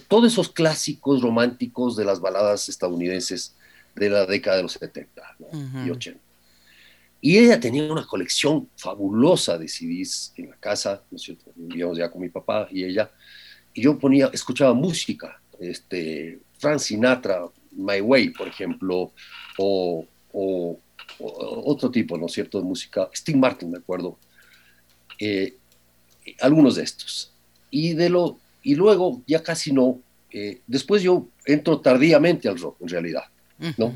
todos 0.07 0.31
esos 0.31 0.49
clásicos 0.49 1.21
románticos 1.21 1.95
de 1.95 2.05
las 2.05 2.19
baladas 2.19 2.69
estadounidenses 2.69 3.53
de 3.97 4.09
la 4.09 4.25
década 4.25 4.57
de 4.57 4.63
los 4.63 4.73
70 4.73 5.37
y 5.85 5.89
80. 5.89 6.19
Y 7.19 7.37
ella 7.37 7.59
tenía 7.59 7.91
una 7.91 8.05
colección 8.05 8.69
fabulosa 8.75 9.57
de 9.57 9.67
CDs 9.67 10.33
en 10.37 10.49
la 10.49 10.55
casa, 10.57 11.01
¿no 11.09 11.17
es 11.17 11.23
cierto? 11.23 11.51
Vivíamos 11.55 11.97
ya 11.97 12.11
con 12.11 12.21
mi 12.21 12.29
papá 12.29 12.67
y 12.71 12.83
ella, 12.83 13.09
y 13.73 13.81
yo 13.81 13.97
ponía, 13.97 14.29
escuchaba 14.31 14.73
música, 14.73 15.41
este, 15.59 16.39
Frank 16.59 16.79
Sinatra, 16.79 17.45
My 17.71 18.01
Way, 18.01 18.29
por 18.29 18.47
ejemplo, 18.47 19.11
o 19.57 20.05
otro 21.19 21.89
tipo, 21.89 22.17
¿no 22.17 22.27
es 22.27 22.33
cierto?, 22.33 22.59
de 22.59 22.65
música, 22.65 23.09
Steve 23.15 23.37
Martin, 23.37 23.71
me 23.71 23.77
acuerdo, 23.77 24.17
eh, 25.19 25.55
algunos 26.39 26.75
de 26.75 26.83
estos. 26.83 27.31
Y, 27.71 27.93
de 27.93 28.09
lo, 28.09 28.39
y 28.63 28.75
luego 28.75 29.21
ya 29.27 29.41
casi 29.41 29.71
no, 29.71 29.99
eh, 30.31 30.61
después 30.67 31.01
yo 31.01 31.27
entro 31.45 31.79
tardíamente 31.79 32.47
al 32.47 32.59
rock, 32.59 32.77
en 32.81 32.89
realidad, 32.89 33.23
¿no? 33.77 33.95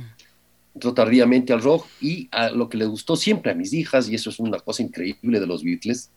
Entro 0.74 0.93
tardíamente 0.93 1.53
al 1.53 1.62
rock 1.62 1.86
y 1.99 2.30
a 2.32 2.49
lo 2.49 2.70
que 2.70 2.78
le 2.78 2.86
gustó 2.86 3.16
siempre 3.16 3.51
a 3.51 3.55
mis 3.55 3.74
hijas, 3.74 4.09
y 4.09 4.16
eso 4.16 4.30
es 4.30 4.39
una 4.39 4.59
cosa 4.59 4.84
increíble 4.84 5.39
de 5.39 5.47
los 5.47 5.64
Beatles, 5.64 6.09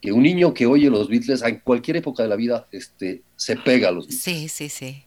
que 0.00 0.12
un 0.12 0.22
niño 0.22 0.54
que 0.54 0.66
oye 0.66 0.88
los 0.88 1.08
Beatles 1.08 1.42
en 1.42 1.60
cualquier 1.60 1.98
época 1.98 2.22
de 2.22 2.28
la 2.28 2.36
vida 2.36 2.66
este, 2.72 3.22
se 3.36 3.56
pega 3.56 3.88
a 3.88 3.92
los 3.92 4.06
Beatles. 4.06 4.22
Sí, 4.22 4.48
sí, 4.48 4.68
sí. 4.68 5.04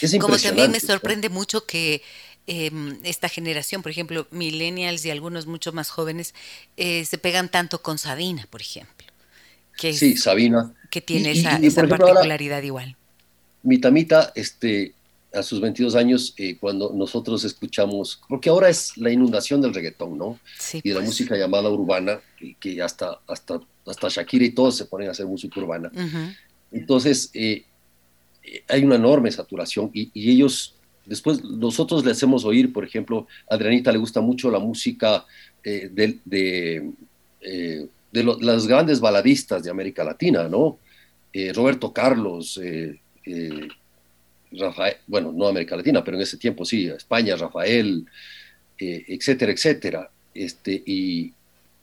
Es 0.00 0.18
Como 0.18 0.36
también 0.36 0.72
me 0.72 0.80
sorprende 0.80 1.28
mucho 1.28 1.66
que 1.66 2.02
Em, 2.46 2.98
esta 3.04 3.30
generación, 3.30 3.80
por 3.82 3.90
ejemplo, 3.90 4.26
millennials 4.30 5.04
y 5.06 5.10
algunos 5.10 5.46
mucho 5.46 5.72
más 5.72 5.88
jóvenes, 5.88 6.34
eh, 6.76 7.06
se 7.06 7.16
pegan 7.16 7.50
tanto 7.50 7.80
con 7.80 7.96
Sabina, 7.96 8.46
por 8.50 8.60
ejemplo. 8.60 9.06
Que 9.78 9.94
sí, 9.94 10.16
Sabina. 10.18 10.74
Que 10.90 11.00
tiene 11.00 11.32
esa, 11.32 11.86
particularidad 11.88 12.62
igual. 12.62 12.96
Mi 13.62 13.78
tamita, 13.78 14.30
este, 14.34 14.92
a 15.34 15.42
sus 15.42 15.60
22 15.60 15.94
años, 15.94 16.34
eh, 16.36 16.56
cuando 16.58 16.92
nosotros 16.94 17.44
escuchamos, 17.44 18.20
porque 18.28 18.48
ahora 18.48 18.68
es 18.68 18.96
la 18.96 19.10
inundación 19.10 19.60
del 19.60 19.74
reggaetón, 19.74 20.16
¿no? 20.16 20.38
Sí, 20.58 20.80
y 20.82 20.88
de 20.88 20.94
la 20.94 21.00
pues. 21.00 21.08
música 21.08 21.36
llamada 21.36 21.68
urbana, 21.68 22.20
que, 22.60 22.80
hasta, 22.82 23.20
hasta, 23.26 23.60
hasta 23.86 24.08
Shakira 24.08 24.44
y 24.44 24.50
todos 24.50 24.76
se 24.76 24.84
ponen 24.84 25.08
a 25.08 25.10
hacer 25.10 25.26
música 25.26 25.60
urbana. 25.60 25.90
Entonces, 26.70 27.30
eh, 27.34 27.64
hay 28.68 28.84
una 28.84 28.96
enorme 28.96 29.30
saturación 29.30 29.90
y, 29.92 30.10
y 30.14 30.30
ellos 30.30 30.74
Después 31.06 31.44
nosotros 31.44 32.04
le 32.04 32.12
hacemos 32.12 32.44
oír, 32.44 32.72
por 32.72 32.84
ejemplo, 32.84 33.26
a 33.48 33.54
Adrianita 33.54 33.92
le 33.92 33.98
gusta 33.98 34.20
mucho 34.20 34.50
la 34.50 34.58
música 34.58 35.24
eh, 35.62 35.90
de, 35.92 36.18
de, 36.24 36.90
eh, 37.42 37.86
las 38.12 38.66
grandes 38.66 39.00
baladistas 39.00 39.62
de 39.62 39.70
América 39.70 40.04
Latina, 40.04 40.48
¿no? 40.48 40.78
Eh, 41.32 41.52
Roberto 41.52 41.92
Carlos, 41.92 42.60
Rafael, 44.58 44.96
bueno, 45.06 45.32
no 45.32 45.46
América 45.46 45.76
Latina, 45.76 46.02
pero 46.04 46.16
en 46.16 46.22
ese 46.22 46.36
tiempo 46.36 46.64
sí, 46.64 46.86
España, 46.86 47.36
Rafael, 47.36 48.06
etcétera, 48.78 49.52
etcétera. 49.52 50.10
Este, 50.34 50.82
y, 50.84 51.32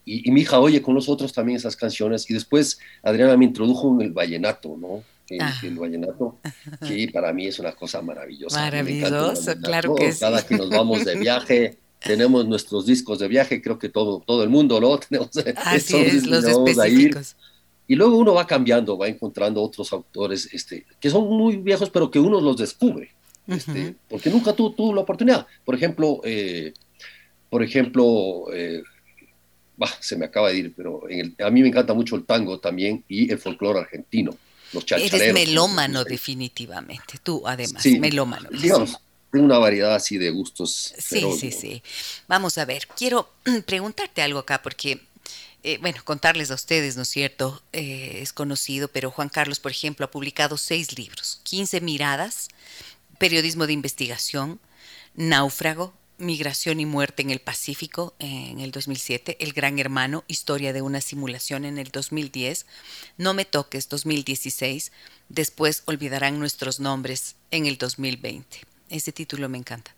y, 0.05 0.29
mi 0.31 0.41
hija 0.41 0.59
oye 0.59 0.81
con 0.81 0.93
nosotros 0.93 1.31
también 1.31 1.57
esas 1.57 1.75
canciones 1.75 2.29
y 2.29 2.33
después 2.33 2.79
Adriana 3.01 3.37
me 3.37 3.45
introdujo 3.45 3.93
en 3.93 4.01
el 4.01 4.11
vallenato, 4.11 4.75
¿no? 4.77 5.03
el, 5.63 5.77
vallenato, 5.77 6.37
que 6.85 7.09
para 7.13 7.33
mí 7.33 7.47
es 7.47 7.59
una 7.59 7.71
cosa 7.73 8.01
maravillosa. 8.01 8.59
Maravilloso, 8.59 9.53
claro 9.61 9.95
que 9.95 10.13
Cada 10.17 10.45
que 10.45 10.57
nos 10.57 10.69
vamos 10.69 11.05
de 11.05 11.17
viaje, 11.17 11.77
tenemos 11.99 12.45
nuestros 12.45 12.85
discos 12.85 13.19
de 13.19 13.27
viaje, 13.27 13.61
creo 13.61 13.77
que 13.79 13.89
todo, 13.89 14.21
todo 14.25 14.43
el 14.43 14.49
mundo 14.49 14.79
lo 14.79 14.97
tenemos. 15.09 15.29
Así 15.55 15.97
es, 15.97 16.25
los 16.25 16.43
específicos. 16.45 17.35
Y 17.87 17.95
luego 17.95 18.17
uno 18.17 18.33
va 18.33 18.47
cambiando, 18.47 18.97
va 18.97 19.07
encontrando 19.07 19.61
otros 19.61 19.91
autores 19.91 20.49
este, 20.53 20.85
que 20.99 21.09
son 21.09 21.27
muy 21.27 21.57
viejos, 21.57 21.89
pero 21.89 22.09
que 22.09 22.19
uno 22.19 22.39
los 22.39 22.57
descubre. 22.57 23.11
Este, 23.47 23.95
porque 24.07 24.29
nunca 24.29 24.53
tuvo, 24.53 24.71
tuvo 24.71 24.93
la 24.93 25.01
oportunidad. 25.01 25.45
Por 25.65 25.75
ejemplo, 25.75 26.21
eh, 26.23 26.73
por 27.49 27.63
ejemplo, 27.63 28.45
eh, 28.53 28.81
se 29.99 30.15
me 30.15 30.25
acaba 30.25 30.49
de 30.49 30.57
ir, 30.57 30.73
pero 30.75 31.01
a 31.43 31.49
mí 31.49 31.61
me 31.61 31.67
encanta 31.67 31.93
mucho 31.93 32.15
el 32.15 32.23
tango 32.23 32.59
también 32.59 33.03
y 33.09 33.31
el 33.31 33.39
folclore 33.39 33.79
argentino. 33.79 34.35
Eres 34.89 35.33
melómano 35.33 36.05
definitivamente, 36.05 37.15
tú 37.21 37.43
además, 37.45 37.85
melómano. 37.99 38.49
Digamos, 38.51 38.97
tengo 39.31 39.45
una 39.45 39.57
variedad 39.57 39.95
así 39.95 40.17
de 40.17 40.29
gustos. 40.29 40.93
Sí, 40.97 41.25
sí, 41.37 41.51
sí. 41.51 41.83
Vamos 42.27 42.57
a 42.57 42.65
ver, 42.65 42.87
quiero 42.95 43.29
preguntarte 43.65 44.21
algo 44.21 44.39
acá 44.39 44.61
porque... 44.61 45.01
Eh, 45.63 45.77
bueno, 45.79 46.01
contarles 46.03 46.49
a 46.49 46.55
ustedes, 46.55 46.95
¿no 46.95 47.03
es 47.03 47.09
cierto? 47.09 47.61
Eh, 47.71 48.19
es 48.21 48.33
conocido, 48.33 48.87
pero 48.87 49.11
Juan 49.11 49.29
Carlos, 49.29 49.59
por 49.59 49.71
ejemplo, 49.71 50.05
ha 50.05 50.11
publicado 50.11 50.57
seis 50.57 50.97
libros, 50.97 51.39
15 51.43 51.81
miradas, 51.81 52.47
periodismo 53.19 53.67
de 53.67 53.73
investigación, 53.73 54.59
náufrago, 55.13 55.93
Migración 56.17 56.79
y 56.79 56.85
Muerte 56.85 57.23
en 57.23 57.31
el 57.31 57.39
Pacífico 57.39 58.13
en 58.19 58.59
el 58.59 58.71
2007, 58.71 59.37
El 59.39 59.53
Gran 59.53 59.79
Hermano, 59.79 60.23
Historia 60.27 60.71
de 60.71 60.83
una 60.83 61.01
Simulación 61.01 61.65
en 61.65 61.79
el 61.79 61.89
2010, 61.89 62.67
No 63.17 63.33
me 63.33 63.43
toques 63.43 63.89
2016, 63.89 64.91
Después 65.29 65.83
olvidarán 65.85 66.39
nuestros 66.39 66.79
nombres 66.79 67.35
en 67.51 67.65
el 67.65 67.77
2020. 67.77 68.59
Ese 68.89 69.13
título 69.13 69.47
me 69.47 69.57
encanta. 69.57 69.95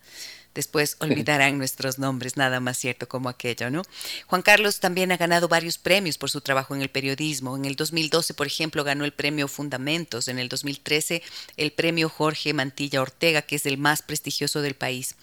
Después 0.54 0.98
olvidarán 1.00 1.58
nuestros 1.58 2.00
nombres, 2.00 2.38
nada 2.38 2.60
más 2.60 2.78
cierto 2.78 3.08
como 3.08 3.30
aquello, 3.30 3.70
¿no? 3.70 3.82
Juan 4.28 4.42
Carlos 4.42 4.80
también 4.80 5.12
ha 5.12 5.18
ganado 5.18 5.48
varios 5.48 5.78
premios 5.78 6.18
por 6.18 6.30
su 6.30 6.42
trabajo 6.42 6.76
en 6.76 6.82
el 6.82 6.90
periodismo. 6.90 7.56
En 7.58 7.66
el 7.66 7.76
2012, 7.76 8.34
por 8.34 8.48
ejemplo, 8.48 8.84
ganó 8.84 9.06
el 9.06 9.14
premio 9.14 9.48
Fundamentos. 9.48 10.28
En 10.28 10.40
el 10.40 10.50
2013, 10.50 11.24
el 11.58 11.72
premio 11.72 12.10
Jorge 12.10 12.54
Mantilla 12.54 13.02
Ortega, 13.02 13.42
que 13.42 13.56
es 13.56 13.66
el 13.66 13.78
más 13.78 14.02
prestigioso 14.02 14.62
del 14.62 14.76
país 14.76 15.16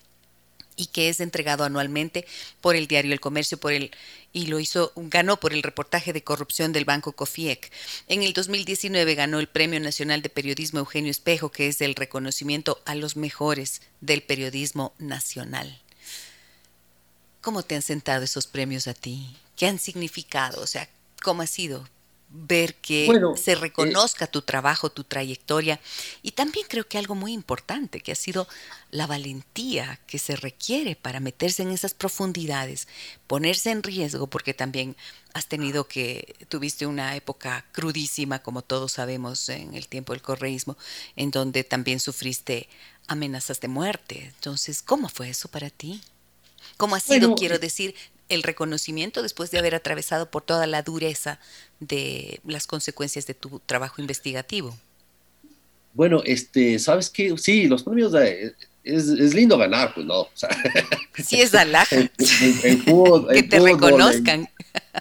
y 0.80 0.86
que 0.86 1.10
es 1.10 1.20
entregado 1.20 1.64
anualmente 1.64 2.26
por 2.62 2.74
el 2.74 2.86
diario 2.86 3.12
El 3.12 3.20
Comercio 3.20 3.60
por 3.60 3.72
el 3.72 3.90
y 4.32 4.46
lo 4.46 4.60
hizo 4.60 4.92
ganó 4.96 5.38
por 5.38 5.52
el 5.52 5.62
reportaje 5.62 6.12
de 6.12 6.24
corrupción 6.24 6.72
del 6.72 6.84
Banco 6.84 7.12
Cofiec. 7.12 7.70
En 8.08 8.22
el 8.22 8.32
2019 8.32 9.14
ganó 9.14 9.40
el 9.40 9.48
Premio 9.48 9.78
Nacional 9.80 10.22
de 10.22 10.30
Periodismo 10.30 10.78
Eugenio 10.78 11.10
Espejo, 11.10 11.50
que 11.50 11.68
es 11.68 11.80
el 11.80 11.94
reconocimiento 11.94 12.80
a 12.86 12.94
los 12.94 13.16
mejores 13.16 13.82
del 14.00 14.22
periodismo 14.22 14.94
nacional. 14.98 15.82
¿Cómo 17.40 17.62
te 17.62 17.74
han 17.74 17.82
sentado 17.82 18.24
esos 18.24 18.46
premios 18.46 18.86
a 18.86 18.94
ti? 18.94 19.36
¿Qué 19.56 19.66
han 19.66 19.78
significado? 19.78 20.62
O 20.62 20.66
sea, 20.66 20.88
¿cómo 21.22 21.42
ha 21.42 21.46
sido 21.46 21.88
ver 22.32 22.76
que 22.76 23.08
se 23.36 23.56
reconozca 23.56 24.28
tu 24.28 24.42
trabajo, 24.42 24.90
tu 24.90 25.02
trayectoria. 25.04 25.80
Y 26.22 26.32
también 26.32 26.66
creo 26.68 26.86
que 26.86 26.96
algo 26.96 27.14
muy 27.14 27.32
importante, 27.32 28.00
que 28.00 28.12
ha 28.12 28.16
sido 28.16 28.46
la 28.90 29.06
valentía 29.06 30.00
que 30.06 30.18
se 30.18 30.36
requiere 30.36 30.94
para 30.94 31.20
meterse 31.20 31.62
en 31.62 31.70
esas 31.70 31.92
profundidades, 31.92 32.86
ponerse 33.26 33.70
en 33.70 33.82
riesgo, 33.82 34.28
porque 34.28 34.54
también 34.54 34.96
has 35.34 35.46
tenido 35.46 35.88
que, 35.88 36.36
tuviste 36.48 36.86
una 36.86 37.16
época 37.16 37.64
crudísima, 37.72 38.40
como 38.40 38.62
todos 38.62 38.92
sabemos, 38.92 39.48
en 39.48 39.74
el 39.74 39.88
tiempo 39.88 40.12
del 40.12 40.22
correísmo, 40.22 40.76
en 41.16 41.30
donde 41.30 41.64
también 41.64 41.98
sufriste 41.98 42.68
amenazas 43.08 43.60
de 43.60 43.68
muerte. 43.68 44.32
Entonces, 44.34 44.82
¿cómo 44.82 45.08
fue 45.08 45.30
eso 45.30 45.48
para 45.48 45.70
ti? 45.70 46.00
¿Cómo 46.76 46.94
ha 46.94 47.00
sido, 47.00 47.34
quiero 47.34 47.56
eh, 47.56 47.58
decir, 47.58 47.94
el 48.30 48.42
reconocimiento 48.42 49.22
después 49.22 49.50
de 49.50 49.58
haber 49.58 49.74
atravesado 49.74 50.30
por 50.30 50.42
toda 50.42 50.66
la 50.66 50.82
dureza 50.82 51.38
de 51.80 52.40
las 52.46 52.66
consecuencias 52.66 53.26
de 53.26 53.34
tu 53.34 53.60
trabajo 53.60 54.00
investigativo? 54.00 54.76
Bueno, 55.92 56.22
este, 56.24 56.78
¿sabes 56.78 57.10
qué? 57.10 57.36
Sí, 57.36 57.66
los 57.66 57.82
premios 57.82 58.12
de, 58.12 58.54
es, 58.84 59.34
lindo 59.34 59.58
ganar, 59.58 59.92
pues 59.94 60.06
no. 60.06 60.20
O 60.20 60.30
sí, 61.22 61.40
es 61.40 61.54
alhaja. 61.54 61.96
En, 62.62 62.82
fútbol, 62.82 63.28
que 63.32 63.42
te 63.42 63.58
reconozcan. 63.58 64.48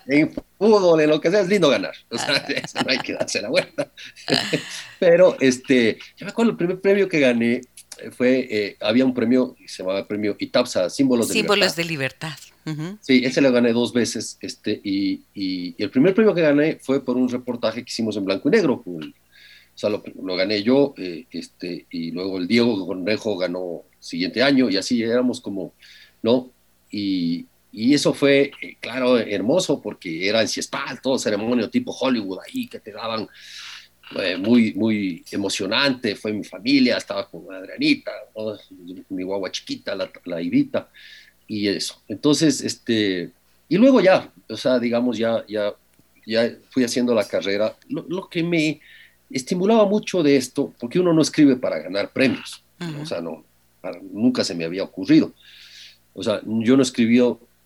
En, 0.07 0.33
fútbol, 0.57 1.01
en 1.01 1.09
lo 1.09 1.21
que 1.21 1.31
sea, 1.31 1.41
es 1.41 1.47
lindo 1.47 1.69
ganar. 1.69 1.93
O 2.09 2.17
sea, 2.17 2.37
eso 2.37 2.79
no 2.83 2.91
hay 2.91 2.99
que 2.99 3.13
darse 3.13 3.41
la 3.41 3.49
vuelta. 3.49 3.91
Pero, 4.99 5.37
este, 5.39 5.99
yo 6.17 6.25
me 6.25 6.31
acuerdo 6.31 6.51
el 6.51 6.57
primer 6.57 6.81
premio 6.81 7.07
que 7.07 7.19
gané 7.19 7.61
fue, 8.11 8.47
eh, 8.49 8.77
había 8.81 9.05
un 9.05 9.13
premio, 9.13 9.55
se 9.65 9.83
llamaba 9.83 10.07
premio 10.07 10.35
ITAPSA, 10.37 10.89
Símbolos 10.89 11.27
de 11.27 11.33
Símbolos 11.33 11.75
de 11.75 11.85
Libertad. 11.85 12.37
Sí, 13.01 13.23
ese 13.25 13.41
lo 13.41 13.51
gané 13.51 13.73
dos 13.73 13.93
veces, 13.93 14.37
este, 14.41 14.79
y, 14.83 15.23
y, 15.33 15.75
el 15.81 15.89
primer 15.89 16.13
premio 16.13 16.35
que 16.35 16.41
gané 16.41 16.77
fue 16.79 17.03
por 17.03 17.17
un 17.17 17.27
reportaje 17.27 17.83
que 17.83 17.89
hicimos 17.89 18.15
en 18.15 18.25
blanco 18.25 18.47
y 18.47 18.51
negro, 18.51 18.83
o 18.85 19.01
sea, 19.73 19.89
lo, 19.89 20.03
gané 20.35 20.61
yo, 20.61 20.93
eh, 20.97 21.25
este, 21.31 21.87
y 21.89 22.11
luego 22.11 22.37
el 22.37 22.47
Diego 22.47 22.85
Cornejo 22.85 23.37
ganó 23.37 23.83
el 23.91 24.03
siguiente 24.03 24.43
año, 24.43 24.69
y 24.69 24.77
así 24.77 25.01
éramos 25.01 25.41
como, 25.41 25.73
¿no? 26.21 26.51
Y, 26.91 27.47
y 27.71 27.93
eso 27.93 28.13
fue, 28.13 28.51
eh, 28.61 28.75
claro, 28.79 29.17
hermoso, 29.17 29.81
porque 29.81 30.27
era 30.27 30.41
en 30.41 30.47
Ciespal, 30.47 31.01
todo 31.01 31.17
ceremonio 31.17 31.69
tipo 31.69 31.91
Hollywood 31.91 32.39
ahí, 32.45 32.67
que 32.67 32.79
te 32.79 32.91
daban 32.91 33.27
muy, 34.39 34.73
muy 34.73 35.23
emocionante, 35.31 36.15
fue 36.15 36.33
mi 36.33 36.43
familia, 36.43 36.97
estaba 36.97 37.29
con 37.29 37.53
Adrianita, 37.53 38.11
mi 39.09 39.23
guagua 39.23 39.51
chiquita, 39.51 39.95
la, 39.95 40.09
la 40.25 40.41
Ibita, 40.41 40.89
y 41.47 41.67
eso. 41.67 42.01
Entonces, 42.07 42.61
este, 42.61 43.31
y 43.67 43.77
luego 43.77 44.01
ya, 44.01 44.31
o 44.47 44.57
sea, 44.57 44.79
digamos, 44.79 45.17
ya, 45.17 45.45
ya, 45.47 45.73
ya 46.25 46.51
fui 46.69 46.83
haciendo 46.83 47.13
la 47.13 47.27
carrera. 47.27 47.75
Lo, 47.87 48.27
que 48.29 48.43
me 48.43 48.79
estimulaba 49.29 49.85
mucho 49.85 50.23
de 50.23 50.37
esto, 50.37 50.73
porque 50.79 50.99
uno 50.99 51.13
no 51.13 51.21
escribe 51.21 51.55
para 51.55 51.79
ganar 51.79 52.11
premios, 52.11 52.63
o 53.01 53.05
sea, 53.05 53.21
no, 53.21 53.43
nunca 54.11 54.43
se 54.43 54.55
me 54.55 54.65
había 54.65 54.83
ocurrido. 54.83 55.33
O 56.13 56.23
sea, 56.23 56.41
yo 56.43 56.75
no 56.75 56.83
escribí 56.83 57.19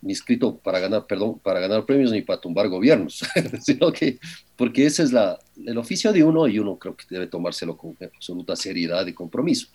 ni 0.04 0.14
escrito 0.14 0.58
para 0.58 0.80
ganar, 0.80 1.08
perdón, 1.08 1.40
para 1.40 1.60
ganar 1.60 1.86
premios 1.86 2.12
ni 2.12 2.22
para 2.22 2.40
tumbar 2.40 2.68
gobiernos, 2.68 3.24
sino 3.62 3.92
que, 3.92 4.20
porque 4.56 4.86
ese 4.86 5.04
es 5.04 5.12
la, 5.12 5.40
el 5.66 5.78
oficio 5.78 6.12
de 6.12 6.24
uno 6.24 6.48
y 6.48 6.60
uno 6.60 6.78
creo 6.78 6.96
que 6.96 7.06
debe 7.10 7.28
tomárselo 7.28 7.78
con 7.78 7.98
absoluta 8.02 8.56
seriedad 8.56 9.06
y 9.08 9.14
compromiso. 9.14 9.68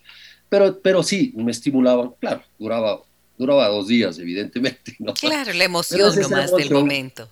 Pero, 0.49 0.79
pero 0.81 1.03
sí, 1.03 1.33
me 1.37 1.51
estimulaban, 1.51 2.12
claro, 2.20 2.43
duraba 2.59 3.01
duraba 3.39 3.68
dos 3.68 3.87
días, 3.87 4.18
evidentemente. 4.18 4.97
¿no? 4.99 5.14
Claro, 5.14 5.53
la 5.53 5.64
emoción 5.64 6.14
nomás 6.20 6.55
del 6.55 6.70
momento. 6.70 7.29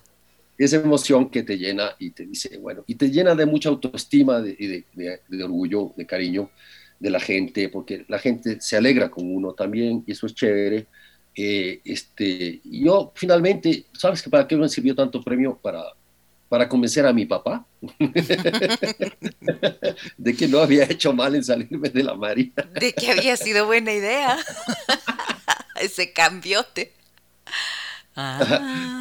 Esa 0.57 0.77
emoción 0.77 1.29
que 1.29 1.43
te 1.43 1.57
llena 1.57 1.91
y 1.99 2.09
te 2.11 2.25
dice, 2.25 2.57
bueno, 2.57 2.83
y 2.87 2.95
te 2.95 3.11
llena 3.11 3.35
de 3.35 3.45
mucha 3.45 3.69
autoestima 3.69 4.41
y 4.57 4.65
de, 4.67 5.19
de, 5.27 5.43
orgullo, 5.43 5.93
de 5.95 6.07
cariño 6.07 6.49
de 6.99 7.11
la 7.11 7.19
gente, 7.19 7.69
porque 7.69 8.05
la 8.07 8.17
gente 8.17 8.59
se 8.59 8.75
alegra 8.75 9.11
con 9.11 9.29
uno 9.29 9.53
también, 9.53 10.03
y 10.07 10.13
eso 10.13 10.25
es 10.25 10.33
chévere. 10.33 10.87
Eh, 11.39 11.81
este, 11.85 12.59
yo 12.63 13.11
finalmente, 13.15 13.85
¿sabes 13.93 14.21
que 14.23 14.29
para 14.29 14.47
qué 14.47 14.55
me 14.55 14.67
sirvió 14.67 14.95
tanto 14.95 15.21
premio? 15.21 15.55
Para, 15.55 15.83
para 16.49 16.67
convencer 16.67 17.05
a 17.05 17.13
mi 17.13 17.25
papá 17.25 17.63
de 20.17 20.35
que 20.35 20.47
no 20.47 20.59
había 20.59 20.85
hecho 20.85 21.13
mal 21.13 21.35
en 21.35 21.43
salirme 21.43 21.89
de 21.89 22.03
la 22.03 22.15
marina. 22.15 22.67
De 22.79 22.91
que 22.91 23.11
había 23.11 23.37
sido 23.37 23.67
buena 23.67 23.93
idea. 23.93 24.37
ese 25.79 26.11
cambiote. 26.11 26.93
Ah, 28.15 28.39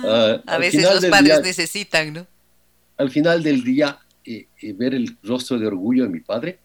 ah, 0.05 0.43
a 0.47 0.59
veces 0.59 0.83
los 0.83 1.07
padres 1.07 1.41
necesitan, 1.43 2.13
¿no? 2.13 2.27
Al 2.99 3.11
final 3.11 3.43
del 3.43 3.65
día, 3.65 3.99
eh, 4.25 4.47
eh, 4.61 4.73
ver 4.73 4.95
el 4.95 5.17
rostro 5.23 5.59
de 5.59 5.67
orgullo 5.67 6.05
de 6.05 6.09
mi 6.09 6.21
padre 6.21 6.59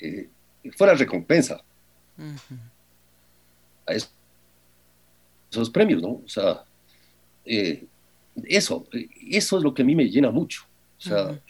eh, 0.00 0.28
fue 0.76 0.86
la 0.86 0.94
recompensa. 0.94 1.62
A 3.88 3.94
esos 5.50 5.70
premios, 5.70 6.02
¿no? 6.02 6.22
O 6.24 6.28
sea, 6.28 6.64
eso, 7.44 8.86
eso 9.30 9.56
es 9.56 9.62
lo 9.62 9.72
que 9.72 9.82
a 9.82 9.84
mí 9.84 9.94
me 9.94 10.08
llena 10.08 10.30
mucho. 10.30 10.62
O 10.98 11.00
sea, 11.00 11.40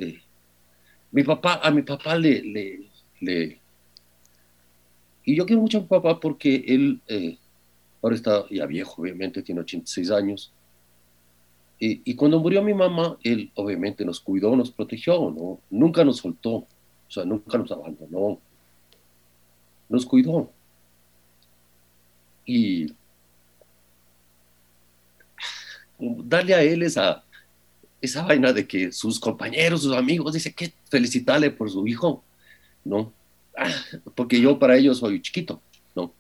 mi 1.11 1.23
papá, 1.23 1.61
a 1.63 1.71
mi 1.71 1.83
papá 1.83 2.17
le, 2.17 2.43
le 3.21 3.61
y 5.29 5.37
yo 5.37 5.45
quiero 5.45 5.61
mucho 5.61 5.77
a 5.77 5.81
mi 5.83 5.87
papá 5.87 6.19
porque 6.19 6.65
él 6.67 7.03
eh, 7.07 7.37
ahora 8.01 8.17
está 8.17 8.47
ya 8.49 8.65
viejo, 8.65 9.03
obviamente, 9.03 9.43
tiene 9.43 9.61
86 9.61 10.11
años. 10.11 10.55
Y, 11.79 12.15
cuando 12.15 12.41
murió 12.41 12.63
mi 12.63 12.73
mamá, 12.73 13.19
él 13.23 13.53
obviamente 13.55 14.07
nos 14.07 14.21
cuidó, 14.21 14.57
nos 14.57 14.71
protegió, 14.71 15.31
¿no? 15.31 15.61
Nunca 15.69 16.03
nos 16.03 16.17
soltó, 16.17 16.51
o 16.55 16.67
sea, 17.09 17.27
nunca 17.27 17.59
nos 17.59 17.71
abandonó. 17.71 18.41
Nos 19.91 20.07
cuidó. 20.07 20.51
Y 22.49 22.95
darle 25.99 26.55
a 26.55 26.63
él 26.63 26.83
esa, 26.83 27.23
esa 28.01 28.23
vaina 28.23 28.55
de 28.55 28.67
que 28.67 28.91
sus 28.91 29.21
compañeros, 29.21 29.83
sus 29.83 29.95
amigos, 29.95 30.33
dice 30.33 30.55
que 30.55 30.73
felicitarle 30.91 31.51
por 31.51 31.71
su 31.71 31.87
hijo, 31.87 32.25
¿no? 32.85 33.13
porque 34.15 34.41
yo 34.41 34.59
para 34.59 34.79
ellos 34.79 34.99
soy 34.99 35.21
chiquito, 35.21 35.61
¿no? 35.95 36.15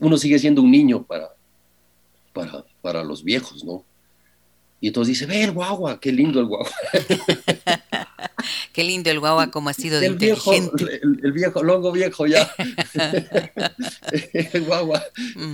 uno 0.00 0.16
sigue 0.16 0.38
siendo 0.38 0.62
un 0.62 0.70
niño 0.70 1.02
para, 1.02 1.28
para, 2.32 2.64
para 2.80 3.04
los 3.04 3.22
viejos, 3.22 3.64
¿no? 3.64 3.84
Y 4.80 4.86
entonces 4.86 5.18
dice, 5.18 5.26
ve 5.26 5.44
el 5.44 5.52
guagua, 5.52 6.00
qué 6.00 6.10
lindo 6.10 6.40
el 6.40 6.46
guagua. 6.46 6.70
qué 8.74 8.84
lindo 8.84 9.08
el 9.08 9.20
guagua 9.20 9.50
como 9.50 9.70
ha 9.70 9.72
sido 9.72 10.00
de 10.00 10.08
el 10.08 10.16
Viejo, 10.16 10.52
el, 10.52 11.32
viejo, 11.32 11.62
longo 11.62 11.92
viejo 11.92 12.26
ya. 12.26 12.50
el 14.32 14.64
guagua. 14.64 15.02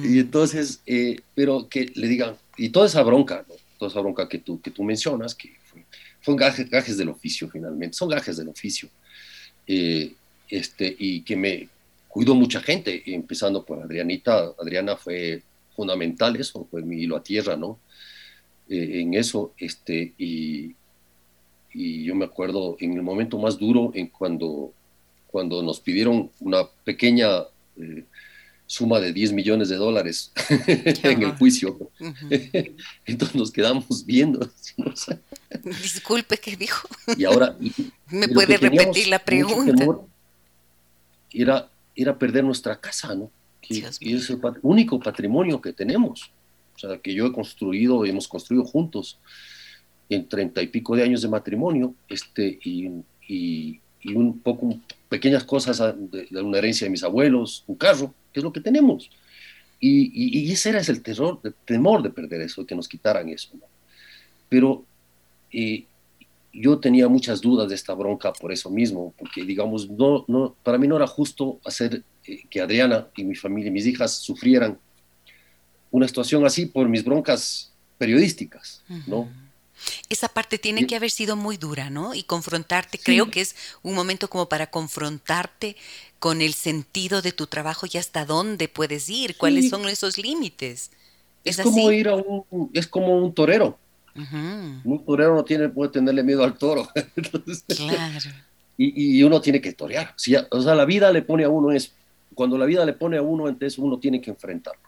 Y 0.03 0.19
entonces, 0.19 0.81
eh, 0.87 1.21
pero 1.35 1.69
que 1.69 1.93
le 1.95 2.09
digan, 2.09 2.37
y 2.57 2.71
toda 2.71 2.87
esa 2.87 3.03
bronca, 3.03 3.45
¿no? 3.47 3.55
Toda 3.79 3.91
esa 3.91 4.01
bronca 4.01 4.29
que 4.29 4.39
tú, 4.39 4.61
que 4.61 4.71
tú 4.71 4.83
mencionas, 4.83 5.35
que 5.35 5.53
son 6.23 6.35
gajes, 6.35 6.69
gajes 6.69 6.97
del 6.97 7.11
oficio 7.11 7.49
finalmente, 7.49 7.97
son 7.97 8.09
gajes 8.09 8.39
del 8.39 8.49
oficio. 8.49 8.89
Eh, 9.67 10.13
este, 10.49 10.97
y 10.99 11.21
que 11.21 11.37
me 11.37 11.69
cuidó 12.09 12.35
mucha 12.35 12.61
gente, 12.61 13.03
empezando 13.07 13.65
por 13.65 13.83
Adrianita. 13.83 14.53
Adriana 14.59 14.97
fue 14.97 15.43
fundamental, 15.77 16.37
eso 16.37 16.67
fue 16.71 16.83
mi 16.83 17.03
hilo 17.03 17.17
a 17.17 17.23
tierra, 17.23 17.55
¿no? 17.55 17.79
Eh, 18.69 19.01
en 19.01 19.15
eso, 19.15 19.53
este, 19.59 20.15
y, 20.17 20.75
y, 21.73 22.05
yo 22.05 22.15
me 22.15 22.25
acuerdo 22.25 22.77
en 22.81 22.95
el 22.95 23.03
momento 23.03 23.39
más 23.39 23.59
duro, 23.59 23.93
en 23.95 24.09
cuando, 24.09 24.73
cuando 25.27 25.63
nos 25.63 25.81
pidieron 25.81 26.31
una 26.41 26.65
pequeña 26.85 27.45
eh, 27.77 28.05
suma 28.71 29.01
de 29.01 29.13
10 29.13 29.33
millones 29.33 29.69
de 29.69 29.77
dólares 29.77 30.33
en 31.03 31.23
el 31.23 31.33
juicio. 31.33 31.77
Entonces 33.05 33.35
nos 33.35 33.51
quedamos 33.51 34.07
viendo. 34.07 34.49
Disculpe, 35.65 36.39
¿qué 36.39 36.57
dijo? 36.57 36.89
Y 37.17 37.25
ahora... 37.25 37.57
¿Me 38.11 38.29
puede 38.29 38.57
repetir 38.57 39.09
la 39.09 39.19
pregunta? 39.19 39.85
Era, 41.33 41.69
era 41.97 42.17
perder 42.17 42.45
nuestra 42.45 42.81
casa, 42.81 43.15
¿no? 43.15 43.31
Que, 43.61 43.79
es 43.79 44.31
el 44.31 44.41
único 44.63 44.99
patrimonio 45.01 45.61
que 45.61 45.73
tenemos. 45.73 46.31
O 46.75 46.79
sea, 46.79 46.99
que 46.99 47.13
yo 47.13 47.27
he 47.27 47.33
construido, 47.33 48.05
hemos 48.05 48.27
construido 48.27 48.65
juntos 48.65 49.19
en 50.11 50.29
treinta 50.29 50.61
y 50.61 50.67
pico 50.67 50.97
de 50.97 51.05
años 51.05 51.23
de 51.23 51.29
matrimonio, 51.29 51.95
este, 52.09 52.59
y, 52.65 52.91
y, 53.29 53.81
un 54.15 54.41
poco 54.41 54.79
pequeñas 55.09 55.45
cosas 55.45 55.79
de, 55.79 56.43
una 56.43 56.59
herencia 56.59 56.87
de 56.87 56.91
mis 56.91 57.05
abuelos, 57.05 57.65
un 57.67 57.77
carro, 57.77 58.13
es 58.35 58.43
lo 58.43 58.53
que 58.53 58.61
tenemos. 58.61 59.09
Y, 59.79 60.41
y, 60.41 60.51
ese 60.53 60.71
era 60.71 60.81
el 60.81 61.03
terror, 61.03 61.41
el 61.45 61.55
temor 61.65 62.03
de 62.03 62.11
perder 62.11 62.41
eso, 62.43 62.63
de 62.63 62.67
que 62.67 62.75
nos 62.75 62.89
quitaran 62.89 63.29
eso. 63.29 63.51
¿no? 63.55 63.63
Pero 64.49 64.85
eh, 65.53 65.85
yo 66.53 66.79
tenía 66.79 67.09
muchas 67.09 67.41
dudas 67.41 67.69
de 67.69 67.77
esta 67.77 67.95
bronca 67.95 68.33
por 68.33 68.53
eso 68.53 68.69
mismo, 68.69 69.15
porque 69.17 69.45
digamos, 69.45 69.89
no, 69.89 70.25
no, 70.27 70.57
para 70.63 70.79
mí 70.79 70.89
no 70.89 70.97
era 70.97 71.07
justo 71.07 71.61
hacer 71.65 72.03
eh, 72.27 72.43
que 72.51 72.61
Adriana 72.61 73.07
y 73.17 73.25
mi 73.25 73.37
familia 73.37 73.69
y 73.69 73.73
mis 73.73 73.87
hijas 73.87 74.15
sufrieran 74.15 74.79
una 75.93 76.07
situación 76.09 76.45
así 76.45 76.67
por 76.67 76.89
mis 76.89 77.05
broncas 77.05 77.73
periodísticas, 77.99 78.83
¿no? 79.07 79.29
Esa 80.09 80.29
parte 80.29 80.59
tiene 80.59 80.87
que 80.87 80.97
haber 80.97 81.11
sido 81.11 81.37
muy 81.37 81.57
dura, 81.57 81.91
¿no? 81.91 82.15
Y 82.15 82.23
confrontarte, 82.23 82.99
creo 82.99 83.31
que 83.31 83.41
es 83.41 83.57
un 83.83 83.95
momento 83.95 84.29
como 84.29 84.49
para 84.49 84.71
confrontarte 84.71 85.77
con 86.19 86.43
el 86.43 86.53
sentido 86.53 87.23
de 87.23 87.33
tu 87.33 87.47
trabajo 87.47 87.87
y 87.91 87.97
hasta 87.97 88.25
dónde 88.25 88.69
puedes 88.69 89.09
ir, 89.09 89.37
cuáles 89.37 89.71
son 89.71 89.89
esos 89.89 90.19
límites. 90.19 90.91
Es, 91.45 91.59
como 91.59 91.91
ir 91.91 92.09
a 92.09 92.17
un, 92.17 92.71
es 92.75 92.87
como 92.87 93.17
un 93.17 93.33
torero. 93.35 93.79
Un 94.85 95.03
torero 95.07 95.35
no 95.35 95.45
tiene, 95.45 95.69
puede 95.69 95.93
tenerle 95.93 96.23
miedo 96.23 96.45
al 96.45 96.59
toro. 96.59 96.89
claro. 97.69 98.31
Y, 98.77 99.23
uno 99.23 99.41
tiene 99.41 99.61
que 99.61 99.73
torear. 99.73 100.15
o 100.51 100.63
sea, 100.63 100.75
la 100.75 100.85
vida 100.85 101.13
le 101.13 101.23
pone 101.23 101.45
a 101.45 101.49
uno, 101.49 101.71
es, 101.71 101.93
cuando 102.35 102.57
la 102.57 102.67
vida 102.67 102.85
le 102.85 102.93
pone 102.93 103.17
a 103.17 103.23
uno, 103.23 103.49
entonces 103.49 103.79
uno 103.79 103.99
tiene 103.99 104.21
que 104.21 104.31
enfrentarlo. 104.31 104.81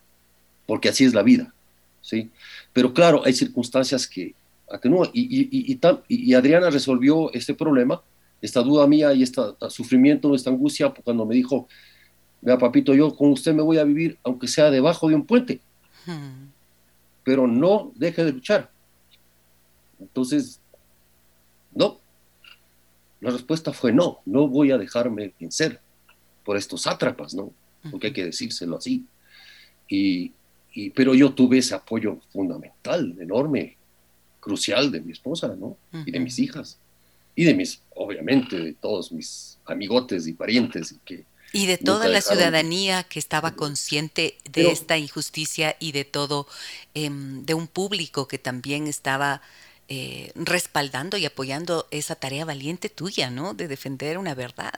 Porque 0.66 0.88
así 0.88 1.05
es 1.05 1.14
la 1.14 1.22
vida. 1.22 1.53
¿sí? 2.03 2.30
Pero 2.72 2.93
claro, 2.93 3.22
hay 3.24 3.32
circunstancias 3.32 4.07
que 4.07 4.34
Y, 5.12 5.48
y, 5.50 5.80
y 6.08 6.34
Adriana 6.34 6.70
resolvió 6.70 7.32
este 7.32 7.54
problema, 7.54 8.02
esta 8.40 8.62
duda 8.62 8.86
mía 8.86 9.12
y 9.12 9.22
este 9.22 9.40
sufrimiento, 9.68 10.34
esta 10.34 10.50
angustia, 10.50 10.92
cuando 11.04 11.24
me 11.26 11.34
dijo, 11.34 11.68
vea 12.40 12.58
papito, 12.58 12.94
yo 12.94 13.14
con 13.14 13.30
usted 13.30 13.54
me 13.54 13.62
voy 13.62 13.78
a 13.78 13.84
vivir, 13.84 14.18
aunque 14.24 14.48
sea 14.48 14.70
debajo 14.70 15.08
de 15.08 15.14
un 15.14 15.26
puente. 15.26 15.60
Pero 17.24 17.46
no 17.46 17.92
deje 17.94 18.24
de 18.24 18.32
luchar. 18.32 18.70
Entonces, 20.00 20.60
no. 21.74 22.00
La 23.20 23.30
respuesta 23.30 23.72
fue 23.72 23.92
no, 23.92 24.18
no 24.26 24.48
voy 24.48 24.72
a 24.72 24.78
dejarme 24.78 25.32
vencer 25.38 25.80
por 26.44 26.56
estos 26.56 26.82
sátrapas, 26.82 27.34
¿no? 27.34 27.52
Porque 27.90 28.08
hay 28.08 28.12
que 28.12 28.24
decírselo 28.24 28.78
así. 28.78 29.06
Y, 29.88 30.32
pero 30.94 31.14
yo 31.14 31.32
tuve 31.32 31.58
ese 31.58 31.74
apoyo 31.74 32.18
fundamental, 32.32 33.16
enorme, 33.20 33.76
crucial 34.43 34.90
de 34.90 35.01
mi 35.01 35.12
esposa, 35.12 35.55
¿no? 35.59 35.78
Y 36.05 36.11
de 36.11 36.20
mis 36.20 36.38
hijas. 36.38 36.76
Y 37.34 37.45
de 37.45 37.55
mis, 37.55 37.80
obviamente, 37.95 38.59
de 38.59 38.72
todos 38.74 39.12
mis 39.12 39.57
amigotes 39.64 40.26
y 40.26 40.34
parientes. 40.34 40.93
Y, 40.93 40.99
que 41.05 41.24
y 41.53 41.66
de 41.66 41.78
toda 41.78 42.09
la 42.09 42.20
ciudadanía 42.20 43.05
que 43.05 43.18
estaba 43.18 43.55
consciente 43.55 44.36
de 44.51 44.70
esta 44.70 44.99
injusticia 44.99 45.76
y 45.78 45.93
de 45.93 46.05
todo, 46.05 46.47
em, 46.95 47.45
de 47.45 47.55
un 47.55 47.68
público 47.68 48.26
que 48.26 48.38
también 48.38 48.86
estaba 48.86 49.43
eh, 49.88 50.32
respaldando 50.34 51.18
y 51.18 51.26
apoyando 51.26 51.86
esa 51.90 52.14
tarea 52.14 52.47
valiente 52.47 52.88
tuya, 52.88 53.30
¿no? 53.30 53.53
De 53.53 53.68
defender 53.68 54.16
una 54.16 54.34
verdad. 54.34 54.72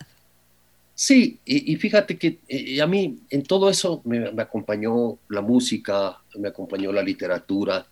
Sí, 0.96 1.38
y, 1.44 1.74
fíjate 1.76 2.16
que 2.16 2.38
eh, 2.48 2.80
a 2.80 2.86
mí 2.86 3.18
en 3.30 3.42
todo 3.42 3.68
eso 3.68 4.00
me, 4.04 4.30
acompañó 4.40 5.18
la 5.28 5.40
música, 5.40 6.20
me 6.36 6.48
acompañó 6.48 6.92
la 6.92 7.02
literatura. 7.02 7.86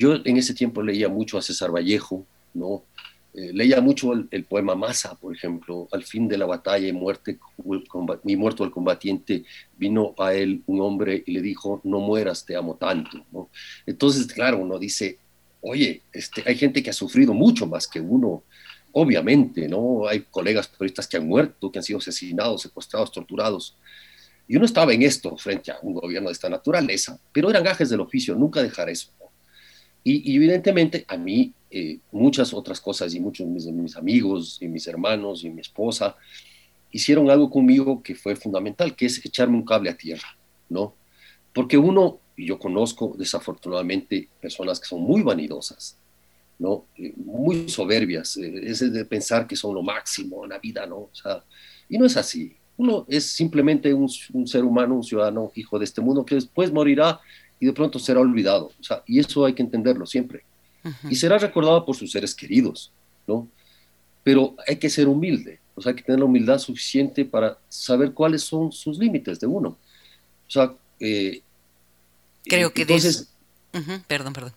Yo 0.00 0.14
en 0.24 0.38
ese 0.38 0.54
tiempo 0.54 0.82
leía 0.82 1.10
mucho 1.10 1.36
a 1.36 1.42
César 1.42 1.70
Vallejo, 1.70 2.24
¿no? 2.54 2.84
Eh, 3.34 3.50
leía 3.52 3.82
mucho 3.82 4.14
el, 4.14 4.44
poema 4.44 4.74
Masa, 4.74 5.14
por 5.14 5.36
ejemplo, 5.36 5.88
al 5.92 6.04
fin 6.04 6.26
de 6.26 6.38
la 6.38 6.46
batalla 6.46 6.88
y 6.88 6.92
muerte, 6.92 7.38
mi 8.24 8.34
muerto 8.34 8.64
el 8.64 8.70
combatiente, 8.70 9.44
vino 9.76 10.14
a 10.18 10.32
él 10.32 10.62
un 10.66 10.80
hombre 10.80 11.22
y 11.26 11.32
le 11.32 11.42
dijo, 11.42 11.82
no 11.84 12.00
mueras, 12.00 12.46
te 12.46 12.56
amo 12.56 12.76
tanto. 12.76 13.26
¿no? 13.30 13.50
Entonces, 13.84 14.26
claro, 14.32 14.56
uno 14.56 14.78
dice, 14.78 15.18
oye, 15.60 16.00
este, 16.14 16.44
hay 16.46 16.56
gente 16.56 16.82
que 16.82 16.88
ha 16.88 16.94
sufrido 16.94 17.34
mucho 17.34 17.66
más 17.66 17.86
que 17.86 18.00
uno, 18.00 18.42
obviamente, 18.92 19.68
¿no? 19.68 20.08
Hay 20.08 20.20
colegas 20.30 20.66
periodistas 20.66 21.06
que 21.06 21.18
han 21.18 21.28
muerto, 21.28 21.70
que 21.70 21.78
han 21.78 21.84
sido 21.84 21.98
asesinados, 21.98 22.62
secuestrados, 22.62 23.12
torturados. 23.12 23.76
Y 24.48 24.56
uno 24.56 24.64
estaba 24.64 24.94
en 24.94 25.02
esto 25.02 25.36
frente 25.36 25.70
a 25.70 25.78
un 25.82 25.92
gobierno 25.92 26.30
de 26.30 26.32
esta 26.32 26.48
naturaleza, 26.48 27.20
pero 27.32 27.50
eran 27.50 27.62
gajes 27.62 27.90
del 27.90 28.00
oficio, 28.00 28.34
nunca 28.34 28.62
dejar 28.62 28.88
eso. 28.88 29.10
Y, 30.02 30.34
evidentemente 30.36 31.04
a 31.08 31.16
mí 31.16 31.52
eh, 31.70 31.98
muchas 32.12 32.52
otras 32.54 32.80
cosas 32.80 33.14
y 33.14 33.20
muchos 33.20 33.46
de 33.46 33.72
mis, 33.72 33.96
amigos 33.96 34.58
y 34.60 34.68
mis 34.68 34.86
hermanos 34.86 35.44
y 35.44 35.50
mi 35.50 35.60
esposa 35.60 36.16
hicieron 36.90 37.30
algo 37.30 37.50
conmigo 37.50 38.02
que 38.02 38.14
fue 38.14 38.34
fundamental, 38.34 38.96
que 38.96 39.06
es 39.06 39.24
echarme 39.24 39.56
un 39.56 39.64
cable 39.64 39.90
a 39.90 39.96
tierra, 39.96 40.36
¿no? 40.68 40.94
Porque 41.52 41.78
uno, 41.78 42.18
y 42.36 42.46
yo 42.46 42.58
conozco 42.58 43.14
desafortunadamente 43.16 44.28
personas 44.40 44.80
que 44.80 44.86
son 44.86 45.02
muy 45.02 45.22
vanidosas, 45.22 45.96
¿no? 46.58 46.86
Eh, 46.96 47.12
muy 47.16 47.68
soberbias, 47.68 48.36
eh, 48.36 48.62
es 48.64 48.92
de 48.92 49.04
pensar 49.04 49.46
que 49.46 49.56
son 49.56 49.74
lo 49.74 49.82
máximo 49.82 50.44
en 50.44 50.50
la 50.50 50.58
vida, 50.58 50.86
¿no? 50.86 50.96
O 50.96 51.10
y 51.88 51.98
no 51.98 52.06
es 52.06 52.16
así. 52.16 52.56
Uno 52.76 53.04
es 53.08 53.26
simplemente 53.26 53.92
un, 53.92 54.08
ser 54.08 54.64
humano, 54.64 54.94
un 54.94 55.04
ciudadano, 55.04 55.52
hijo 55.54 55.78
de 55.78 55.84
este 55.84 56.00
mundo, 56.00 56.24
que 56.24 56.36
después 56.36 56.72
morirá 56.72 57.20
y 57.60 57.66
de 57.66 57.72
pronto 57.72 57.98
será 57.98 58.20
olvidado. 58.20 58.72
O 58.80 58.82
sea, 58.82 59.02
y 59.06 59.20
eso 59.20 59.44
hay 59.44 59.52
que 59.52 59.62
entenderlo 59.62 60.06
siempre. 60.06 60.42
Y 61.10 61.14
será 61.14 61.36
recordado 61.36 61.84
por 61.84 61.94
sus 61.94 62.10
seres 62.10 62.34
queridos, 62.34 62.90
¿no? 63.26 63.46
Pero 64.24 64.56
hay 64.66 64.76
que 64.76 64.88
ser 64.88 65.08
humilde, 65.08 65.60
o 65.74 65.82
sea, 65.82 65.90
hay 65.90 65.96
que 65.96 66.02
tener 66.02 66.18
la 66.18 66.24
humildad 66.24 66.58
suficiente 66.58 67.24
para 67.24 67.58
saber 67.68 68.12
cuáles 68.12 68.42
son 68.42 68.72
sus 68.72 68.98
límites 68.98 69.38
de 69.38 69.46
uno. 69.46 69.76
O 70.48 70.50
sea, 70.50 70.74
eh, 70.98 71.42
creo 72.44 72.72
que 72.72 72.82
entonces, 72.82 73.30
Perdón, 74.08 74.32
perdón. 74.32 74.52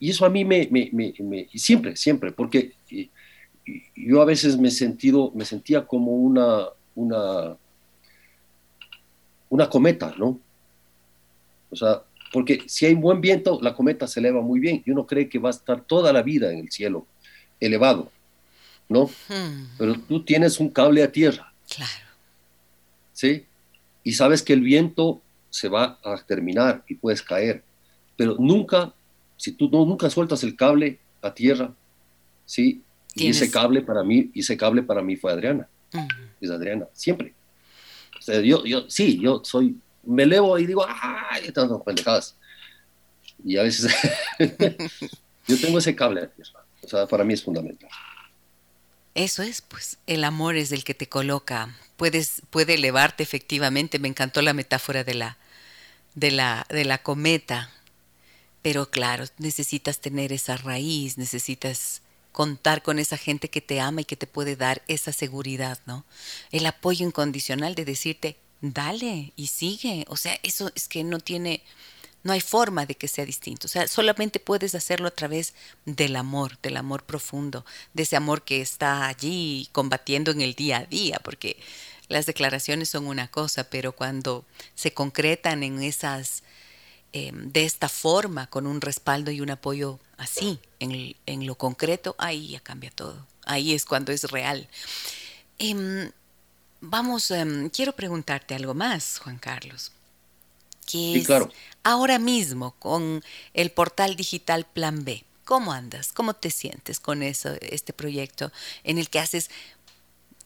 Y 0.00 0.10
eso, 0.10 0.24
a 0.24 0.30
mí 0.30 0.44
me, 0.44 0.68
me, 0.70 0.90
me, 0.92 1.48
siempre, 1.54 1.96
siempre, 1.96 2.32
porque 2.32 2.72
yo 3.94 4.22
a 4.22 4.24
veces 4.24 4.56
me, 4.56 4.70
sentido, 4.70 5.32
me 5.34 5.44
sentía 5.44 5.86
como 5.86 6.12
una, 6.12 6.68
una, 6.94 7.56
una 9.50 9.68
cometa, 9.68 10.14
¿no? 10.16 10.40
O 11.70 11.76
sea, 11.76 12.02
porque 12.32 12.62
si 12.66 12.86
hay 12.86 12.94
buen 12.94 13.20
viento, 13.20 13.58
la 13.62 13.74
cometa 13.74 14.06
se 14.06 14.20
eleva 14.20 14.40
muy 14.40 14.60
bien 14.60 14.82
y 14.84 14.90
uno 14.90 15.06
cree 15.06 15.28
que 15.28 15.38
va 15.38 15.48
a 15.48 15.52
estar 15.52 15.82
toda 15.82 16.12
la 16.12 16.22
vida 16.22 16.52
en 16.52 16.60
el 16.60 16.70
cielo, 16.70 17.06
elevado, 17.60 18.10
¿no? 18.88 19.10
Pero 19.78 19.94
tú 20.00 20.24
tienes 20.24 20.60
un 20.60 20.70
cable 20.70 21.02
a 21.02 21.12
tierra. 21.12 21.52
Claro. 21.74 22.06
¿Sí? 23.12 23.44
Y 24.04 24.12
sabes 24.12 24.42
que 24.42 24.52
el 24.52 24.60
viento 24.60 25.20
se 25.50 25.68
va 25.68 25.98
a 26.04 26.16
terminar 26.26 26.84
y 26.88 26.94
puedes 26.94 27.22
caer 27.22 27.62
pero 28.18 28.34
nunca, 28.36 28.92
si 29.36 29.52
tú 29.52 29.70
no, 29.70 29.86
nunca 29.86 30.10
sueltas 30.10 30.42
el 30.42 30.56
cable 30.56 30.98
a 31.22 31.32
tierra, 31.32 31.72
¿sí? 32.44 32.82
Y 33.14 33.28
ese 33.28 33.48
cable 33.48 33.80
para 33.80 34.02
mí, 34.02 34.32
ese 34.34 34.56
cable 34.56 34.82
para 34.82 35.02
mí 35.02 35.14
fue 35.14 35.32
Adriana, 35.32 35.68
es 36.40 36.50
Adriana, 36.50 36.86
siempre. 36.92 37.32
O 38.18 38.20
sea, 38.20 38.40
yo, 38.40 38.64
yo, 38.64 38.90
sí, 38.90 39.20
yo 39.20 39.40
soy, 39.44 39.76
me 40.08 40.22
elevo 40.22 40.58
y 40.58 40.66
digo, 40.66 40.84
¡ay! 40.88 41.52
Tantas 41.52 41.80
pendejadas. 41.82 42.36
Y 43.44 43.56
a 43.56 43.62
veces, 43.62 43.94
yo 45.46 45.60
tengo 45.60 45.78
ese 45.78 45.94
cable 45.94 46.28
o 46.82 46.88
sea, 46.88 47.06
para 47.06 47.24
mí 47.24 47.34
es 47.34 47.44
fundamental. 47.44 47.90
Eso 49.14 49.42
es, 49.42 49.60
pues, 49.62 49.98
el 50.06 50.24
amor 50.24 50.56
es 50.56 50.72
el 50.72 50.84
que 50.84 50.94
te 50.94 51.08
coloca, 51.08 51.76
puedes, 51.96 52.42
puede 52.50 52.74
elevarte 52.74 53.22
efectivamente, 53.22 53.98
me 53.98 54.08
encantó 54.08 54.42
la 54.42 54.52
metáfora 54.54 55.04
de 55.04 55.14
la, 55.14 55.38
de 56.14 56.30
la, 56.30 56.66
de 56.70 56.84
la 56.84 57.02
cometa, 57.02 57.70
pero 58.62 58.90
claro, 58.90 59.24
necesitas 59.38 60.00
tener 60.00 60.32
esa 60.32 60.56
raíz, 60.56 61.18
necesitas 61.18 62.02
contar 62.32 62.82
con 62.82 62.98
esa 62.98 63.16
gente 63.16 63.50
que 63.50 63.60
te 63.60 63.80
ama 63.80 64.02
y 64.02 64.04
que 64.04 64.16
te 64.16 64.28
puede 64.28 64.54
dar 64.56 64.82
esa 64.86 65.12
seguridad, 65.12 65.80
¿no? 65.86 66.04
El 66.52 66.66
apoyo 66.66 67.04
incondicional 67.04 67.74
de 67.74 67.84
decirte, 67.84 68.36
dale 68.60 69.32
y 69.36 69.48
sigue. 69.48 70.04
O 70.08 70.16
sea, 70.16 70.38
eso 70.42 70.70
es 70.74 70.88
que 70.88 71.04
no 71.04 71.20
tiene, 71.20 71.62
no 72.22 72.32
hay 72.32 72.40
forma 72.40 72.86
de 72.86 72.94
que 72.94 73.08
sea 73.08 73.24
distinto. 73.24 73.66
O 73.66 73.68
sea, 73.68 73.88
solamente 73.88 74.40
puedes 74.40 74.74
hacerlo 74.74 75.08
a 75.08 75.12
través 75.12 75.54
del 75.84 76.16
amor, 76.16 76.58
del 76.62 76.76
amor 76.76 77.04
profundo, 77.04 77.64
de 77.94 78.04
ese 78.04 78.16
amor 78.16 78.42
que 78.42 78.60
está 78.60 79.06
allí 79.06 79.68
combatiendo 79.72 80.30
en 80.30 80.40
el 80.40 80.54
día 80.54 80.78
a 80.78 80.86
día, 80.86 81.20
porque 81.22 81.58
las 82.08 82.26
declaraciones 82.26 82.88
son 82.88 83.06
una 83.06 83.28
cosa, 83.28 83.64
pero 83.70 83.92
cuando 83.92 84.44
se 84.74 84.92
concretan 84.92 85.62
en 85.62 85.82
esas 85.82 86.42
Em, 87.12 87.50
de 87.52 87.64
esta 87.64 87.88
forma, 87.88 88.48
con 88.48 88.66
un 88.66 88.80
respaldo 88.82 89.30
y 89.30 89.40
un 89.40 89.50
apoyo 89.50 89.98
así, 90.18 90.60
en, 90.78 91.16
en, 91.24 91.46
lo 91.46 91.54
concreto, 91.54 92.14
ahí 92.18 92.48
ya 92.48 92.60
cambia 92.60 92.90
todo. 92.90 93.26
Ahí 93.46 93.72
es 93.72 93.86
cuando 93.86 94.12
es 94.12 94.30
real. 94.30 94.68
Em, 95.58 96.10
vamos, 96.80 97.30
em, 97.30 97.68
quiero 97.70 97.92
preguntarte 97.92 98.54
algo 98.54 98.74
más, 98.74 99.18
Juan 99.18 99.38
Carlos. 99.38 99.92
Que 100.86 101.22
claro. 101.24 101.50
ahora 101.82 102.18
mismo 102.18 102.74
con 102.78 103.22
el 103.52 103.70
portal 103.70 104.16
digital 104.16 104.64
Plan 104.64 105.04
B, 105.04 105.22
¿cómo 105.44 105.72
andas? 105.72 106.12
¿Cómo 106.12 106.32
te 106.34 106.50
sientes 106.50 106.98
con 106.98 107.22
eso, 107.22 107.50
este 107.60 107.92
proyecto 107.92 108.52
en 108.84 108.96
el 108.96 109.10
que 109.10 109.18
haces 109.18 109.50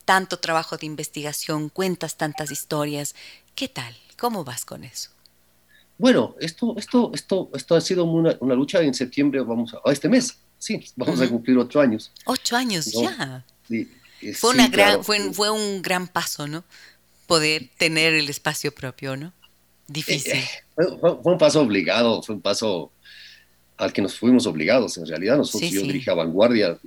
tanto 0.03 0.39
trabajo 0.39 0.75
de 0.75 0.85
investigación, 0.85 1.69
cuentas 1.69 2.17
tantas 2.17 2.51
historias? 2.51 3.15
¿Qué 3.55 3.69
tal? 3.69 3.95
¿Cómo 4.17 4.43
vas 4.43 4.65
con 4.65 4.83
eso? 4.83 5.11
Bueno, 5.97 6.35
esto, 6.41 6.75
esto, 6.77 7.11
esto, 7.13 7.49
esto 7.53 7.75
ha 7.75 7.81
sido 7.81 8.03
una, 8.03 8.35
lucha 8.55 8.81
en 8.81 8.93
septiembre, 8.93 9.39
vamos 9.41 9.73
a, 9.73 9.91
este 9.91 10.09
mes, 10.09 10.37
sí, 10.57 10.83
vamos 10.95 11.21
a 11.21 11.29
cumplir 11.29 11.57
ocho 11.57 11.79
años. 11.79 12.11
Ocho 12.25 12.57
años 12.57 12.91
ya. 12.91 13.45
Fue, 14.33 14.51
una 14.51 14.67
gran, 14.67 15.03
fue, 15.03 15.33
fue, 15.33 15.49
un 15.49 15.81
gran 15.81 16.07
paso, 16.07 16.47
¿no? 16.47 16.63
Poder 17.27 17.69
tener 17.77 18.13
el 18.13 18.29
espacio 18.29 18.73
propio, 18.73 19.15
¿no? 19.15 19.33
Difícil. 19.87 20.33
Eh, 20.33 20.49
eh, 20.77 20.83
fue, 20.99 21.17
un 21.23 21.37
paso 21.37 21.61
obligado, 21.61 22.21
fue 22.21 22.35
un 22.35 22.41
paso 22.41 22.91
al 23.77 23.91
que 23.91 24.01
nos 24.01 24.17
fuimos 24.17 24.45
obligados. 24.45 24.97
En 24.97 25.07
realidad, 25.07 25.37
nosotros 25.37 25.69
yo 25.71 25.81
dirigía 25.81 26.13
Vanguardia, 26.13 26.77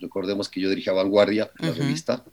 recordemos 0.00 0.48
que 0.48 0.60
yo 0.60 0.70
dirigía 0.70 0.92
Vanguardia, 0.92 1.50
la 1.58 1.72
revista, 1.72 2.24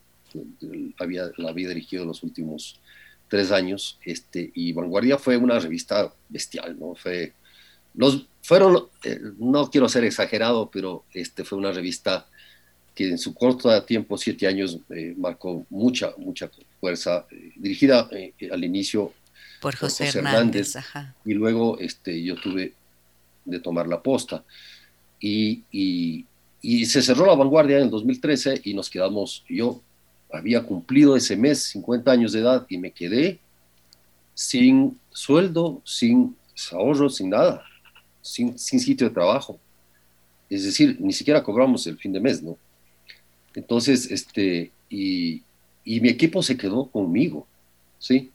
había, 1.00 1.30
la 1.38 1.50
había 1.50 1.70
dirigido 1.70 2.06
los 2.06 2.24
últimos 2.24 2.80
tres 3.28 3.52
años, 3.52 3.98
este, 4.06 4.52
y 4.54 4.74
Vanguardia 4.74 5.18
fue 5.18 5.38
una 5.38 5.60
revista 5.60 6.14
bestial, 6.30 6.78
¿no? 6.80 6.94
Fue, 6.94 7.34
los, 7.96 8.28
fueron, 8.44 8.88
eh, 9.04 9.20
no 9.40 9.70
quiero 9.70 9.90
ser 9.90 10.04
exagerado, 10.04 10.70
pero 10.72 11.04
este, 11.14 11.44
fue 11.44 11.58
una 11.58 11.72
revista 11.72 12.28
que 12.94 13.10
en 13.10 13.18
su 13.18 13.34
corto 13.34 13.84
tiempo, 13.84 14.18
siete 14.18 14.48
años, 14.48 14.80
eh, 14.90 15.14
marcó 15.18 15.66
mucha, 15.70 16.14
mucha 16.18 16.50
fuerza, 16.80 17.26
eh, 17.32 17.52
dirigida 17.56 18.10
al 18.52 18.64
inicio 18.64 19.14
por 19.60 19.76
José, 19.76 20.08
Hernández, 20.08 20.76
y 21.24 21.34
luego 21.34 21.80
este, 21.80 22.22
yo 22.22 22.36
tuve 22.36 22.74
de 23.46 23.60
tomar 23.60 23.88
la 23.88 24.02
posta. 24.02 24.44
Y, 25.20 25.64
y, 25.72 26.26
y, 26.62 26.86
se 26.86 27.02
cerró 27.02 27.26
la 27.26 27.36
vanguardia 27.36 27.78
en 27.78 27.84
el 27.84 27.90
2013 27.90 28.60
y 28.66 28.74
nos 28.74 28.90
quedamos, 28.90 29.46
yo 29.48 29.82
había 30.34 30.64
cumplido 30.64 31.16
ese 31.16 31.38
mes 31.38 31.64
50 31.64 32.12
años 32.12 32.34
de 32.34 32.42
edad 32.42 32.66
y 32.68 32.78
me 32.78 32.92
quedé 32.92 33.40
sin 34.34 35.00
sueldo, 35.12 35.82
sin 35.86 36.36
ahorro, 36.72 37.10
sin 37.10 37.30
nada, 37.30 37.64
sin, 38.22 38.60
sin 38.60 38.80
sitio 38.80 39.08
de 39.08 39.14
trabajo. 39.14 39.60
Es 40.50 40.66
decir, 40.66 40.98
ni 41.00 41.14
siquiera 41.14 41.42
cobramos 41.42 41.88
el 41.88 41.98
fin 41.98 42.12
de 42.12 42.20
mes, 42.20 42.44
¿no? 42.44 42.58
Entonces, 43.56 44.10
este, 44.12 44.72
y, 44.90 45.44
y 45.84 46.00
mi 46.02 46.10
equipo 46.10 46.42
se 46.42 46.58
quedó 46.58 46.88
conmigo, 46.88 47.48
¿sí? 48.00 48.32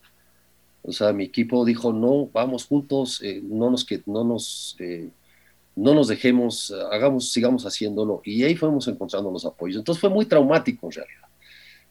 O 0.83 0.93
sea, 0.93 1.13
mi 1.13 1.25
equipo 1.25 1.65
dijo, 1.65 1.93
no, 1.93 2.29
vamos 2.33 2.67
juntos, 2.67 3.21
eh, 3.23 3.41
no 3.43 3.71
nos, 3.71 3.85
que, 3.85 4.03
no 4.07 4.25
nos, 4.25 4.77
eh, 4.79 5.11
no 5.77 5.95
nos 5.95 6.09
dejemos, 6.09 6.73
hagamos, 6.91 7.31
sigamos 7.31 7.65
haciéndolo. 7.65 8.23
Y 8.25 8.43
ahí 8.45 8.57
fuimos 8.57 8.89
encontrando 8.89 9.31
los 9.31 9.45
apoyos. 9.45 9.79
Entonces 9.79 10.01
fue 10.01 10.11
muy 10.11 10.25
traumático 10.25 10.87
en 10.87 10.93
realidad 10.93 11.29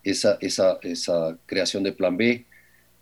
esa, 0.04 0.38
esa, 0.42 0.78
esa 0.82 1.38
creación 1.46 1.84
de 1.84 1.92
Plan 1.92 2.16
B. 2.16 2.46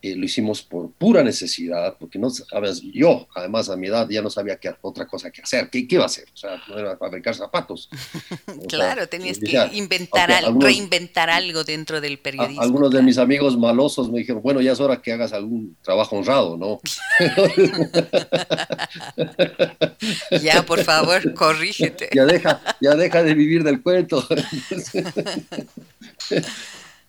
Eh, 0.02 0.16
lo 0.16 0.26
hicimos 0.26 0.62
por 0.62 0.92
pura 0.92 1.24
necesidad, 1.24 1.96
porque 2.00 2.20
no 2.20 2.30
sabes, 2.30 2.82
yo, 2.94 3.28
además 3.34 3.70
a 3.70 3.76
mi 3.76 3.88
edad, 3.88 4.08
ya 4.08 4.22
no 4.22 4.30
sabía 4.30 4.58
qué 4.58 4.72
otra 4.82 5.08
cosa 5.08 5.32
que 5.32 5.42
hacer. 5.42 5.68
¿Qué, 5.72 5.88
qué 5.88 5.96
iba 5.96 6.04
a 6.04 6.06
hacer? 6.06 6.26
O 6.32 6.38
sea, 6.38 6.62
no 6.68 6.78
era 6.78 6.96
fabricar 6.96 7.34
zapatos. 7.34 7.90
claro, 8.70 9.08
tenías 9.08 9.40
que 9.40 9.58
inventar, 9.74 10.30
reinventar 10.60 11.32
algo 11.32 11.64
dentro 11.64 12.02
del 12.02 12.20
periodismo. 12.20 12.62
algunos 12.62 12.92
de 12.92 13.02
mis 13.02 13.18
amigos 13.18 13.58
malosos 13.58 14.12
me 14.12 14.20
dijeron, 14.20 14.44
bueno, 14.44 14.62
ya 14.62 14.74
es 14.74 14.80
hora 14.80 15.02
que 15.02 15.12
hagas 15.12 15.34
algún 15.34 15.76
trabajo 15.82 16.18
honrado, 16.18 16.56
¿no? 16.56 16.80
ya, 20.42 20.64
por 20.68 20.84
favor, 20.84 21.34
corrígete. 21.34 22.10
ya, 22.14 22.26
deja, 22.26 22.62
ya 22.80 22.94
deja 22.96 23.24
de 23.24 23.34
vivir 23.34 23.64
del 23.64 23.82
cuento. 23.82 24.24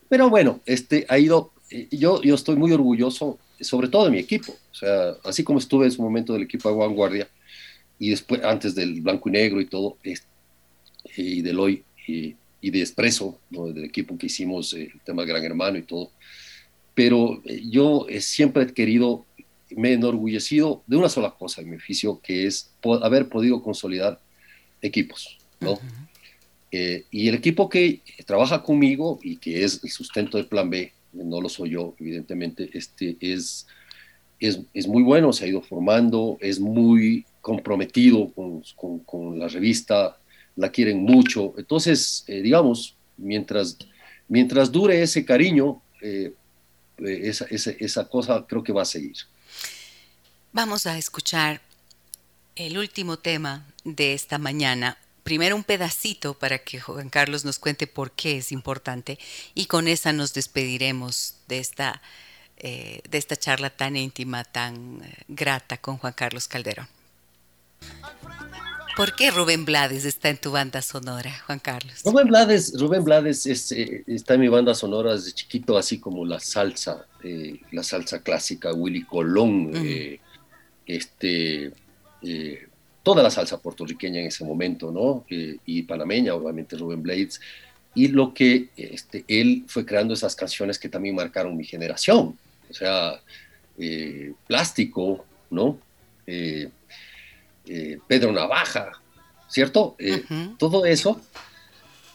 Pero 0.08 0.30
bueno, 0.30 0.60
este 0.66 1.04
ha 1.08 1.18
ido 1.18 1.52
yo, 1.90 2.22
yo 2.22 2.34
estoy 2.34 2.56
muy 2.56 2.72
orgulloso, 2.72 3.38
sobre 3.60 3.88
todo 3.88 4.04
de 4.04 4.10
mi 4.10 4.18
equipo. 4.18 4.52
O 4.52 4.74
sea, 4.74 5.14
así 5.24 5.42
como 5.42 5.58
estuve 5.58 5.86
en 5.86 5.92
su 5.92 6.02
momento 6.02 6.32
del 6.32 6.42
equipo 6.42 6.70
de 6.70 6.76
Vanguardia 6.76 7.28
y 7.98 8.10
después, 8.10 8.42
antes 8.44 8.74
del 8.74 9.00
blanco 9.00 9.28
y 9.28 9.32
negro 9.32 9.60
y 9.60 9.66
todo, 9.66 9.96
y 11.16 11.42
del 11.42 11.58
hoy 11.58 11.82
y, 12.06 12.34
de 12.60 12.80
Expreso, 12.80 13.38
del 13.50 13.84
equipo 13.84 14.18
que 14.18 14.26
hicimos, 14.26 14.72
eh, 14.74 14.90
el 14.92 15.00
tema 15.00 15.24
Gran 15.24 15.44
Hermano 15.44 15.78
y 15.78 15.82
todo. 15.82 16.10
Pero 16.94 17.40
eh, 17.44 17.62
yo 17.64 18.06
siempre 18.20 18.64
he 18.64 18.72
querido, 18.72 19.24
me 19.70 19.90
he 19.90 19.92
enorgullecido 19.94 20.82
de 20.86 20.96
una 20.96 21.08
sola 21.08 21.30
cosa 21.30 21.60
en 21.62 21.70
mi 21.70 21.76
oficio, 21.76 22.20
que 22.22 22.46
es 22.46 22.70
haber 23.02 23.28
podido 23.28 23.62
consolidar 23.62 24.20
equipos, 24.82 25.38
¿no? 25.60 25.78
y 27.10 27.28
el 27.28 27.34
equipo 27.34 27.70
que 27.70 28.02
trabaja 28.26 28.62
conmigo 28.62 29.18
y 29.22 29.36
que 29.36 29.64
es 29.64 29.82
el 29.82 29.88
sustento 29.88 30.36
del 30.36 30.46
Plan 30.46 30.68
B, 30.68 30.92
no 31.24 31.40
lo 31.40 31.48
soy 31.48 31.70
yo, 31.70 31.94
evidentemente, 31.98 32.70
este, 32.72 33.16
es, 33.20 33.66
es, 34.40 34.86
muy 34.86 35.02
bueno, 35.02 35.32
se 35.32 35.44
ha 35.44 35.48
ido 35.48 35.62
formando, 35.62 36.38
es 36.40 36.60
muy 36.60 37.24
comprometido 37.40 38.32
con, 38.32 39.38
la 39.38 39.48
revista, 39.48 40.18
la 40.56 40.70
quieren 40.70 41.02
mucho. 41.02 41.54
Entonces, 41.56 42.24
eh, 42.26 42.42
digamos, 42.42 42.94
mientras, 43.16 43.78
mientras 44.28 44.70
dure 44.70 45.02
ese 45.02 45.24
cariño, 45.24 45.80
eh, 46.02 46.32
eh, 46.98 47.20
esa, 47.24 47.46
esa 47.50 48.08
cosa 48.08 48.44
creo 48.46 48.62
que 48.62 48.72
va 48.72 48.82
a 48.82 48.86
seguir. 48.86 49.16
Vamos 50.52 50.86
a 50.86 50.96
escuchar 50.96 51.60
el 52.56 52.78
último 52.78 53.18
tema 53.18 53.66
de 53.84 54.14
esta 54.14 54.38
mañana, 54.38 54.96
primero 55.26 55.56
un 55.56 55.64
pedacito 55.64 56.34
para 56.34 56.60
que 56.60 56.78
Juan 56.78 57.10
Carlos 57.10 57.44
nos 57.44 57.58
cuente 57.58 57.88
por 57.88 58.12
qué 58.12 58.38
es 58.38 58.52
importante 58.52 59.18
y 59.56 59.66
con 59.66 59.88
esa 59.88 60.12
nos 60.12 60.32
despediremos 60.34 61.34
de 61.48 61.58
esta, 61.58 62.00
eh, 62.58 63.00
de 63.10 63.18
esta 63.18 63.34
charla 63.34 63.70
tan 63.70 63.96
íntima, 63.96 64.44
tan 64.44 65.02
eh, 65.02 65.24
grata 65.26 65.78
con 65.78 65.96
Juan 65.96 66.12
Carlos 66.12 66.46
Calderón. 66.46 66.86
¿Por 68.96 69.16
qué 69.16 69.32
Rubén 69.32 69.64
Blades 69.64 70.04
está 70.04 70.28
en 70.28 70.36
tu 70.36 70.52
banda 70.52 70.80
sonora, 70.80 71.36
Juan 71.46 71.58
Carlos? 71.58 72.02
Rubén 72.04 72.28
Blades, 72.28 72.78
Rubén 72.78 73.02
Blades 73.02 73.72
eh, 73.72 74.04
está 74.06 74.34
en 74.34 74.40
mi 74.42 74.48
banda 74.48 74.76
sonora 74.76 75.14
desde 75.14 75.32
chiquito, 75.32 75.76
así 75.76 75.98
como 75.98 76.24
la 76.24 76.38
salsa, 76.38 77.04
la 77.72 77.82
salsa 77.82 78.22
clásica, 78.22 78.72
Willy 78.72 79.02
Colón, 79.02 79.72
este, 80.86 81.72
toda 83.06 83.22
la 83.22 83.30
salsa 83.30 83.62
puertorriqueña 83.62 84.18
en 84.18 84.26
ese 84.26 84.44
momento, 84.44 84.90
¿no? 84.90 85.24
Eh, 85.30 85.58
y 85.64 85.84
panameña, 85.84 86.34
obviamente 86.34 86.76
Rubén 86.76 87.04
Blades, 87.04 87.40
y 87.94 88.08
lo 88.08 88.34
que 88.34 88.70
este, 88.76 89.24
él 89.28 89.62
fue 89.68 89.86
creando 89.86 90.12
esas 90.12 90.34
canciones 90.34 90.76
que 90.76 90.88
también 90.88 91.14
marcaron 91.14 91.56
mi 91.56 91.64
generación, 91.64 92.36
o 92.68 92.74
sea, 92.74 93.20
eh, 93.78 94.32
Plástico, 94.48 95.24
¿no? 95.50 95.78
Eh, 96.26 96.68
Pedro 98.08 98.32
Navaja, 98.32 99.00
¿cierto? 99.48 99.96
Todo 100.58 100.84
eso 100.84 101.20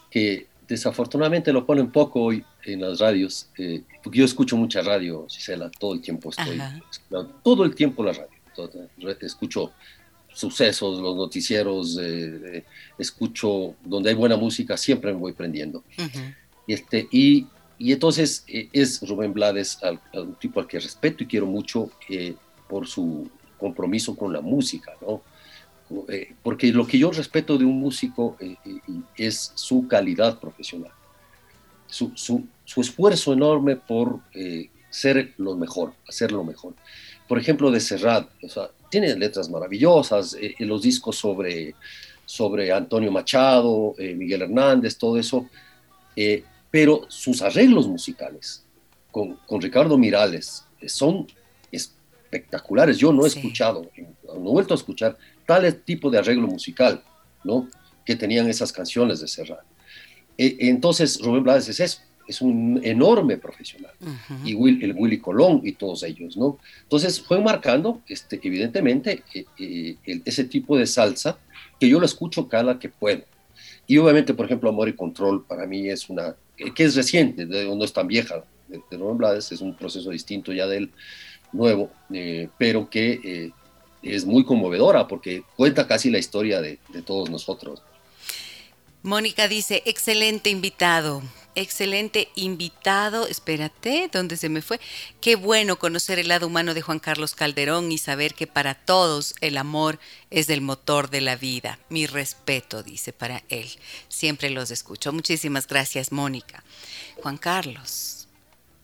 que 0.10 0.48
desafortunadamente 0.68 1.54
lo 1.54 1.66
ponen 1.66 1.90
poco 1.90 2.22
hoy 2.22 2.44
en 2.66 2.82
las 2.82 3.00
radios, 3.00 3.48
porque 4.04 4.20
yo 4.20 4.26
escucho 4.26 4.58
mucha 4.58 4.82
radio, 4.82 5.26
Gisela, 5.30 5.72
todo 5.72 5.94
el 5.94 6.02
tiempo 6.02 6.32
estoy, 6.32 6.62
todo 7.44 7.64
el 7.64 7.76
tiempo 7.76 8.04
la 8.04 8.12
radio, 8.12 9.16
escucho 9.22 9.72
sucesos, 10.34 11.00
los 11.00 11.16
noticieros, 11.16 11.98
eh, 12.02 12.64
escucho 12.98 13.76
donde 13.84 14.10
hay 14.10 14.16
buena 14.16 14.38
música, 14.38 14.78
siempre 14.78 15.14
me 15.14 15.20
voy 15.20 15.34
prendiendo. 15.34 15.84
y, 16.68 16.74
este, 16.74 17.08
y, 17.12 17.48
y 17.78 17.92
entonces 17.92 18.44
eh, 18.48 18.70
es 18.72 19.08
Rubén 19.08 19.34
Blades, 19.34 19.80
un 20.14 20.36
tipo 20.36 20.60
al 20.60 20.68
que 20.68 20.80
respeto 20.80 21.24
y 21.24 21.28
quiero 21.28 21.46
mucho 21.46 21.90
eh, 22.10 22.36
por 22.68 22.88
su 22.88 23.30
compromiso 23.58 24.16
con 24.16 24.34
la 24.34 24.42
música, 24.42 24.94
¿no? 25.02 25.22
porque 26.42 26.72
lo 26.72 26.88
que 26.88 26.98
yo 26.98 27.12
respeto 27.12 27.58
de 27.58 27.66
un 27.66 27.78
músico 27.78 28.38
es 29.18 29.52
su 29.56 29.90
calidad 29.90 30.40
profesional, 30.40 30.92
su, 31.86 32.14
su, 32.16 32.48
su 32.64 32.80
esfuerzo 32.80 33.34
enorme 33.34 33.76
por 33.76 34.22
ser 34.92 35.34
lo 35.38 35.56
mejor, 35.56 35.94
hacer 36.08 36.32
lo 36.32 36.44
mejor. 36.44 36.76
Por 37.28 37.40
ejemplo, 37.40 37.72
de 37.72 37.80
Serrat, 37.80 38.30
o 38.44 38.50
sea, 38.50 38.70
tiene 38.90 39.16
letras 39.16 39.50
maravillosas, 39.50 40.36
eh, 40.36 40.54
eh, 40.60 40.66
los 40.66 40.84
discos 40.84 41.16
sobre, 41.16 41.74
sobre 42.26 42.72
Antonio 42.72 43.12
Machado, 43.12 43.96
eh, 43.98 44.14
Miguel 44.14 44.44
Hernández, 44.44 44.98
todo 44.98 45.18
eso, 45.18 45.50
pero 46.70 47.06
sus 47.08 47.42
arreglos 47.42 47.88
musicales 47.88 48.64
con, 49.12 49.38
con 49.48 49.62
Ricardo 49.62 49.98
Mirales 49.98 50.66
son 50.86 51.26
espectaculares. 51.72 52.98
Yo 52.98 53.14
no 53.14 53.24
he 53.24 53.28
escuchado, 53.28 53.90
no 54.28 54.50
he 54.50 54.52
vuelto 54.52 54.74
a 54.74 54.78
escuchar 54.78 55.18
tal 55.48 55.74
tipo 55.84 56.12
de 56.12 56.20
arreglo 56.20 56.48
musical, 56.48 57.02
¿no? 57.46 57.70
Que 58.06 58.16
tenían 58.16 58.50
esas 58.50 58.74
canciones 58.74 59.22
de 59.22 59.28
Serrat. 59.28 59.64
entonces, 60.38 61.20
Rubén 61.22 61.44
Blades 61.44 61.70
es 61.70 61.80
eso 61.80 62.02
es 62.32 62.42
un 62.42 62.80
enorme 62.84 63.38
profesional. 63.38 63.92
Y 64.46 64.52
el 64.84 64.94
Willy 64.98 65.20
Colón 65.20 65.62
y 65.64 65.74
todos 65.74 66.04
ellos, 66.04 66.38
¿no? 66.38 66.58
Entonces 66.84 67.22
fue 67.22 67.42
marcando, 67.42 68.02
este, 68.08 68.40
evidentemente, 68.42 69.24
eh, 69.34 69.46
eh, 69.60 70.22
ese 70.24 70.46
tipo 70.46 70.78
de 70.78 70.88
salsa 70.88 71.38
que 71.78 71.90
yo 71.90 72.00
lo 72.00 72.06
escucho 72.06 72.48
cada 72.48 72.80
que 72.80 72.88
puedo. 72.88 73.24
Y 73.86 73.98
obviamente, 73.98 74.34
por 74.34 74.46
ejemplo, 74.46 74.70
Amor 74.70 74.88
y 74.88 74.94
Control 74.94 75.44
para 75.44 75.68
mí 75.68 75.90
es 75.90 76.10
una, 76.10 76.36
eh, 76.58 76.74
que 76.74 76.86
es 76.86 76.96
reciente, 76.96 77.46
no 77.46 77.84
es 77.84 77.92
tan 77.92 78.08
vieja, 78.08 78.46
de, 78.70 78.82
de 78.90 78.98
Blades, 78.98 79.52
es 79.52 79.60
un 79.60 79.76
proceso 79.76 80.10
distinto 80.10 80.54
ya 80.54 80.68
del 80.68 80.90
nuevo, 81.52 81.92
pero 82.58 82.90
que 82.90 83.52
es 84.02 84.26
muy 84.26 84.46
conmovedora 84.46 85.06
porque 85.06 85.44
cuenta 85.58 85.86
casi 85.86 86.10
la 86.10 86.18
historia 86.18 86.62
de, 86.62 86.80
de 86.94 87.02
todos 87.02 87.30
nosotros. 87.30 87.82
Mónica 89.04 89.48
dice, 89.48 89.82
excelente 89.86 90.52
invitado, 90.52 91.24
excelente 91.56 92.30
invitado. 92.36 93.28
Espérate, 93.28 94.10
¿dónde 94.12 94.38
se 94.38 94.50
me 94.50 94.62
fue? 94.62 94.80
Qué 95.20 95.36
bueno 95.36 95.80
conocer 95.80 96.20
el 96.20 96.30
lado 96.30 96.48
humano 96.48 96.74
de 96.74 96.82
Juan 96.82 97.00
Carlos 97.00 97.36
Calderón 97.36 97.92
y 97.92 97.98
saber 97.98 98.34
que 98.34 98.48
para 98.48 98.76
todos 98.76 99.36
el 99.42 99.58
amor 99.58 100.00
es 100.30 100.50
el 100.50 100.62
motor 100.62 101.10
de 101.10 101.22
la 101.22 101.36
vida. 101.36 101.80
Mi 101.90 102.08
respeto, 102.08 102.84
dice 102.84 103.14
para 103.14 103.44
él. 103.50 103.70
Siempre 104.10 104.50
los 104.50 104.72
escucho. 104.72 105.12
Muchísimas 105.14 105.68
gracias, 105.68 106.12
Mónica. 106.12 106.64
Juan 107.22 107.38
Carlos, 107.38 108.28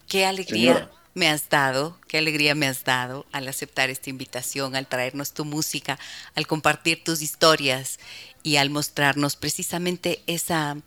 qué 0.07 0.25
alegría. 0.25 0.89
me 1.13 1.29
has 1.29 1.49
dado, 1.49 1.97
qué 2.07 2.19
alegría 2.19 2.53
me 2.53 2.67
has 2.67 2.83
dado 2.83 3.25
al 3.31 3.47
aceptar 3.47 3.89
esta 3.89 4.11
invitación, 4.11 4.75
al 4.75 4.87
traernos 4.87 5.33
tu 5.33 5.45
música, 5.45 5.97
al 6.35 6.45
compartir 6.45 7.03
tus 7.03 7.21
historias 7.23 7.99
y 8.43 8.57
al 8.57 8.69
mostrarnos 8.69 9.35
precisamente 9.35 10.21
esa 10.27 10.77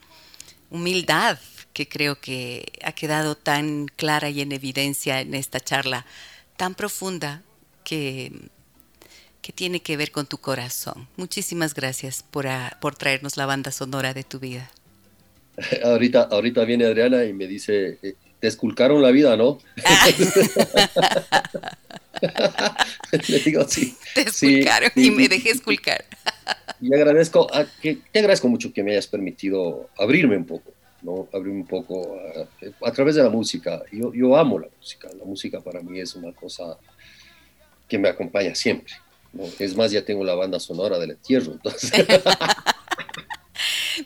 humildad 0.70 1.38
que 1.72 1.88
creo 1.88 2.20
que 2.20 2.72
ha 2.82 2.92
quedado 2.92 3.36
tan 3.36 3.86
clara 3.86 4.30
y 4.30 4.40
en 4.40 4.52
evidencia 4.52 5.20
en 5.20 5.34
esta 5.34 5.60
charla 5.60 6.06
tan 6.56 6.74
profunda 6.74 7.42
que, 7.84 8.32
que 9.42 9.52
tiene 9.52 9.80
que 9.80 9.96
ver 9.96 10.10
con 10.10 10.26
tu 10.26 10.38
corazón. 10.38 11.08
Muchísimas 11.16 11.74
gracias 11.74 12.22
por, 12.22 12.46
por 12.80 12.96
traernos 12.96 13.36
la 13.36 13.46
banda 13.46 13.70
sonora 13.70 14.14
de 14.14 14.24
tu 14.24 14.38
vida. 14.38 14.70
Ahorita, 15.84 16.28
ahorita 16.30 16.64
viene 16.64 16.86
Adriana 16.86 17.24
y 17.24 17.32
me 17.32 17.46
dice, 17.46 17.98
eh, 18.02 18.14
te 18.40 18.48
esculcaron 18.48 19.02
la 19.02 19.10
vida, 19.10 19.36
¿no? 19.36 19.58
Le 23.28 23.38
digo, 23.40 23.66
sí. 23.68 23.96
Te 24.14 24.22
esculcaron 24.22 24.90
y 24.94 25.10
me 25.10 25.28
dejé 25.28 25.50
esculcar. 25.50 26.04
y 26.80 26.94
agradezco, 26.94 27.46
a, 27.52 27.66
que, 27.82 27.98
te 28.10 28.20
agradezco 28.20 28.48
mucho 28.48 28.72
que 28.72 28.82
me 28.82 28.92
hayas 28.92 29.06
permitido 29.06 29.90
abrirme 29.98 30.36
un 30.36 30.46
poco 30.46 30.72
¿no? 31.02 31.28
Abrirme 31.32 31.60
un 31.60 31.66
poco 31.66 32.18
a, 32.84 32.92
través 32.92 33.14
de 33.14 33.22
la 33.22 33.30
música. 33.30 33.82
Yo, 33.92 34.12
yo 34.12 34.36
amo 34.36 34.58
la 34.58 34.68
música, 34.78 35.08
la 35.18 35.24
música 35.24 35.60
para 35.60 35.80
mí 35.80 36.00
es 36.00 36.14
una 36.14 36.32
cosa 36.32 36.76
que 37.88 37.98
me 37.98 38.08
acompaña 38.08 38.54
siempre. 38.54 38.94
Es 39.58 39.76
más, 39.76 39.90
ya 39.92 40.04
tengo 40.04 40.24
la 40.24 40.34
banda 40.34 40.58
sonora 40.58 40.98
del 40.98 41.12
entierro, 41.12 41.52
entonces... 41.52 41.92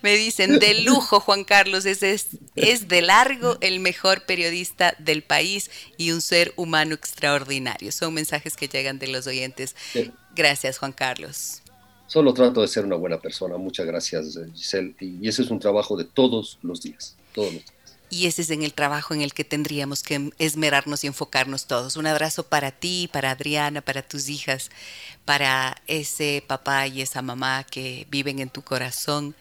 Me 0.03 0.17
dicen, 0.17 0.59
de 0.59 0.83
lujo, 0.83 1.21
Juan 1.21 1.45
Carlos, 1.45 1.87
es, 1.87 2.03
es, 2.03 2.29
es, 2.57 2.89
de 2.89 3.01
largo 3.01 3.57
el 3.61 3.81
mejor 3.81 4.27
periodista 4.27 4.95
del 4.99 5.23
país 5.23 5.71
y 5.97 6.11
un 6.11 6.21
ser 6.21 6.53
humano 6.57 6.95
extraordinario. 6.95 7.93
Son 7.93 8.13
mensajes 8.13 8.57
que 8.57 8.69
llegan 8.69 8.99
de 8.99 9.07
los 9.07 9.27
oyentes. 9.27 9.77
Gracias, 10.35 10.79
Juan 10.79 10.93
Carlos. 10.93 11.63
Solo 12.07 12.35
trato 12.35 12.61
de 12.61 12.69
ser 12.69 12.85
una 12.85 12.97
buena 12.97 13.19
persona. 13.19 13.57
Muchas 13.57 13.87
gracias, 13.87 14.39
Giselle. 14.55 14.95
Y 15.01 15.27
ese 15.29 15.43
es 15.43 15.51
un 15.51 15.59
trabajo 15.59 15.97
de 15.97 16.05
todos 16.05 16.59
los 16.63 16.83
días, 16.83 17.17
todos 17.33 17.53
los 17.53 17.63
días. 17.63 17.75
Y 18.11 18.27
ese 18.27 18.43
es 18.43 18.51
en 18.51 18.63
el 18.63 18.75
trabajo 18.75 19.15
en 19.15 19.23
el 19.23 19.33
que 19.33 19.45
tendríamos 19.45 20.03
que 20.03 20.31
esmerarnos 20.39 21.03
y 21.03 21.09
enfocarnos 21.09 21.67
todos. 21.67 21.97
Un 21.97 22.07
abrazo 22.07 22.45
para 22.45 22.71
ti, 22.71 23.09
para 23.13 23.31
Adriana, 23.31 23.81
para 23.81 24.03
tus 24.03 24.29
hijas, 24.29 24.71
para 25.25 25.83
ese 25.87 26.45
papá 26.47 26.87
y 26.87 27.01
esa 27.01 27.23
mamá 27.23 27.65
que 27.65 28.07
viven 28.11 28.39
en 28.39 28.51
tu 28.51 28.63
corazón 28.63 29.35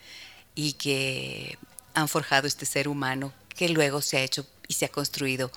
y 0.55 0.73
que 0.73 1.57
han 1.93 2.07
forjado 2.07 2.47
este 2.47 2.65
ser 2.65 2.87
humano 2.87 3.33
que 3.49 3.69
luego 3.69 4.01
se 4.01 4.17
ha 4.17 4.23
hecho 4.23 4.45
y 4.67 4.73
se 4.73 4.85
ha 4.85 4.89
construido 4.89 5.51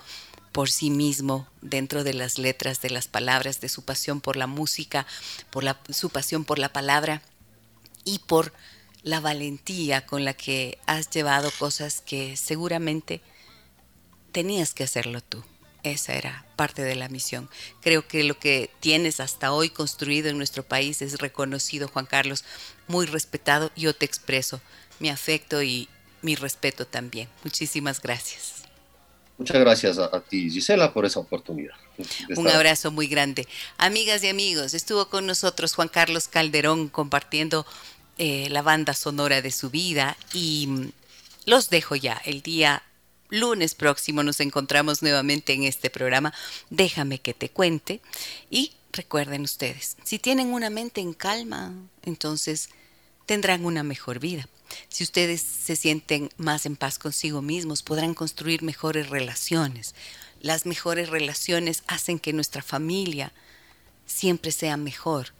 por 0.57 0.71
sí 0.71 0.89
mismo 0.89 1.47
dentro 1.61 2.03
de 2.03 2.15
las 2.15 2.39
letras, 2.39 2.81
de 2.81 2.89
las 2.89 3.07
palabras, 3.07 3.61
de 3.61 3.69
su 3.69 3.85
pasión 3.85 4.21
por 4.21 4.35
la 4.37 4.47
música, 4.47 5.05
por 5.51 5.63
la, 5.63 5.79
su 5.91 6.09
pasión 6.09 6.45
por 6.45 6.57
la 6.57 6.73
palabra 6.73 7.21
y 8.05 8.17
por 8.25 8.53
la 9.03 9.19
valentía 9.19 10.07
con 10.07 10.25
la 10.25 10.33
que 10.33 10.79
has 10.87 11.11
llevado 11.11 11.51
cosas 11.59 12.01
que 12.01 12.35
seguramente 12.37 13.21
tenías 14.31 14.73
que 14.73 14.83
hacerlo 14.83 15.21
tú. 15.21 15.43
Esa 15.83 16.15
era 16.15 16.47
parte 16.55 16.81
de 16.81 16.95
la 16.95 17.07
misión. 17.07 17.51
Creo 17.79 18.07
que 18.07 18.23
lo 18.23 18.39
que 18.39 18.71
tienes 18.79 19.19
hasta 19.19 19.51
hoy 19.51 19.69
construido 19.69 20.27
en 20.29 20.39
nuestro 20.39 20.63
país 20.63 21.03
es 21.03 21.19
reconocido, 21.19 21.87
Juan 21.87 22.07
Carlos, 22.07 22.43
muy 22.87 23.05
respetado. 23.05 23.71
Yo 23.75 23.95
te 23.95 24.05
expreso 24.05 24.59
mi 24.99 25.09
afecto 25.09 25.61
y 25.61 25.87
mi 26.23 26.33
respeto 26.33 26.87
también. 26.87 27.29
Muchísimas 27.43 28.01
gracias. 28.01 28.66
Muchas 29.37 29.57
gracias 29.59 29.97
a, 29.99 30.19
ti, 30.21 30.49
Gisela, 30.49 30.91
por 30.93 31.05
esa 31.05 31.19
oportunidad. 31.19 31.75
Un 32.35 32.47
abrazo 32.47 32.91
muy 32.91 33.07
grande. 33.07 33.47
Amigas 33.77 34.23
y 34.23 34.29
amigos, 34.29 34.73
estuvo 34.73 35.09
con 35.09 35.27
nosotros 35.27 35.73
Juan 35.73 35.89
Carlos 35.89 36.27
Calderón 36.27 36.89
compartiendo 36.89 37.65
eh, 38.17 38.47
la 38.49 38.63
banda 38.63 38.93
sonora 38.93 39.43
de 39.43 39.51
su 39.51 39.69
vida 39.69 40.17
y 40.33 40.65
mm, 40.67 40.91
los 41.45 41.69
dejo 41.69 41.95
ya. 41.95 42.19
El 42.25 42.41
día 42.41 42.81
lunes 43.29 43.75
próximo 43.75 44.23
nos 44.23 44.39
encontramos 44.39 45.03
nuevamente 45.03 45.53
en 45.53 45.63
este 45.63 45.91
programa. 45.91 46.33
Déjame 46.71 47.19
que 47.19 47.35
te 47.35 47.49
cuente. 47.49 48.01
Y 48.49 48.71
recuerden 48.91 49.43
ustedes, 49.43 49.97
si 50.03 50.17
tienen 50.17 50.47
una 50.47 50.71
mente 50.71 51.01
en 51.01 51.13
calma, 51.13 51.73
entonces 52.03 52.69
tendrán 53.27 53.65
una 53.65 53.83
mejor 53.83 54.19
vida. 54.19 54.49
Si 54.89 55.03
ustedes 55.03 55.41
se 55.41 55.75
sienten 55.75 56.31
más 56.37 56.65
en 56.65 56.75
paz 56.75 56.97
consigo 56.97 57.43
mismos, 57.43 57.83
podrán 57.83 58.15
construir 58.15 58.63
mejores 58.63 59.09
relaciones. 59.09 59.93
Las 60.41 60.65
mejores 60.65 61.09
relaciones 61.09 61.83
hacen 61.87 62.17
que 62.19 62.33
nuestra 62.33 62.63
familia 62.63 63.33
siempre 64.05 64.51
sea 64.51 64.77
mejor. 64.77 65.33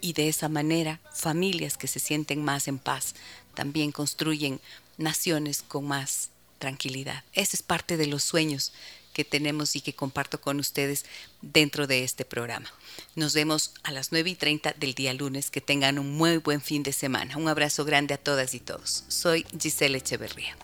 Y 0.00 0.14
de 0.14 0.28
esa 0.28 0.48
manera, 0.48 1.00
familias 1.14 1.76
que 1.76 1.86
se 1.86 2.00
sienten 2.00 2.42
más 2.42 2.66
en 2.66 2.78
paz 2.78 3.14
también 3.54 3.92
construyen 3.92 4.60
naciones 4.96 5.62
con 5.62 5.86
más 5.86 6.30
tranquilidad. 6.58 7.24
Ese 7.34 7.56
es 7.56 7.62
parte 7.62 7.96
de 7.96 8.06
los 8.06 8.24
sueños 8.24 8.72
que 9.12 9.24
tenemos 9.24 9.76
y 9.76 9.80
que 9.80 9.94
comparto 9.94 10.40
con 10.40 10.58
ustedes 10.58 11.04
dentro 11.40 11.86
de 11.86 12.04
este 12.04 12.24
programa. 12.24 12.72
Nos 13.14 13.34
vemos 13.34 13.74
a 13.82 13.92
las 13.92 14.12
9 14.12 14.30
y 14.30 14.34
30 14.34 14.74
del 14.78 14.94
día 14.94 15.12
lunes. 15.14 15.50
Que 15.50 15.60
tengan 15.60 15.98
un 15.98 16.12
muy 16.12 16.38
buen 16.38 16.60
fin 16.60 16.82
de 16.82 16.92
semana. 16.92 17.36
Un 17.36 17.48
abrazo 17.48 17.84
grande 17.84 18.14
a 18.14 18.18
todas 18.18 18.54
y 18.54 18.60
todos. 18.60 19.04
Soy 19.08 19.46
Giselle 19.58 19.98
Echeverría. 19.98 20.56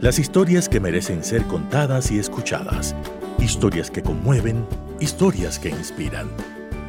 Las 0.00 0.18
historias 0.18 0.68
que 0.68 0.80
merecen 0.80 1.22
ser 1.22 1.44
contadas 1.44 2.10
y 2.10 2.18
escuchadas. 2.18 2.96
Historias 3.38 3.88
que 3.88 4.02
conmueven, 4.02 4.66
historias 4.98 5.60
que 5.60 5.68
inspiran. 5.68 6.28